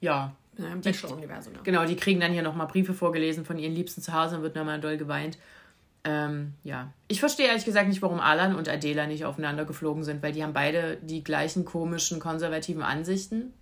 Ja, 0.02 0.34
Ja, 0.58 0.68
Im 0.68 0.82
Bachelor-Universum, 0.82 1.54
ja. 1.54 1.60
genau, 1.64 1.86
die 1.86 1.96
kriegen 1.96 2.20
dann 2.20 2.34
hier 2.34 2.42
nochmal 2.42 2.68
Briefe 2.68 2.94
vorgelesen 2.94 3.46
von 3.46 3.58
ihren 3.58 3.74
Liebsten 3.74 4.02
zu 4.02 4.14
Hause 4.14 4.38
und 4.38 4.44
wird 4.44 4.56
nochmal 4.56 4.82
doll 4.82 4.98
geweint. 4.98 5.38
Ähm, 6.04 6.54
ja, 6.64 6.92
ich 7.08 7.20
verstehe 7.20 7.48
ehrlich 7.48 7.66
gesagt 7.66 7.88
nicht, 7.88 8.02
warum 8.02 8.20
Alan 8.20 8.56
und 8.56 8.68
Adela 8.68 9.06
nicht 9.06 9.26
aufeinander 9.26 9.66
geflogen 9.66 10.04
sind, 10.04 10.24
weil 10.24 10.32
die 10.32 10.44
haben 10.44 10.54
beide 10.54 10.98
die 10.98 11.24
gleichen 11.24 11.64
komischen, 11.64 12.20
konservativen 12.20 12.82
Ansichten, 12.82 13.54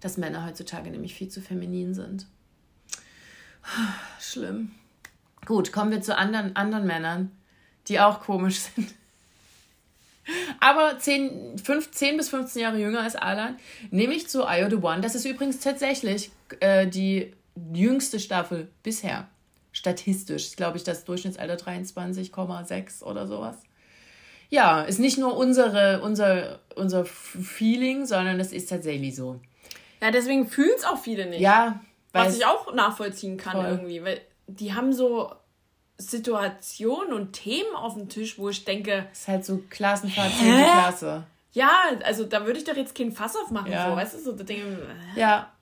dass 0.00 0.16
Männer 0.16 0.46
heutzutage 0.46 0.90
nämlich 0.90 1.14
viel 1.14 1.28
zu 1.28 1.40
feminin 1.40 1.94
sind. 1.94 2.26
Schlimm. 4.20 4.72
Gut, 5.44 5.72
kommen 5.72 5.90
wir 5.90 6.02
zu 6.02 6.16
anderen, 6.16 6.54
anderen 6.54 6.86
Männern, 6.86 7.32
die 7.88 8.00
auch 8.00 8.20
komisch 8.20 8.60
sind. 8.60 8.94
aber 10.60 10.98
10, 10.98 11.58
5, 11.58 11.90
10 11.90 12.16
bis 12.16 12.28
15 12.28 12.62
Jahre 12.62 12.78
jünger 12.78 13.02
als 13.02 13.16
Alan, 13.16 13.56
nämlich 13.90 14.28
zu 14.28 14.42
Io 14.42 14.68
the 14.70 14.76
One. 14.76 15.00
Das 15.00 15.14
ist 15.14 15.24
übrigens 15.24 15.60
tatsächlich 15.60 16.30
äh, 16.60 16.86
die 16.86 17.32
jüngste 17.72 18.20
Staffel 18.20 18.68
bisher. 18.82 19.28
Statistisch, 19.76 20.56
glaube 20.56 20.78
ich, 20.78 20.84
das 20.84 21.04
Durchschnittsalter 21.04 21.56
23,6 21.56 23.02
oder 23.02 23.26
sowas. 23.26 23.56
Ja, 24.48 24.80
ist 24.80 24.98
nicht 24.98 25.18
nur 25.18 25.36
unsere, 25.36 26.00
unser, 26.00 26.60
unser 26.76 27.04
Feeling, 27.04 28.06
sondern 28.06 28.40
es 28.40 28.52
ist 28.52 28.70
tatsächlich 28.70 29.14
so. 29.14 29.38
Ja, 30.00 30.10
deswegen 30.10 30.48
fühlen 30.48 30.72
es 30.74 30.84
auch 30.84 30.96
viele 30.96 31.26
nicht. 31.26 31.40
Ja, 31.42 31.78
Was 32.14 32.38
ich 32.38 32.46
auch 32.46 32.72
nachvollziehen 32.72 33.36
kann 33.36 33.52
Voll. 33.52 33.66
irgendwie. 33.66 34.02
Weil 34.02 34.22
die 34.46 34.72
haben 34.72 34.94
so 34.94 35.30
Situationen 35.98 37.12
und 37.12 37.34
Themen 37.34 37.74
auf 37.76 37.94
dem 37.94 38.08
Tisch, 38.08 38.38
wo 38.38 38.48
ich 38.48 38.64
denke, 38.64 39.06
ist 39.12 39.28
halt 39.28 39.44
so 39.44 39.62
Klassenfahrt, 39.68 40.32
Hä? 40.40 40.64
10. 40.64 40.64
Klasse. 40.72 41.24
ja, 41.52 41.70
also 42.02 42.24
da 42.24 42.46
würde 42.46 42.58
ich 42.58 42.64
doch 42.64 42.76
jetzt 42.76 42.94
kein 42.94 43.12
Fass 43.12 43.36
aufmachen. 43.36 43.70
Ja. 43.70 43.90
So, 43.90 43.96
weißt 43.96 44.14
du, 44.14 44.18
so 44.20 44.32
da 44.32 44.42
denke 44.44 44.62
ich, 44.62 45.18
äh, 45.18 45.20
Ja, 45.20 45.52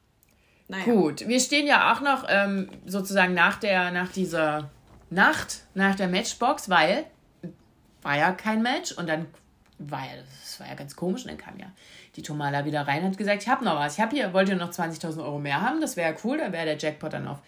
naja. 0.68 0.84
Gut, 0.84 1.26
wir 1.28 1.40
stehen 1.40 1.66
ja 1.66 1.92
auch 1.92 2.00
noch 2.00 2.24
ähm, 2.28 2.70
sozusagen 2.86 3.34
nach 3.34 3.58
der, 3.58 3.90
nach 3.90 4.10
dieser 4.10 4.70
Nacht, 5.10 5.64
nach 5.74 5.94
der 5.94 6.08
Matchbox, 6.08 6.68
weil 6.68 7.04
war 8.02 8.16
ja 8.16 8.32
kein 8.32 8.62
Match 8.62 8.92
und 8.92 9.08
dann 9.08 9.26
war 9.78 10.00
ja, 10.00 10.22
das 10.42 10.60
war 10.60 10.68
ja 10.68 10.74
ganz 10.74 10.94
komisch 10.94 11.22
und 11.22 11.30
dann 11.30 11.38
kam 11.38 11.58
ja 11.58 11.66
die 12.16 12.22
Tomala 12.22 12.64
wieder 12.64 12.86
rein 12.86 13.02
und 13.02 13.10
hat 13.10 13.18
gesagt, 13.18 13.42
ich 13.42 13.48
habe 13.48 13.64
noch 13.64 13.76
was, 13.76 13.94
ich 13.94 14.00
habe 14.00 14.14
hier, 14.14 14.32
wollt 14.32 14.48
ihr 14.48 14.56
noch 14.56 14.70
20.000 14.70 15.18
Euro 15.24 15.38
mehr 15.38 15.60
haben, 15.60 15.80
das 15.80 15.96
wäre 15.96 16.14
cool, 16.22 16.38
dann 16.38 16.52
wäre 16.52 16.66
der 16.66 16.78
Jackpot 16.78 17.12
dann 17.12 17.26
auf 17.26 17.38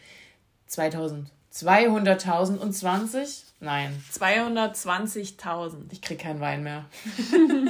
2.000, 0.69 1.27
200.000 1.53 2.57
und 2.57 2.73
20, 2.73 3.45
nein, 3.61 4.03
220.000. 4.13 5.93
ich 5.93 6.03
krieg 6.03 6.19
keinen 6.19 6.41
Wein 6.41 6.65
mehr. 6.65 6.87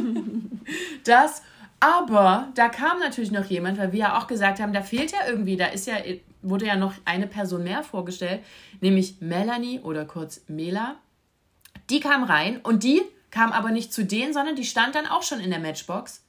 das, 1.05 1.43
aber 1.87 2.49
da 2.55 2.69
kam 2.69 2.99
natürlich 2.99 3.31
noch 3.31 3.45
jemand, 3.47 3.79
weil 3.79 3.93
wir 3.93 3.99
ja 4.01 4.19
auch 4.19 4.27
gesagt 4.27 4.61
haben, 4.61 4.73
da 4.73 4.83
fehlt 4.83 5.13
ja 5.13 5.19
irgendwie, 5.29 5.57
da 5.57 5.67
ist 5.67 5.87
ja, 5.87 5.95
wurde 6.43 6.67
ja 6.67 6.77
noch 6.77 6.95
eine 7.05 7.27
Person 7.27 7.65
mehr 7.65 7.83
vorgestellt, 7.83 8.43
nämlich 8.81 9.21
Melanie 9.21 9.81
oder 9.81 10.05
kurz 10.05 10.43
Mela. 10.49 10.97
Die 11.91 12.01
kam 12.01 12.25
rein 12.25 12.61
und 12.63 12.83
die 12.83 13.03
kam 13.31 13.53
aber 13.53 13.71
nicht 13.71 13.93
zu 13.93 14.05
denen, 14.05 14.33
sondern 14.33 14.57
die 14.57 14.65
stand 14.65 14.95
dann 14.95 15.07
auch 15.07 15.23
schon 15.23 15.41
in 15.41 15.51
der 15.51 15.61
Matchbox. 15.61 16.23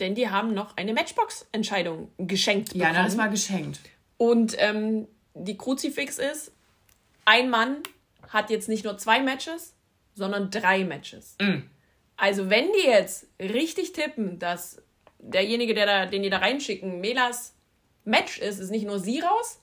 Denn 0.00 0.14
die 0.16 0.28
haben 0.30 0.54
noch 0.54 0.76
eine 0.76 0.92
Matchbox-Entscheidung 0.92 2.10
geschenkt 2.18 2.74
Ja, 2.74 2.88
bekommen. 2.88 3.04
das 3.04 3.16
war 3.16 3.28
geschenkt. 3.28 3.78
Und 4.16 4.56
ähm, 4.58 5.06
die 5.34 5.56
Kruzifix 5.56 6.18
ist, 6.18 6.50
ein 7.24 7.48
Mann 7.50 7.76
hat 8.28 8.50
jetzt 8.50 8.68
nicht 8.68 8.84
nur 8.84 8.98
zwei 8.98 9.20
Matches, 9.20 9.74
sondern 10.14 10.50
drei 10.50 10.84
Matches. 10.84 11.36
Also 12.16 12.50
wenn 12.50 12.66
die 12.72 12.86
jetzt 12.88 13.26
richtig 13.40 13.92
tippen, 13.92 14.38
dass 14.38 14.82
derjenige, 15.30 15.74
der 15.74 15.86
da, 15.86 16.06
den 16.06 16.22
die 16.22 16.30
da 16.30 16.38
reinschicken, 16.38 17.00
Melas 17.00 17.54
Match 18.04 18.38
ist, 18.38 18.58
ist 18.58 18.70
nicht 18.70 18.86
nur 18.86 18.98
sie 18.98 19.20
raus, 19.20 19.60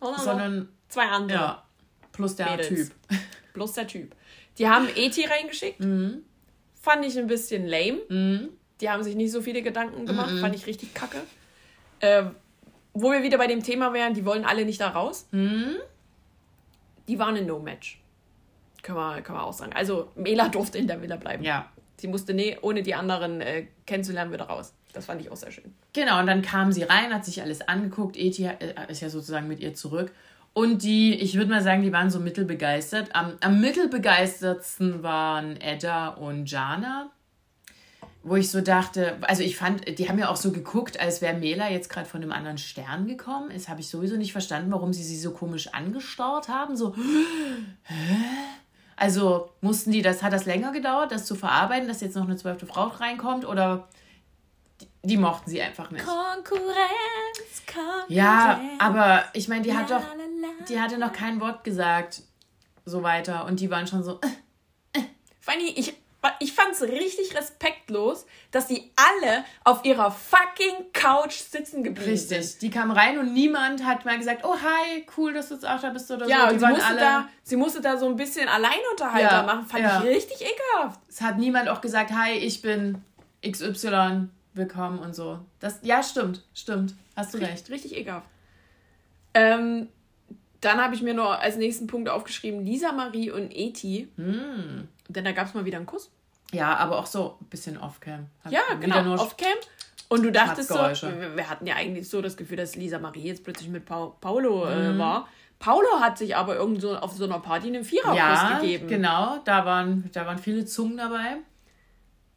sondern, 0.00 0.20
Sondern, 0.24 0.68
zwei 0.88 1.06
andere. 1.06 1.38
ja, 1.38 1.62
plus 2.12 2.36
der 2.36 2.50
Mädels. 2.50 2.68
Typ. 2.68 2.92
Plus 3.52 3.72
der 3.72 3.88
Typ. 3.88 4.14
Die 4.58 4.68
haben 4.68 4.88
Eti 4.94 5.24
reingeschickt. 5.24 5.80
Fand 5.80 7.04
ich 7.04 7.18
ein 7.18 7.26
bisschen 7.26 7.66
lame. 7.66 8.50
Die 8.80 8.88
haben 8.88 9.02
sich 9.02 9.16
nicht 9.16 9.32
so 9.32 9.42
viele 9.42 9.62
Gedanken 9.62 10.06
gemacht. 10.06 10.38
Fand 10.38 10.54
ich 10.54 10.66
richtig 10.66 10.94
kacke. 10.94 11.22
Äh, 11.98 12.26
wo 12.94 13.10
wir 13.10 13.24
wieder 13.24 13.36
bei 13.38 13.48
dem 13.48 13.64
Thema 13.64 13.92
wären, 13.92 14.14
die 14.14 14.24
wollen 14.24 14.44
alle 14.44 14.64
nicht 14.64 14.80
da 14.80 14.90
raus. 14.90 15.26
Die 15.32 17.18
waren 17.18 17.36
ein 17.36 17.46
No-Match. 17.46 18.00
Können 18.82 18.98
wir, 18.98 19.22
können 19.22 19.38
wir 19.38 19.42
auch 19.44 19.52
sagen. 19.52 19.72
Also 19.72 20.12
Mela 20.14 20.48
durfte 20.50 20.78
in 20.78 20.86
der 20.86 21.02
Villa 21.02 21.16
bleiben. 21.16 21.42
Ja. 21.42 21.68
Sie 22.00 22.08
musste, 22.08 22.32
nee, 22.32 22.56
ohne 22.62 22.82
die 22.82 22.94
anderen 22.94 23.40
äh, 23.40 23.66
kennenzulernen, 23.86 24.32
wieder 24.32 24.44
raus. 24.44 24.72
Das 24.92 25.06
fand 25.06 25.20
ich 25.20 25.30
auch 25.30 25.36
sehr 25.36 25.50
schön. 25.50 25.74
Genau, 25.92 26.20
und 26.20 26.26
dann 26.26 26.42
kam 26.42 26.72
sie 26.72 26.84
rein, 26.84 27.12
hat 27.12 27.24
sich 27.24 27.42
alles 27.42 27.66
angeguckt. 27.66 28.16
Eti 28.16 28.46
äh, 28.46 28.56
ist 28.88 29.02
ja 29.02 29.10
sozusagen 29.10 29.48
mit 29.48 29.60
ihr 29.60 29.74
zurück. 29.74 30.12
Und 30.52 30.82
die, 30.82 31.14
ich 31.14 31.36
würde 31.36 31.50
mal 31.50 31.62
sagen, 31.62 31.82
die 31.82 31.92
waren 31.92 32.10
so 32.10 32.20
mittelbegeistert. 32.20 33.14
Am, 33.14 33.34
am 33.40 33.60
mittelbegeistertsten 33.60 35.02
waren 35.02 35.60
Edda 35.60 36.08
und 36.08 36.50
Jana. 36.50 37.10
Wo 38.24 38.36
ich 38.36 38.50
so 38.50 38.60
dachte, 38.60 39.16
also 39.22 39.42
ich 39.42 39.56
fand, 39.56 39.98
die 39.98 40.08
haben 40.08 40.18
ja 40.18 40.28
auch 40.28 40.36
so 40.36 40.50
geguckt, 40.50 41.00
als 41.00 41.22
wäre 41.22 41.36
Mela 41.36 41.70
jetzt 41.70 41.88
gerade 41.88 42.08
von 42.08 42.22
einem 42.22 42.32
anderen 42.32 42.58
Stern 42.58 43.06
gekommen. 43.06 43.50
Das 43.52 43.68
habe 43.68 43.80
ich 43.80 43.88
sowieso 43.88 44.16
nicht 44.16 44.32
verstanden, 44.32 44.72
warum 44.72 44.92
sie 44.92 45.04
sie 45.04 45.18
so 45.18 45.30
komisch 45.30 45.68
angestarrt 45.68 46.48
haben. 46.48 46.76
So, 46.76 46.94
hä? 47.84 47.94
Also 48.98 49.50
mussten 49.60 49.92
die, 49.92 50.02
das 50.02 50.22
hat 50.22 50.32
das 50.32 50.44
länger 50.44 50.72
gedauert, 50.72 51.12
das 51.12 51.24
zu 51.24 51.34
verarbeiten, 51.34 51.86
dass 51.86 52.00
jetzt 52.00 52.16
noch 52.16 52.24
eine 52.24 52.36
zwölfte 52.36 52.66
Frau 52.66 52.88
reinkommt 52.88 53.46
oder 53.46 53.88
die, 54.80 54.88
die 55.04 55.16
mochten 55.16 55.50
sie 55.50 55.62
einfach 55.62 55.90
nicht. 55.90 56.04
Konkurrenz, 56.04 57.62
Konkurrenz. 57.66 58.06
Ja, 58.08 58.60
aber 58.78 59.24
ich 59.34 59.48
meine, 59.48 59.62
die 59.62 59.76
hat 59.76 59.90
doch, 59.90 60.02
die 60.68 60.80
hatte 60.80 60.98
noch 60.98 61.12
kein 61.12 61.40
Wort 61.40 61.62
gesagt, 61.62 62.22
so 62.84 63.02
weiter. 63.02 63.44
Und 63.44 63.60
die 63.60 63.70
waren 63.70 63.86
schon 63.86 64.02
so, 64.02 64.18
äh, 64.92 65.00
Fanny, 65.40 65.72
ich, 65.76 65.94
ich 66.40 66.52
fand's 66.52 66.82
richtig 66.82 67.36
respektlos, 67.36 68.26
dass 68.50 68.66
die 68.66 68.90
alle 68.96 69.44
auf 69.64 69.84
ihrer 69.84 70.10
fucking 70.10 70.92
Couch 70.92 71.34
sitzen 71.36 71.84
geblieben 71.84 72.16
sind. 72.16 72.36
richtig. 72.38 72.58
Die 72.58 72.70
kam 72.70 72.90
rein 72.90 73.18
und 73.18 73.32
niemand 73.32 73.84
hat 73.84 74.04
mal 74.04 74.18
gesagt, 74.18 74.42
oh 74.44 74.54
hi, 74.56 75.04
cool, 75.16 75.32
dass 75.32 75.48
du 75.48 75.54
jetzt 75.54 75.66
auch 75.66 75.80
da 75.80 75.90
bist 75.90 76.10
oder 76.10 76.26
Ja, 76.28 76.40
so. 76.40 76.44
und 76.46 76.52
Die 76.54 76.58
sie 76.58 76.62
waren 76.64 76.72
musste, 76.74 76.96
da, 76.96 77.28
sie 77.44 77.56
musste 77.56 77.80
da 77.80 77.96
so 77.96 78.06
ein 78.06 78.16
bisschen 78.16 78.48
Alleinunterhalter 78.48 79.36
Ja, 79.36 79.42
machen. 79.44 79.66
Fand 79.66 79.84
ja. 79.84 80.00
ich 80.02 80.08
richtig 80.08 80.40
ekelhaft. 80.40 81.00
es 81.08 81.20
hat 81.20 81.38
niemand 81.38 81.68
auch 81.68 81.80
gesagt, 81.80 82.10
hi, 82.10 82.32
ich 82.32 82.62
bin 82.62 83.02
XY, 83.48 84.28
willkommen 84.54 84.98
und 84.98 85.14
so. 85.14 85.38
Das, 85.60 85.78
ja, 85.82 86.02
stimmt, 86.02 86.42
stimmt. 86.52 86.94
Hast 87.14 87.32
du 87.34 87.38
recht. 87.38 87.70
Richtig 87.70 87.96
ekelhaft. 87.96 88.26
Ähm, 89.34 89.88
dann 90.60 90.82
habe 90.82 90.94
ich 90.96 91.02
mir 91.02 91.14
nur 91.14 91.38
als 91.38 91.56
nächsten 91.56 91.86
Punkt 91.86 92.08
aufgeschrieben, 92.08 92.64
Lisa 92.64 92.90
Marie 92.90 93.30
und 93.30 93.52
Eti. 93.54 94.08
Hm. 94.16 94.88
Denn 95.08 95.24
da 95.24 95.32
gab 95.32 95.46
es 95.46 95.54
mal 95.54 95.64
wieder 95.64 95.78
einen 95.78 95.86
Kuss. 95.86 96.10
Ja, 96.52 96.76
aber 96.76 96.98
auch 96.98 97.06
so 97.06 97.36
ein 97.40 97.46
bisschen 97.46 97.76
off-cam. 97.78 98.26
Ja, 98.48 98.62
genau, 98.80 99.14
off-cam. 99.14 99.56
Und 100.08 100.22
du 100.22 100.32
dachtest 100.32 100.70
so, 100.70 100.76
wir, 100.76 101.36
wir 101.36 101.50
hatten 101.50 101.66
ja 101.66 101.74
eigentlich 101.74 102.08
so 102.08 102.22
das 102.22 102.36
Gefühl, 102.36 102.56
dass 102.56 102.74
Lisa 102.76 102.98
Marie 102.98 103.24
jetzt 103.24 103.44
plötzlich 103.44 103.68
mit 103.68 103.84
Pau 103.84 104.16
Paulo 104.20 104.64
äh, 104.66 104.92
Mhm. 104.92 104.98
war. 104.98 105.28
Paulo 105.58 106.00
hat 106.00 106.16
sich 106.16 106.36
aber 106.36 106.56
irgend 106.56 106.80
so 106.80 106.96
auf 106.96 107.12
so 107.12 107.24
einer 107.24 107.40
Party 107.40 107.66
einen 107.66 107.84
Viererkuss 107.84 108.16
ja, 108.16 108.58
gegeben. 108.60 108.86
genau, 108.88 109.38
da 109.44 109.66
waren, 109.66 110.08
da 110.12 110.24
waren 110.24 110.38
viele 110.38 110.64
Zungen 110.64 110.96
dabei. 110.96 111.38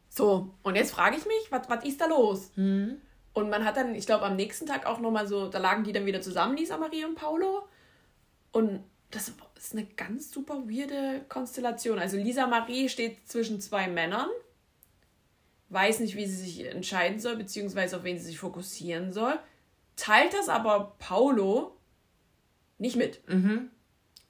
So, 0.08 0.50
und 0.62 0.74
jetzt 0.74 0.92
frage 0.92 1.16
ich 1.16 1.24
mich, 1.24 1.50
was, 1.50 1.68
was 1.70 1.84
ist 1.84 2.00
da 2.00 2.06
los? 2.06 2.50
Mhm. 2.56 2.96
Und 3.32 3.48
man 3.48 3.64
hat 3.64 3.78
dann, 3.78 3.94
ich 3.94 4.04
glaube, 4.04 4.26
am 4.26 4.36
nächsten 4.36 4.66
Tag 4.66 4.84
auch 4.84 4.98
nochmal 4.98 5.26
so, 5.26 5.48
da 5.48 5.58
lagen 5.58 5.84
die 5.84 5.92
dann 5.92 6.04
wieder 6.04 6.20
zusammen, 6.20 6.56
Lisa 6.56 6.76
Marie 6.76 7.04
und 7.06 7.14
Paulo. 7.14 7.66
Und 8.50 8.84
das 9.10 9.32
ist 9.64 9.72
eine 9.74 9.84
ganz 9.84 10.32
super 10.32 10.68
weirde 10.68 11.24
Konstellation. 11.28 11.98
Also 11.98 12.16
Lisa 12.16 12.46
Marie 12.46 12.88
steht 12.88 13.28
zwischen 13.28 13.60
zwei 13.60 13.86
Männern, 13.86 14.28
weiß 15.68 16.00
nicht, 16.00 16.16
wie 16.16 16.26
sie 16.26 16.36
sich 16.36 16.64
entscheiden 16.66 17.20
soll, 17.20 17.36
beziehungsweise 17.36 17.96
auf 17.96 18.04
wen 18.04 18.18
sie 18.18 18.24
sich 18.24 18.38
fokussieren 18.38 19.12
soll, 19.12 19.38
teilt 19.94 20.34
das 20.34 20.48
aber 20.48 20.96
Paulo 20.98 21.76
nicht 22.78 22.96
mit. 22.96 23.26
Mhm. 23.28 23.70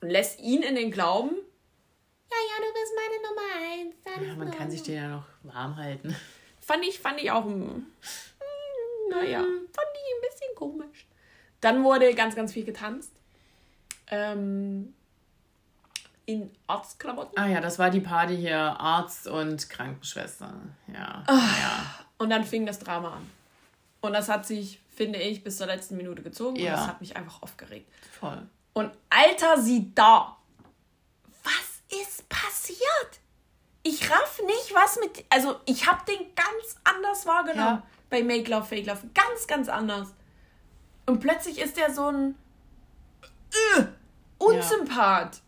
Und 0.01 0.11
lässt 0.11 0.41
ihn 0.41 0.63
in 0.63 0.75
den 0.75 0.91
Glauben, 0.91 1.31
Ja, 1.31 2.37
ja, 2.37 2.67
du 2.67 2.73
bist 2.75 2.93
meine 2.97 3.23
Nummer 3.29 3.49
eins. 3.63 4.29
Ja, 4.29 4.35
man 4.37 4.51
kann 4.51 4.71
sich 4.71 4.83
den 4.83 4.97
ja 4.97 5.09
noch 5.09 5.27
warm 5.45 5.77
halten. 5.77 6.15
fand 6.61 6.85
ich, 6.85 6.99
fand 6.99 7.21
ich 7.23 7.31
auch, 7.31 7.47
mm, 7.47 7.87
naja, 9.09 9.39
fand 9.41 9.89
ich 9.95 10.15
ein 10.15 10.31
bisschen 10.31 10.55
komisch. 10.57 11.07
Dann 11.61 11.85
wurde 11.85 12.15
ganz, 12.15 12.35
ganz 12.35 12.53
viel 12.53 12.65
getanzt. 12.65 13.13
Ähm, 14.11 14.95
in 16.33 16.51
Arztklamotten. 16.67 17.39
Ah 17.39 17.47
ja, 17.47 17.61
das 17.61 17.79
war 17.79 17.91
die 17.91 18.01
Party 18.01 18.37
hier, 18.37 18.59
Arzt 18.59 19.27
und 19.27 19.69
Krankenschwester. 19.71 20.53
Ja. 20.93 21.23
Ah. 21.27 21.33
ja. 21.61 21.87
Und 22.19 22.31
dann 22.31 22.45
fing 22.45 22.67
das 22.67 22.79
Drama 22.79 23.15
an. 23.17 23.31
Und 24.01 24.13
das 24.13 24.29
hat 24.29 24.47
sich, 24.47 24.81
finde 24.95 25.19
ich, 25.21 25.45
bis 25.45 25.59
zur 25.59 25.67
letzten 25.67 25.97
Minute 25.97 26.23
gezogen. 26.23 26.57
Ja. 26.57 26.73
Und 26.73 26.81
das 26.81 26.89
hat 26.89 27.01
mich 27.01 27.17
einfach 27.17 27.43
aufgeregt. 27.43 27.91
Voll. 28.19 28.43
Und 28.73 28.91
Alter, 29.11 29.61
sie 29.61 29.93
da. 29.95 30.37
Was 31.45 32.01
ist 32.03 32.29
passiert? 32.29 33.21
Ich 33.83 34.11
raff 34.11 34.41
nicht, 34.47 34.75
was 34.75 34.99
mit. 35.01 35.25
Also, 35.29 35.57
ich 35.67 35.87
habe 35.89 36.05
den 36.07 36.35
ganz 36.35 36.77
anders 36.85 37.27
wahrgenommen 37.27 37.79
Ja. 37.79 37.83
bei 38.11 38.23
Make 38.23 38.51
Love, 38.51 38.65
Fake 38.65 38.87
Love. 38.87 39.03
Ganz, 39.15 39.47
ganz 39.47 39.69
anders. 39.69 40.09
Und 41.07 41.21
plötzlich 41.21 41.59
ist 41.61 41.77
der 41.77 41.93
so 41.93 42.09
ein. 42.09 42.37
Äh, 43.77 43.85
Unsympath. 44.39 45.41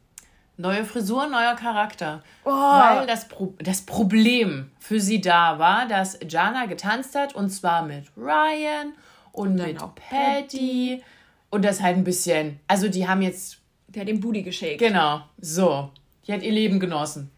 Neue 0.56 0.84
Frisur, 0.84 1.26
neuer 1.26 1.56
Charakter. 1.56 2.22
Oh. 2.44 2.50
Weil 2.50 3.06
das, 3.06 3.26
Pro 3.28 3.54
das 3.58 3.82
Problem 3.82 4.70
für 4.78 5.00
sie 5.00 5.20
da 5.20 5.58
war, 5.58 5.88
dass 5.88 6.18
Jana 6.28 6.66
getanzt 6.66 7.16
hat 7.16 7.34
und 7.34 7.50
zwar 7.50 7.84
mit 7.84 8.04
Ryan 8.16 8.92
und 9.32 9.56
dann 9.56 9.68
mit 9.68 9.82
auch 9.82 9.94
Patty. 9.94 11.02
Und 11.50 11.64
das 11.64 11.82
halt 11.82 11.96
ein 11.96 12.04
bisschen. 12.04 12.60
Also, 12.68 12.88
die 12.88 13.06
haben 13.06 13.22
jetzt 13.22 13.58
Der 13.88 14.02
hat 14.02 14.08
den 14.08 14.20
Booty 14.20 14.42
geschakt. 14.42 14.78
Genau, 14.78 15.22
so. 15.38 15.90
Die 16.26 16.32
hat 16.32 16.42
ihr 16.42 16.52
Leben 16.52 16.80
genossen. 16.80 17.30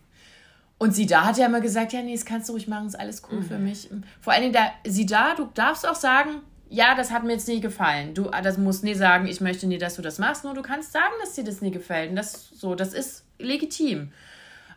Und 0.78 0.94
sie 0.94 1.06
da 1.06 1.24
hat 1.24 1.38
ja 1.38 1.46
immer 1.46 1.60
gesagt, 1.60 1.92
ja, 1.92 2.02
nee, 2.02 2.12
das 2.14 2.26
kannst 2.26 2.48
du 2.48 2.52
ruhig 2.52 2.68
machen, 2.68 2.86
ist 2.86 3.00
alles 3.00 3.22
cool 3.30 3.42
für 3.42 3.58
mich. 3.58 3.88
Vor 4.20 4.32
allen 4.32 4.42
Dingen, 4.42 4.52
da, 4.52 4.72
sie 4.84 5.06
da, 5.06 5.34
du 5.34 5.48
darfst 5.54 5.88
auch 5.88 5.94
sagen, 5.94 6.42
ja, 6.68 6.94
das 6.94 7.10
hat 7.10 7.24
mir 7.24 7.32
jetzt 7.32 7.48
nie 7.48 7.60
gefallen. 7.60 8.14
Du 8.14 8.30
ah, 8.30 8.42
das 8.42 8.58
musst 8.58 8.84
nie 8.84 8.94
sagen, 8.94 9.26
ich 9.26 9.40
möchte 9.40 9.66
nie, 9.66 9.78
dass 9.78 9.96
du 9.96 10.02
das 10.02 10.18
machst, 10.18 10.44
nur 10.44 10.54
du 10.54 10.62
kannst 10.62 10.92
sagen, 10.92 11.14
dass 11.20 11.34
dir 11.34 11.44
das 11.44 11.60
nie 11.60 11.70
gefällt. 11.70 12.10
Und 12.10 12.16
das 12.16 12.48
so, 12.50 12.74
das 12.74 12.92
ist 12.92 13.24
legitim. 13.38 14.12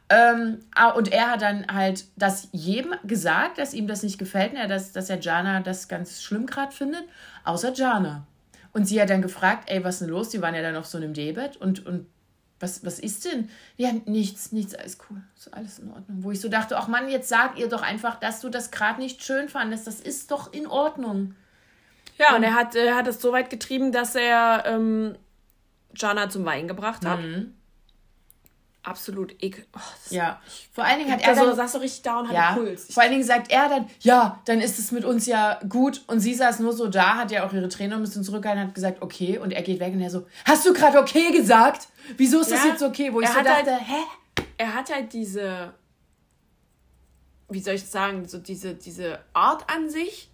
Ähm, 0.09 0.59
ah, 0.73 0.89
und 0.89 1.11
er 1.11 1.31
hat 1.31 1.41
dann 1.41 1.67
halt 1.67 2.05
das 2.15 2.47
jedem 2.51 2.95
gesagt, 3.03 3.59
dass 3.59 3.73
ihm 3.73 3.87
das 3.87 4.01
nicht 4.01 4.17
gefällt, 4.17 4.53
ja, 4.53 4.67
dass, 4.67 4.91
dass 4.91 5.09
er 5.09 5.19
Jana 5.19 5.61
das 5.61 5.87
ganz 5.87 6.21
schlimm 6.23 6.47
gerade 6.47 6.71
findet, 6.71 7.03
außer 7.43 7.73
Jana. 7.73 8.25
Und 8.71 8.85
sie 8.85 9.01
hat 9.01 9.09
dann 9.09 9.21
gefragt, 9.21 9.69
ey, 9.69 9.83
was 9.83 9.95
ist 9.95 10.01
denn 10.01 10.09
los? 10.09 10.29
Die 10.29 10.41
waren 10.41 10.55
ja 10.55 10.61
dann 10.61 10.75
auf 10.75 10.87
so 10.87 10.97
einem 10.97 11.13
Debet 11.13 11.57
und, 11.57 11.85
und 11.85 12.07
was, 12.59 12.85
was 12.85 12.99
ist 12.99 13.25
denn? 13.25 13.49
Ja, 13.77 13.91
nichts, 14.05 14.51
nichts, 14.51 14.75
alles 14.75 14.97
cool, 15.09 15.21
ist 15.37 15.53
alles 15.53 15.79
in 15.79 15.91
Ordnung. 15.91 16.23
Wo 16.23 16.31
ich 16.31 16.41
so 16.41 16.49
dachte, 16.49 16.77
ach 16.77 16.87
Mann, 16.87 17.09
jetzt 17.09 17.29
sag 17.29 17.57
ihr 17.57 17.69
doch 17.69 17.81
einfach, 17.81 18.19
dass 18.19 18.41
du 18.41 18.49
das 18.49 18.71
gerade 18.71 18.99
nicht 18.99 19.23
schön 19.23 19.47
fandest. 19.47 19.87
Das 19.87 19.99
ist 19.99 20.31
doch 20.31 20.51
in 20.53 20.67
Ordnung. 20.67 21.35
Ja, 22.19 22.35
und 22.35 22.43
er 22.43 22.53
hat, 22.53 22.75
er 22.75 22.95
hat 22.95 23.07
es 23.07 23.21
so 23.21 23.31
weit 23.31 23.49
getrieben, 23.49 23.91
dass 23.91 24.13
er 24.15 24.63
ähm, 24.65 25.15
Jana 25.95 26.29
zum 26.29 26.45
Wein 26.45 26.67
gebracht 26.67 27.05
hat. 27.05 27.19
Absolut 28.81 29.35
ekel. 29.43 29.65
Oh, 29.75 29.79
das 30.03 30.11
Ja, 30.11 30.41
vor 30.71 30.83
allen 30.85 30.99
Dingen 30.99 31.11
hat 31.11 31.21
er 31.21 31.29
er 31.29 31.35
so, 31.35 31.45
dann, 31.47 31.55
saß 31.55 31.73
so 31.73 31.77
richtig 31.79 32.01
da 32.01 32.19
und 32.19 32.27
hat 32.29 32.33
ja, 32.33 32.53
Puls. 32.53 32.93
vor 32.93 33.03
allen 33.03 33.11
Dingen 33.11 33.23
sagt 33.25 33.51
er 33.51 33.67
dann, 33.67 33.89
ja, 33.99 34.41
dann 34.45 34.61
ist 34.61 34.79
es 34.79 34.91
mit 34.91 35.03
uns 35.03 35.25
ja 35.25 35.59
gut. 35.67 36.01
Und 36.07 36.21
sie 36.21 36.33
saß 36.33 36.59
nur 36.59 36.71
so 36.73 36.87
da, 36.87 37.15
hat 37.15 37.31
ja 37.31 37.45
auch 37.45 37.51
ihre 37.53 37.67
Trainer 37.67 37.97
ein 37.97 38.01
bisschen 38.01 38.23
zurückgehalten, 38.23 38.67
hat 38.67 38.73
gesagt, 38.75 39.01
okay. 39.01 39.37
Und 39.37 39.51
er 39.51 39.61
geht 39.63 39.79
weg 39.81 39.93
und 39.93 40.01
er 40.01 40.09
so, 40.09 40.25
hast 40.45 40.65
du 40.65 40.73
gerade 40.73 40.97
okay 40.99 41.31
gesagt? 41.31 41.89
Wieso 42.17 42.39
ist 42.39 42.51
das 42.51 42.63
Ja, 42.63 42.71
jetzt 42.71 42.81
okay? 42.81 43.13
Wo 43.13 43.19
ich 43.19 43.27
er 43.27 43.33
so 43.33 43.39
hat 43.39 43.45
dachte, 43.47 43.71
halt- 43.71 43.81
hä? 43.87 44.43
er 44.57 44.73
hat 44.73 44.93
halt 44.93 45.11
diese, 45.13 45.73
wie 47.49 47.59
soll 47.61 47.75
ich 47.75 47.85
sagen, 47.85 48.27
so 48.27 48.37
diese, 48.37 48.75
diese 48.75 49.19
Art 49.33 49.69
an 49.69 49.89
sich, 49.89 50.29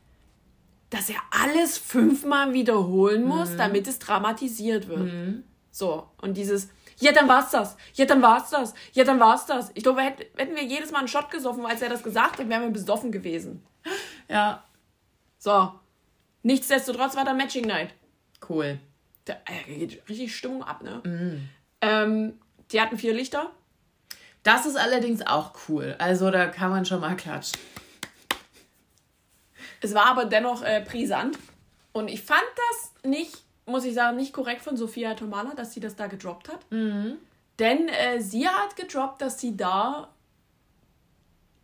dass 0.95 1.09
er 1.09 1.17
alles 1.43 1.77
fünfmal 1.77 2.53
wiederholen 2.53 3.23
muss, 3.25 3.51
Mhm. 3.51 3.57
damit 3.57 3.87
es 3.87 3.99
dramatisiert 3.99 4.87
wird. 4.87 5.11
So, 5.71 6.07
und 6.21 6.35
dieses, 6.37 6.69
ja, 6.97 7.11
dann 7.11 7.27
war's 7.27 7.51
das, 7.51 7.75
ja, 7.93 8.05
dann 8.05 8.21
war's 8.21 8.49
das, 8.49 8.73
ja, 8.93 9.03
dann 9.03 9.19
war's 9.19 9.45
das. 9.45 9.71
Ich 9.73 9.83
glaube, 9.83 10.01
hätten, 10.01 10.23
hätten 10.37 10.55
wir 10.55 10.63
jedes 10.63 10.91
Mal 10.91 10.99
einen 10.99 11.07
Shot 11.09 11.29
gesoffen, 11.31 11.65
als 11.65 11.81
er 11.81 11.89
das 11.89 12.01
gesagt 12.03 12.39
hat, 12.39 12.47
wären 12.49 12.61
wir 12.63 12.69
besoffen 12.69 13.11
gewesen. 13.11 13.61
Ja, 14.29 14.63
So, 15.37 15.71
nichtsdestotrotz 16.43 17.15
war 17.15 17.25
da 17.25 17.33
Matching 17.33 17.65
Night. 17.67 17.89
cool. 18.49 18.79
Da 19.25 19.33
äh, 19.45 19.79
geht 19.85 20.07
richtig 20.07 20.35
Stimmung 20.35 20.63
ab, 20.63 20.83
ne? 20.83 21.01
Mhm. 21.03 21.49
Ähm, 21.81 22.39
die 22.71 22.79
hatten 22.79 22.97
vier 22.97 23.13
Lichter. 23.13 23.49
Das 24.43 24.65
ist 24.67 24.75
allerdings 24.77 25.25
auch 25.25 25.51
cool. 25.67 25.95
Also 25.97 26.29
da 26.29 26.45
kann 26.47 26.69
man 26.69 26.85
schon 26.85 27.01
mal 27.01 27.15
klatschen. 27.15 27.59
Es 29.85 29.93
war 29.93 30.07
aber 30.07 30.25
dennoch 30.25 30.63
äh, 30.63 30.83
brisant. 30.87 31.37
Und 31.93 32.07
ich 32.07 32.21
fand 32.23 32.41
das 32.69 32.91
nicht, 33.09 33.43
muss 33.67 33.85
ich 33.85 33.93
sagen, 33.93 34.17
nicht 34.17 34.33
korrekt 34.33 34.61
von 34.63 34.75
Sophia 34.77 35.13
Tomala, 35.13 35.53
dass 35.55 35.73
sie 35.73 35.79
das 35.79 35.95
da 35.95 36.07
gedroppt 36.07 36.49
hat. 36.49 36.59
Mhm. 36.71 37.17
Denn 37.59 37.87
äh, 37.87 38.19
sie 38.19 38.47
hat 38.47 38.75
gedroppt, 38.75 39.21
dass 39.21 39.39
sie 39.39 39.55
da 39.55 40.09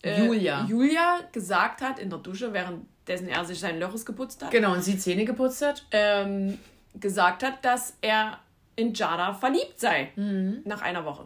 äh, 0.04 0.24
Julia. 0.24 0.66
Julia 0.70 1.20
gesagt 1.32 1.82
hat 1.82 2.00
in 2.00 2.10
der 2.10 2.20
Dusche, 2.20 2.54
währenddessen 2.54 3.28
er 3.28 3.44
sich 3.44 3.60
sein 3.60 3.80
Loches 3.80 4.06
geputzt 4.06 4.44
hat, 4.44 4.52
Genau, 4.52 4.72
und 4.74 4.84
sie 4.84 4.98
Zähne 4.98 5.26
geputzt 5.26 5.62
hat. 5.66 5.84
ähm, 5.92 6.60
gesagt 6.94 7.44
hat, 7.44 7.64
dass 7.66 7.96
er 8.02 8.40
in 8.76 8.94
Jada 8.94 9.34
verliebt 9.34 9.80
sei. 9.80 10.12
Mhm. 10.16 10.62
Nach 10.66 10.82
einer 10.82 11.04
Woche. 11.06 11.26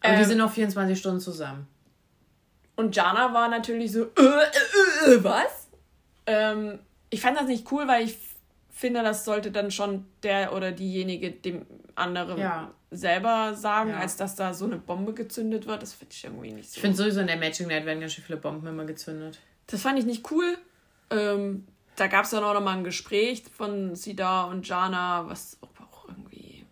Aber 0.00 0.14
die 0.14 0.22
Ähm, 0.22 0.28
sind 0.28 0.38
noch 0.38 0.52
24 0.52 0.98
Stunden 0.98 1.20
zusammen. 1.20 1.66
Und 2.76 2.94
Jana 2.94 3.34
war 3.34 3.48
natürlich 3.48 3.90
so, 3.92 4.04
äh, 4.04 4.06
äh, 4.16 5.14
äh, 5.14 5.24
was? 5.24 5.67
Ähm, 6.28 6.78
ich 7.10 7.20
fand 7.22 7.36
das 7.38 7.46
nicht 7.46 7.70
cool, 7.72 7.88
weil 7.88 8.04
ich 8.04 8.16
finde, 8.70 9.02
das 9.02 9.24
sollte 9.24 9.50
dann 9.50 9.70
schon 9.70 10.04
der 10.22 10.52
oder 10.54 10.70
diejenige 10.72 11.30
dem 11.32 11.66
anderen 11.94 12.38
Ja. 12.38 12.70
selber 12.90 13.54
sagen, 13.54 13.90
Ja. 13.90 13.98
als 13.98 14.16
dass 14.16 14.36
da 14.36 14.52
so 14.54 14.66
eine 14.66 14.76
Bombe 14.76 15.14
gezündet 15.14 15.66
wird. 15.66 15.82
Das 15.82 15.94
finde 15.94 16.14
ich 16.14 16.24
irgendwie 16.24 16.52
nicht 16.52 16.70
so. 16.70 16.76
Ich 16.76 16.80
finde 16.82 16.96
sowieso 16.96 17.20
in 17.20 17.26
der 17.26 17.36
Matching 17.38 17.66
Night 17.68 17.86
werden 17.86 18.00
ganz 18.00 18.12
schön 18.12 18.24
viele 18.24 18.38
Bomben 18.38 18.66
immer 18.66 18.84
gezündet. 18.84 19.38
das 19.66 19.82
fand 19.82 19.98
ich 19.98 20.04
nicht 20.06 20.30
cool. 20.30 20.56
Ähm, 21.10 21.66
da 21.96 22.06
gab 22.06 22.24
es 22.24 22.30
dann 22.30 22.44
auch 22.44 22.54
nochmal 22.54 22.76
ein 22.76 22.84
Gespräch 22.84 23.42
von 23.54 23.94
Sida 23.96 24.44
und 24.44 24.66
Jana, 24.68 25.26
was 25.28 25.58
auch 25.62 26.08
irgendwie. 26.08 26.64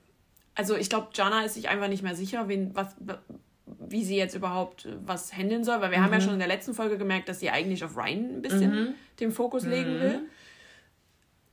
Also 0.55 0.77
ich 0.77 0.89
glaube, 0.89 1.09
Jana 1.13 1.43
ist 1.45 1.55
sich 1.55 1.69
einfach 1.69 1.89
nicht 1.89 2.03
mehr 2.03 2.15
sicher, 2.15 2.47
wen, 2.49 2.75
was, 2.77 2.95
wie 3.89 4.05
sie 4.05 4.17
jetzt 4.17 4.35
überhaupt 4.35 4.85
äh, 4.85 4.97
was 5.05 5.33
handeln 5.33 5.65
soll, 5.65 5.81
weil 5.81 5.91
wir 5.91 6.03
haben 6.03 6.13
ja 6.13 6.21
schon 6.21 6.35
in 6.35 6.39
der 6.39 6.49
letzten 6.49 6.75
Folge 6.75 6.99
gemerkt, 6.99 7.29
dass 7.29 7.41
sie 7.41 7.51
eigentlich 7.51 7.85
auf 7.85 7.97
Ryan 7.97 8.37
ein 8.37 8.43
bisschen 8.43 8.95
den 9.21 9.31
Fokus 9.33 9.65
legen 9.65 10.01
will. 10.01 10.21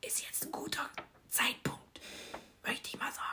Ist 0.06 0.26
jetzt 0.26 0.46
ein 0.46 0.52
guter 0.52 0.90
Zeitpunkt, 1.30 2.02
möchte 2.66 2.90
ich 2.90 3.00
mal 3.00 3.12
sagen. 3.12 3.24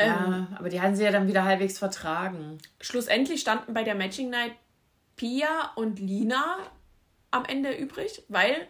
Ja, 0.00 0.48
aber 0.58 0.68
die 0.68 0.80
hatten 0.80 0.96
sie 0.96 1.04
ja 1.04 1.12
dann 1.12 1.28
wieder 1.28 1.44
halbwegs 1.44 1.78
vertragen. 1.78 2.58
Schlussendlich 2.80 3.40
standen 3.40 3.74
bei 3.74 3.84
der 3.84 3.94
Matching 3.94 4.30
Night 4.30 4.52
Pia 5.16 5.72
und 5.76 6.00
Lina 6.00 6.56
am 7.30 7.44
Ende 7.44 7.72
übrig, 7.72 8.22
weil 8.28 8.66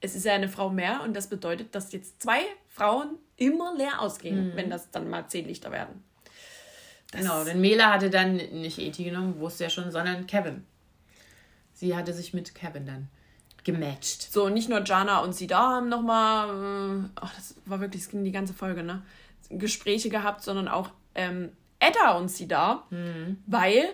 es 0.00 0.14
ist 0.14 0.24
ja 0.24 0.32
eine 0.32 0.48
Frau 0.48 0.70
mehr 0.70 1.02
und 1.02 1.14
das 1.14 1.28
bedeutet, 1.28 1.74
dass 1.74 1.92
jetzt 1.92 2.22
zwei 2.22 2.40
Frauen 2.68 3.18
immer 3.36 3.74
leer 3.76 4.00
ausgehen, 4.00 4.52
wenn 4.54 4.70
das 4.70 4.90
dann 4.90 5.08
mal 5.08 5.26
zehn 5.28 5.46
Lichter 5.46 5.70
werden. 5.72 6.02
Das 7.10 7.22
Genau, 7.22 7.44
denn 7.44 7.60
Mela 7.60 7.92
hatte 7.92 8.10
dann 8.10 8.36
nicht 8.36 8.78
Eti 8.78 9.04
genommen, 9.04 9.40
wusste 9.40 9.64
ja 9.64 9.70
schon, 9.70 9.90
sondern 9.90 10.26
Kevin. 10.26 10.64
Sie 11.72 11.96
hatte 11.96 12.12
sich 12.12 12.34
mit 12.34 12.54
Kevin 12.54 12.86
dann 12.86 13.08
gematcht. 13.64 14.32
So, 14.32 14.48
nicht 14.48 14.68
nur 14.68 14.84
Jana 14.84 15.20
und 15.20 15.34
Sida 15.34 15.58
haben 15.58 15.88
nochmal, 15.88 17.04
äh, 17.04 17.08
ach, 17.16 17.34
das 17.34 17.54
war 17.66 17.80
wirklich, 17.80 18.02
es 18.02 18.08
ging 18.08 18.24
die 18.24 18.32
ganze 18.32 18.54
Folge, 18.54 18.82
ne? 18.82 19.02
Gespräche 19.50 20.10
gehabt, 20.10 20.42
sondern 20.42 20.68
auch 20.68 20.90
ähm, 21.14 21.52
Edda 21.78 22.16
und 22.18 22.28
Sida, 22.28 22.84
weil 23.46 23.88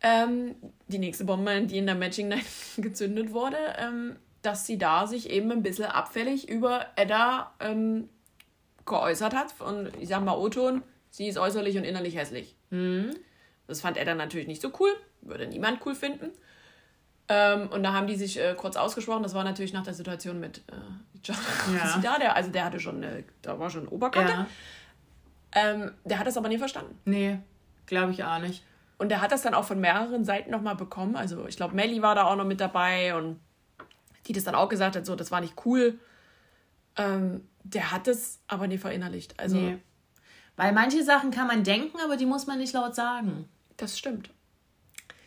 ähm, 0.00 0.54
die 0.88 0.98
nächste 0.98 1.24
Bombe, 1.24 1.62
die 1.62 1.78
in 1.78 1.86
der 1.86 1.94
Matching 1.94 2.28
Night 2.28 2.44
gezündet 2.76 3.32
wurde, 3.32 3.56
ähm, 3.78 4.16
dass 4.42 4.66
sie 4.66 4.78
da 4.78 5.06
sich 5.06 5.30
eben 5.30 5.50
ein 5.50 5.62
bisschen 5.62 5.86
abfällig 5.86 6.48
über 6.48 6.86
Edda 6.96 7.52
ähm, 7.60 8.08
geäußert 8.84 9.34
hat. 9.34 9.60
Und 9.60 9.90
ich 9.98 10.08
sag 10.08 10.22
mal, 10.22 10.36
O-Ton, 10.36 10.82
sie 11.14 11.28
ist 11.28 11.38
äußerlich 11.38 11.76
und 11.76 11.84
innerlich 11.84 12.16
hässlich. 12.16 12.56
Das 13.68 13.80
fand 13.80 13.96
Edda 13.96 14.16
natürlich 14.16 14.48
nicht 14.48 14.60
so 14.60 14.72
cool, 14.80 14.90
würde 15.20 15.46
niemand 15.46 15.78
cool 15.86 15.94
finden. 15.94 16.30
Ähm, 17.28 17.68
und 17.68 17.84
da 17.84 17.92
haben 17.92 18.08
die 18.08 18.16
sich 18.16 18.38
äh, 18.38 18.54
kurz 18.54 18.76
ausgesprochen. 18.76 19.22
Das 19.22 19.32
war 19.32 19.44
natürlich 19.44 19.72
nach 19.72 19.84
der 19.84 19.94
Situation 19.94 20.40
mit 20.40 20.58
äh, 20.58 20.72
John 21.22 21.36
Ja. 21.72 21.86
Sida, 21.94 22.18
der, 22.18 22.34
also 22.36 22.50
der 22.50 22.64
hatte 22.64 22.80
schon, 22.80 23.02
äh, 23.04 23.22
da 23.42 23.58
war 23.58 23.70
schon 23.70 23.86
Oberkante. 23.86 24.32
Ja. 24.32 24.46
Ähm, 25.52 25.92
der 26.04 26.18
hat 26.18 26.26
das 26.26 26.36
aber 26.36 26.48
nie 26.48 26.58
verstanden. 26.58 26.98
Nee, 27.04 27.38
glaube 27.86 28.10
ich 28.10 28.24
auch 28.24 28.40
nicht. 28.40 28.64
Und 28.98 29.08
der 29.08 29.22
hat 29.22 29.30
das 29.30 29.42
dann 29.42 29.54
auch 29.54 29.64
von 29.64 29.80
mehreren 29.80 30.24
Seiten 30.24 30.50
nochmal 30.50 30.74
bekommen. 30.74 31.14
Also 31.16 31.46
ich 31.46 31.56
glaube, 31.56 31.74
Melly 31.74 32.02
war 32.02 32.16
da 32.16 32.24
auch 32.24 32.36
noch 32.36 32.44
mit 32.44 32.60
dabei 32.60 33.14
und 33.14 33.38
die 34.26 34.32
das 34.32 34.44
dann 34.44 34.56
auch 34.56 34.68
gesagt 34.68 34.96
hat, 34.96 35.06
so, 35.06 35.14
das 35.14 35.30
war 35.30 35.40
nicht 35.40 35.54
cool. 35.64 35.98
Ähm, 36.96 37.48
der 37.62 37.92
hat 37.92 38.08
das 38.08 38.40
aber 38.48 38.66
nie 38.66 38.78
verinnerlicht. 38.78 39.38
Also 39.38 39.56
Nee. 39.56 39.78
Weil 40.56 40.72
manche 40.72 41.02
Sachen 41.02 41.30
kann 41.30 41.46
man 41.46 41.64
denken, 41.64 41.98
aber 42.04 42.16
die 42.16 42.26
muss 42.26 42.46
man 42.46 42.58
nicht 42.58 42.72
laut 42.72 42.94
sagen. 42.94 43.48
das 43.76 43.98
stimmt. 43.98 44.30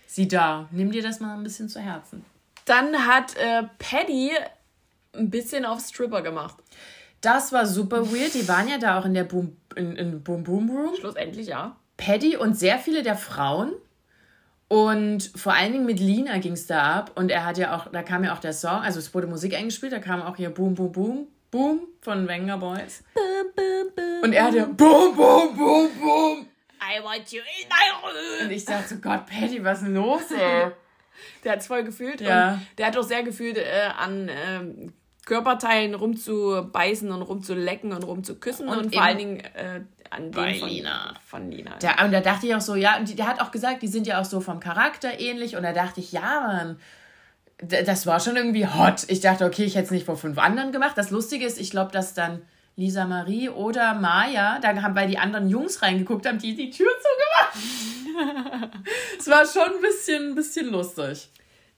Sie 0.06 0.28
da, 0.28 0.68
nimm 0.72 0.92
dir 0.92 1.04
das 1.04 1.20
mal 1.20 1.36
ein 1.36 1.44
bisschen 1.44 1.68
zu 1.68 1.80
Herzen. 1.80 2.24
Dann 2.66 3.06
hat 3.06 3.36
äh, 3.36 3.64
Paddy 3.78 4.32
ein 5.14 5.30
bisschen 5.30 5.66
auf 5.66 5.80
Stripper 5.82 6.22
gemacht. 6.22 6.56
Das 7.22 7.52
war 7.52 7.66
super 7.66 8.12
weird. 8.12 8.34
Die 8.34 8.48
waren 8.48 8.68
ja 8.68 8.78
da 8.78 9.00
auch 9.00 9.06
in 9.06 9.14
der 9.14 9.26
Boom, 9.26 9.58
in, 9.76 9.96
in 9.96 10.24
Boom 10.24 10.44
Boom 10.44 10.70
Room. 10.70 10.96
Schlussendlich 10.96 11.48
ja. 11.48 11.76
Paddy 11.98 12.38
und 12.38 12.58
sehr 12.58 12.80
viele 12.80 13.04
der 13.04 13.16
Frauen. 13.16 13.74
Und 14.70 15.32
vor 15.36 15.54
allen 15.54 15.72
Dingen 15.72 15.86
mit 15.86 16.00
Lina 16.00 16.38
ging 16.40 16.54
es 16.54 16.68
da 16.68 16.96
ab. 16.96 17.12
Und 17.16 17.30
er 17.30 17.46
hat 17.46 17.58
ja 17.58 17.76
auch, 17.76 17.90
da 17.92 18.04
kam 18.04 18.24
ja 18.24 18.34
auch 18.34 18.40
der 18.40 18.54
Song, 18.54 18.82
also 18.82 19.00
es 19.00 19.14
wurde 19.14 19.28
Musik 19.28 19.56
eingespielt, 19.56 19.94
da 19.94 20.00
kam 20.00 20.22
auch 20.22 20.36
hier 20.36 20.50
Boom 20.50 20.76
Boom 20.76 20.92
Boom 20.92 21.28
Boom 21.52 21.88
von 22.02 22.28
Wenger 22.28 22.58
Boys. 22.58 23.04
Und 24.28 24.34
er 24.34 24.44
hat 24.44 24.54
ja 24.54 24.66
Boom 24.66 25.16
Boom 25.16 25.56
Boom 25.56 25.90
Boom. 26.00 26.48
I 26.82 27.04
want 27.04 27.32
you 27.32 27.40
in 27.40 27.68
my 27.70 28.08
Und 28.08 28.44
room. 28.44 28.52
ich 28.52 28.66
dachte 28.66 28.90
so, 28.90 28.96
Gott, 28.98 29.26
Paddy, 29.26 29.64
was 29.64 29.80
ist 29.80 29.86
denn 29.88 29.96
los, 29.96 30.32
ey? 30.32 30.72
Der 31.44 31.54
hat 31.54 31.60
es 31.60 31.68
voll 31.68 31.84
gefühlt. 31.84 32.22
Ja. 32.22 32.54
Und 32.54 32.62
der 32.78 32.88
hat 32.88 32.98
auch 32.98 33.04
sehr 33.04 33.24
gefühlt, 33.24 33.58
äh, 33.58 33.90
an 33.98 34.30
ähm, 34.30 34.94
Körperteilen 35.26 35.96
rumzubeißen 35.96 37.12
und 37.12 37.22
rumzulecken 37.22 37.92
und 37.92 38.04
rumzuküssen. 38.04 38.68
Und, 38.68 38.78
Und 38.78 38.94
vor 38.94 39.04
allen 39.04 39.18
Dingen 39.18 39.40
äh, 39.40 39.82
an 40.10 40.32
Bei 40.32 40.54
von 40.54 40.70
Lina. 40.70 41.14
Von 41.26 41.52
Lina. 41.52 41.76
Da, 41.80 42.04
und 42.06 42.12
da 42.12 42.22
dachte 42.22 42.48
ich 42.48 42.56
auch 42.56 42.62
so, 42.62 42.76
ja, 42.76 42.98
und 42.98 43.10
die, 43.10 43.16
der 43.16 43.28
hat 43.28 43.42
auch 43.42 43.52
gesagt, 43.52 43.82
die 43.82 43.88
sind 43.88 44.08
ja 44.08 44.22
auch 44.22 44.26
so 44.26 44.40
vom 44.42 44.60
Charakter 44.60 45.20
ähnlich. 45.20 45.56
Und 45.56 45.64
da 45.64 45.74
dachte 45.74 46.00
ich, 46.00 46.12
ja, 46.12 46.42
Mann, 46.48 46.80
das 47.60 48.06
war 48.06 48.20
schon 48.20 48.36
irgendwie 48.36 48.68
hot. 48.68 49.06
Ich 49.08 49.20
dachte, 49.20 49.46
okay, 49.46 49.64
ich 49.64 49.76
hätte 49.76 49.86
es 49.86 49.92
nicht 49.92 50.06
vor 50.06 50.18
fünf 50.18 50.38
anderen 50.38 50.72
gemacht. 50.72 50.98
Das 50.98 51.10
Lustige 51.10 51.46
ist, 51.46 51.60
ich 51.60 51.72
glaube, 51.72 51.92
dass 51.92 52.14
dann 52.14 52.42
Lisa 52.78 53.06
Marie 53.06 53.50
oder 53.50 53.96
Maya, 53.96 54.60
da 54.60 54.82
haben, 54.82 54.96
weil 54.96 55.08
die 55.08 55.18
anderen 55.18 55.50
Jungs 55.50 55.82
reingeguckt 55.82 56.28
haben, 56.28 56.38
die 56.38 56.56
die 56.56 56.70
Tür 56.70 56.90
zugemacht. 57.02 58.72
es 59.20 59.28
war 59.28 59.46
schon 59.48 59.76
ein 59.76 59.82
bisschen, 59.82 60.30
ein 60.30 60.36
bisschen 60.36 60.68
lustig. 60.68 61.30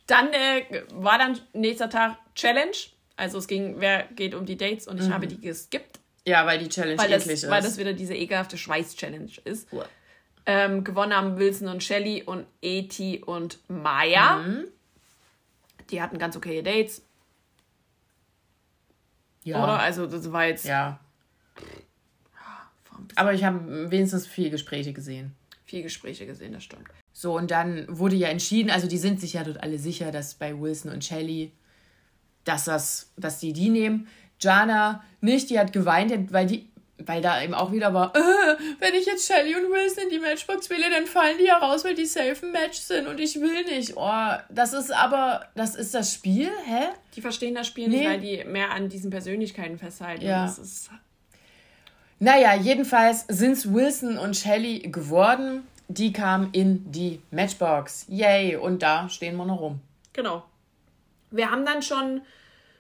Dann 0.07 0.27
äh, 0.33 0.83
war 0.93 1.17
dann 1.17 1.39
nächster 1.53 1.89
Tag 1.89 2.17
Challenge. 2.35 2.75
Also 3.15 3.37
es 3.37 3.47
ging, 3.47 3.75
wer 3.79 4.03
geht 4.15 4.35
um 4.35 4.45
die 4.45 4.57
Dates 4.57 4.87
und 4.87 4.99
ich 4.99 5.09
habe 5.09 5.27
die 5.27 5.39
geskippt, 5.39 5.99
Ja, 6.25 6.45
weil 6.45 6.59
die 6.59 6.69
Challenge 6.69 6.97
weil 6.97 7.09
das, 7.09 7.23
eklig 7.23 7.43
ist. 7.43 7.49
weil 7.49 7.61
das 7.61 7.77
wieder 7.77 7.93
diese 7.93 8.15
ekelhafte 8.15 8.57
Schweiß-Challenge 8.57 9.31
ist. 9.45 9.71
Uah. 9.71 9.85
Ähm, 10.45 10.83
gewonnen 10.83 11.15
haben 11.15 11.37
Wilson 11.37 11.67
und 11.69 11.83
Shelly 11.83 12.23
und 12.23 12.45
Eti 12.61 13.21
und 13.25 13.59
Maya. 13.69 14.37
Mhm. 14.37 14.65
Die 15.91 16.01
hatten 16.01 16.17
ganz 16.17 16.35
okay 16.35 16.61
Dates, 16.61 17.03
ja. 19.43 19.63
oder? 19.63 19.79
Also 19.79 20.07
das 20.07 20.31
war 20.31 20.45
jetzt 20.45 20.65
Ja. 20.65 20.99
Aber 23.15 23.33
ich 23.33 23.43
habe 23.43 23.91
wenigstens 23.91 24.27
viel 24.27 24.49
Gespräche 24.49 24.93
gesehen. 24.93 25.35
viel 25.65 25.83
Gespräche 25.83 26.25
gesehen, 26.25 26.53
das 26.53 26.63
stimmt. 26.63 26.87
So, 27.13 27.37
und 27.37 27.51
dann 27.51 27.85
wurde 27.87 28.15
ja 28.15 28.29
entschieden, 28.29 28.71
also 28.71 28.87
die 28.87 28.97
sind 28.97 29.19
sich 29.19 29.33
ja 29.33 29.43
dort 29.43 29.61
alle 29.61 29.77
sicher, 29.77 30.11
dass 30.11 30.35
bei 30.35 30.59
Wilson 30.59 30.91
und 30.91 31.03
Shelly, 31.03 31.51
dass 32.43 32.65
das, 32.65 33.11
dass 33.17 33.39
die 33.39 33.53
die 33.53 33.69
nehmen. 33.69 34.07
Jana 34.39 35.03
nicht, 35.21 35.49
die 35.49 35.59
hat 35.59 35.73
geweint, 35.73 36.31
weil 36.31 36.47
die, 36.47 36.68
weil 37.05 37.21
da 37.21 37.41
eben 37.41 37.53
auch 37.53 37.71
wieder 37.71 37.93
war, 37.93 38.13
äh, 38.15 38.19
wenn 38.79 38.93
ich 38.93 39.05
jetzt 39.05 39.25
Shelly 39.27 39.55
und 39.55 39.71
Wilson 39.71 40.03
in 40.05 40.09
die 40.09 40.19
Matchbox 40.19 40.69
wähle, 40.69 40.89
dann 40.89 41.05
fallen 41.05 41.37
die 41.37 41.45
ja 41.45 41.57
raus, 41.57 41.83
weil 41.85 41.95
die 41.95 42.05
safe 42.05 42.35
im 42.45 42.51
Match 42.51 42.77
sind 42.79 43.07
und 43.07 43.19
ich 43.19 43.39
will 43.39 43.63
nicht. 43.65 43.93
Oh, 43.95 44.31
das 44.49 44.73
ist 44.73 44.91
aber, 44.91 45.47
das 45.55 45.75
ist 45.75 45.93
das 45.95 46.13
Spiel, 46.13 46.49
hä? 46.65 46.89
Die 47.15 47.21
verstehen 47.21 47.55
das 47.55 47.67
Spiel 47.67 47.87
Nee. 47.87 47.97
nicht, 47.99 48.07
weil 48.09 48.19
die 48.19 48.43
mehr 48.45 48.71
an 48.71 48.89
diesen 48.89 49.09
Persönlichkeiten 49.09 49.77
festhalten. 49.77 50.25
Ja. 50.25 50.43
Das 50.43 50.59
ist, 50.59 50.89
Naja, 52.19 52.53
jedenfalls 52.55 53.25
sind 53.29 53.53
es 53.53 53.73
Wilson 53.73 54.17
und 54.17 54.35
Shelly 54.35 54.79
geworden. 54.79 55.65
Die 55.87 56.11
kamen 56.13 56.49
in 56.51 56.91
die 56.91 57.21
Matchbox. 57.31 58.05
Yay, 58.09 58.55
und 58.57 58.83
da 58.83 59.09
stehen 59.09 59.35
wir 59.37 59.45
noch 59.45 59.59
rum. 59.61 59.79
genau. 60.13 60.43
Wir 61.31 61.51
haben 61.51 61.63
dann 61.63 61.81
schon 61.83 62.21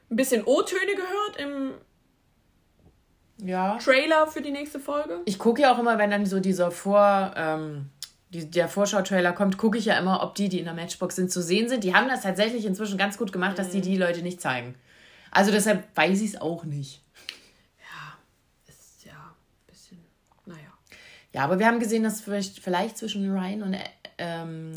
ein 0.09 0.15
bisschen 0.15 0.43
O-Töne 0.43 0.95
gehört 0.95 1.37
im 1.37 1.71
Ja. 3.41 3.77
Trailer 3.77 4.27
für 4.27 4.41
die 4.41 4.51
nächste 4.51 4.79
Folge. 4.79 5.21
Ich 5.25 5.39
gucke 5.39 5.61
ja 5.61 5.73
auch 5.73 5.79
immer, 5.79 5.97
wenn 5.97 6.11
dann 6.11 6.25
so 6.25 6.39
dieser 6.39 6.71
Vor, 6.71 7.33
ähm, 7.35 7.89
die, 8.29 8.49
der 8.49 8.67
Vorschau-Trailer 8.67 9.33
kommt, 9.33 9.57
gucke 9.57 9.77
ich 9.77 9.85
ja 9.85 9.97
immer, 9.97 10.21
ob 10.23 10.35
die, 10.35 10.49
die 10.49 10.59
in 10.59 10.65
der 10.65 10.73
Matchbox 10.73 11.15
sind, 11.15 11.31
zu 11.31 11.41
sehen 11.41 11.69
sind. 11.69 11.83
Die 11.83 11.95
haben 11.95 12.09
das 12.09 12.21
tatsächlich 12.21 12.65
inzwischen 12.65 12.97
ganz 12.97 13.17
gut 13.17 13.31
gemacht, 13.31 13.57
dass 13.57 13.69
die 13.69 13.81
die 13.81 13.97
Leute 13.97 14.21
nicht 14.21 14.41
zeigen. 14.41 14.75
Also 15.31 15.51
deshalb 15.51 15.85
weiß 15.95 16.21
ich 16.21 16.33
es 16.33 16.41
auch 16.41 16.63
nicht. 16.63 17.01
Ist 18.67 19.05
ja 19.05 19.13
ein 19.13 19.67
bisschen, 19.67 19.99
naja. 20.45 20.73
Ja, 21.33 21.43
aber 21.43 21.59
wir 21.59 21.67
haben 21.67 21.79
gesehen, 21.79 22.03
dass 22.03 22.21
vielleicht, 22.21 22.59
vielleicht 22.59 22.97
zwischen 22.97 23.31
Ryan 23.31 23.63
und 23.63 23.73
äh, 23.73 23.79
ähm, 24.17 24.73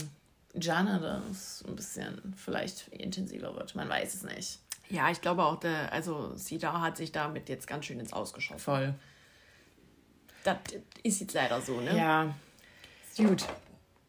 Jana 0.55 0.99
das 0.99 1.65
ein 1.67 1.75
bisschen 1.75 2.35
vielleicht 2.37 2.89
intensiver 2.89 3.55
wird. 3.55 3.75
Man 3.75 3.89
weiß 3.89 4.15
es 4.15 4.23
nicht. 4.23 4.59
Ja, 4.93 5.11
ich 5.11 5.21
glaube 5.23 5.43
auch, 5.43 5.59
der, 5.59 5.91
also 5.93 6.33
Sida 6.37 6.81
hat 6.81 6.99
sich 6.99 7.13
damit 7.13 7.49
jetzt 7.49 7.67
ganz 7.67 7.87
schön 7.87 7.99
ins 7.99 8.13
Ausgeschossen. 8.13 8.61
Voll. 8.61 8.95
Das 10.45 10.57
ist 11.03 11.21
jetzt 11.21 11.33
leider 11.35 11.61
so, 11.63 11.81
ne? 11.81 11.97
Ja. 11.97 12.35
Gut. 13.17 13.45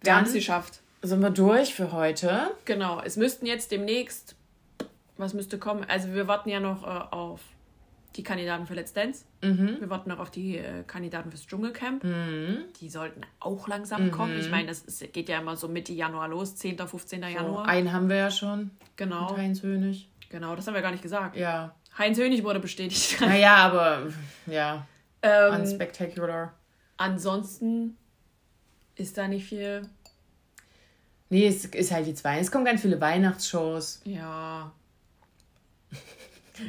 Wir 0.01 0.15
haben 0.15 0.25
es 0.25 0.33
geschafft. 0.33 0.81
sind 1.01 1.21
wir 1.21 1.29
durch 1.29 1.73
für 1.73 1.93
heute. 1.93 2.51
Genau. 2.65 3.01
Es 3.01 3.15
müssten 3.15 3.45
jetzt 3.45 3.71
demnächst, 3.71 4.35
was 5.17 5.33
müsste 5.33 5.57
kommen? 5.57 5.85
Also 5.87 6.13
wir 6.13 6.27
warten 6.27 6.49
ja 6.49 6.59
noch 6.59 6.83
äh, 6.83 7.15
auf 7.15 7.39
die 8.15 8.23
Kandidaten 8.23 8.67
für 8.67 8.73
Let's 8.73 8.93
Dance. 8.93 9.25
Wir 9.41 9.89
warten 9.89 10.09
noch 10.09 10.19
auf 10.19 10.31
die 10.31 10.57
äh, 10.57 10.83
Kandidaten 10.85 11.31
fürs 11.31 11.47
Dschungelcamp. 11.47 12.03
Die 12.79 12.89
sollten 12.89 13.21
auch 13.39 13.67
langsam 13.67 14.11
kommen. 14.11 14.37
Ich 14.39 14.49
meine, 14.51 14.67
das 14.67 14.81
ist, 14.81 15.13
geht 15.13 15.29
ja 15.29 15.39
immer 15.39 15.55
so 15.55 15.67
Mitte 15.67 15.93
Januar 15.93 16.27
los, 16.27 16.55
10., 16.55 16.77
15. 16.77 17.21
So, 17.21 17.27
Januar. 17.27 17.67
einen 17.67 17.91
haben 17.91 18.09
wir 18.09 18.17
ja 18.17 18.31
schon. 18.31 18.71
genau. 18.95 19.29
Mit 19.29 19.37
Heinz 19.37 19.63
Hönig. 19.63 20.09
Genau, 20.33 20.55
das 20.55 20.65
haben 20.65 20.73
wir 20.73 20.81
gar 20.81 20.89
nicht 20.89 21.03
gesagt. 21.03 21.35
Ja. 21.35 21.75
Heinz 21.95 22.17
Hönig 22.17 22.43
wurde 22.43 22.59
bestätigt. 22.59 23.17
Naja, 23.21 23.55
aber 23.57 24.07
ja. 24.47 24.87
ähm, 25.21 25.61
Unspectacular. 25.61 26.53
ansonsten 26.97 27.95
ist 28.95 29.15
da 29.15 29.27
nicht 29.27 29.45
viel. 29.45 29.87
Nee, 31.29 31.45
es 31.45 31.65
ist 31.65 31.91
halt 31.91 32.07
die 32.07 32.15
zwei. 32.15 32.39
Es 32.39 32.51
kommen 32.51 32.65
ganz 32.65 32.81
viele 32.81 32.99
Weihnachtsshows. 32.99 34.01
Ja. 34.05 34.71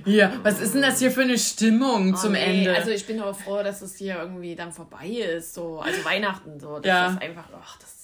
Ja, 0.07 0.33
was 0.43 0.61
ist 0.61 0.75
denn 0.75 0.81
das 0.81 0.99
hier 0.99 1.11
für 1.11 1.21
eine 1.23 1.37
Stimmung 1.39 2.15
Oh, 2.15 2.17
zum 2.17 2.33
nee, 2.33 2.61
Ende? 2.61 2.75
Also 2.75 2.91
ich 2.91 3.07
bin 3.07 3.21
aber 3.21 3.35
froh, 3.35 3.63
dass 3.63 3.83
es 3.83 3.97
hier 3.97 4.17
irgendwie 4.17 4.57
dann 4.57 4.73
vorbei 4.73 5.07
ist. 5.09 5.53
So. 5.53 5.79
Also 5.81 6.03
Weihnachten 6.07 6.59
so. 6.59 6.77
Das 6.79 6.87
Ja. 6.87 7.07
ist 7.09 7.21
einfach. 7.21 7.45
Ach, 7.63 7.79
das 7.79 7.91
ist 7.95 8.04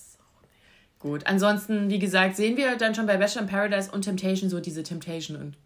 Gut, 1.01 1.27
ansonsten, 1.27 1.89
wie 1.89 1.99
gesagt, 1.99 2.37
sehen 2.37 2.57
wir 2.57 2.77
dann 2.77 2.95
schon 2.95 3.07
bei 3.07 3.17
Bachelor 3.17 3.43
in 3.43 3.49
Paradise 3.49 3.91
und 3.91 4.03
Temptation 4.03 4.51
so 4.51 4.61
diese 4.61 4.83
Temptation 4.83 5.37
und 5.37 5.57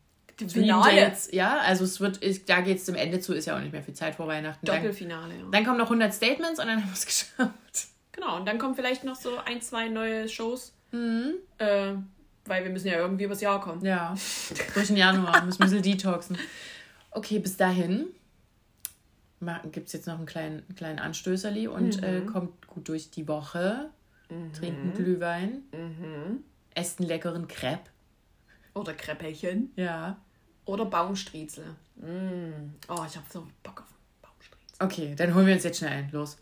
Finale. 0.50 1.00
Dates. 1.00 1.28
Ja, 1.32 1.58
also 1.58 1.84
es 1.84 2.00
wird, 2.00 2.16
ist, 2.18 2.48
da 2.48 2.60
geht 2.60 2.78
es 2.78 2.84
dem 2.84 2.94
Ende 2.94 3.20
zu, 3.20 3.34
ist 3.34 3.46
ja 3.46 3.56
auch 3.56 3.60
nicht 3.60 3.72
mehr 3.72 3.82
viel 3.82 3.94
Zeit 3.94 4.14
vor 4.14 4.26
Weihnachten. 4.26 4.64
Dann, 4.64 4.76
Doppelfinale, 4.76 5.34
ja. 5.34 5.44
dann 5.50 5.64
kommen 5.64 5.78
noch 5.78 5.86
100 5.86 6.14
Statements 6.14 6.60
und 6.60 6.66
dann 6.66 6.76
haben 6.82 6.88
wir 6.88 6.94
es 6.94 7.06
geschafft. 7.06 7.88
Genau, 8.12 8.36
und 8.36 8.46
dann 8.46 8.58
kommen 8.58 8.74
vielleicht 8.74 9.04
noch 9.04 9.16
so 9.16 9.30
ein, 9.44 9.60
zwei 9.60 9.88
neue 9.88 10.28
Shows. 10.28 10.72
Mhm. 10.92 11.34
Äh, 11.58 11.94
weil 12.46 12.62
wir 12.62 12.70
müssen 12.70 12.88
ja 12.88 12.98
irgendwie 12.98 13.24
übers 13.24 13.40
Jahr 13.40 13.60
kommen. 13.60 13.84
Ja, 13.84 14.14
durch 14.74 14.88
den 14.88 14.96
Januar 14.96 15.44
müssen 15.44 15.58
wir 15.58 15.66
ein 15.66 15.70
bisschen 15.70 15.82
detoxen. 15.82 16.38
Okay, 17.10 17.38
bis 17.38 17.56
dahin 17.56 18.06
gibt 19.72 19.88
es 19.88 19.92
jetzt 19.92 20.06
noch 20.06 20.16
einen 20.16 20.26
kleinen, 20.26 20.62
kleinen 20.74 20.98
Anstößerli 20.98 21.68
und 21.68 22.02
äh, 22.02 22.22
kommt 22.22 22.66
gut 22.66 22.88
durch 22.88 23.10
die 23.10 23.28
Woche. 23.28 23.90
Trinkt 24.28 24.80
einen 24.80 24.94
Glühwein. 24.94 25.62
Esst 26.74 27.00
einen 27.00 27.08
leckeren 27.08 27.48
Crepe. 27.48 27.90
Oder 28.74 28.94
Kräppelchen. 28.94 29.72
Ja. 29.76 30.18
Oder 30.64 30.86
Baumstriezel. 30.86 31.76
Mm. 31.96 32.74
Oh, 32.88 33.04
ich 33.06 33.16
habe 33.16 33.26
so 33.30 33.46
Bock 33.62 33.82
auf 33.82 33.94
Baumstriezel. 34.22 34.76
Okay, 34.80 35.14
dann 35.14 35.34
holen 35.34 35.46
wir 35.46 35.54
uns 35.54 35.64
jetzt 35.64 35.78
schnell 35.78 35.92
ein. 35.92 36.10
Los. 36.10 36.38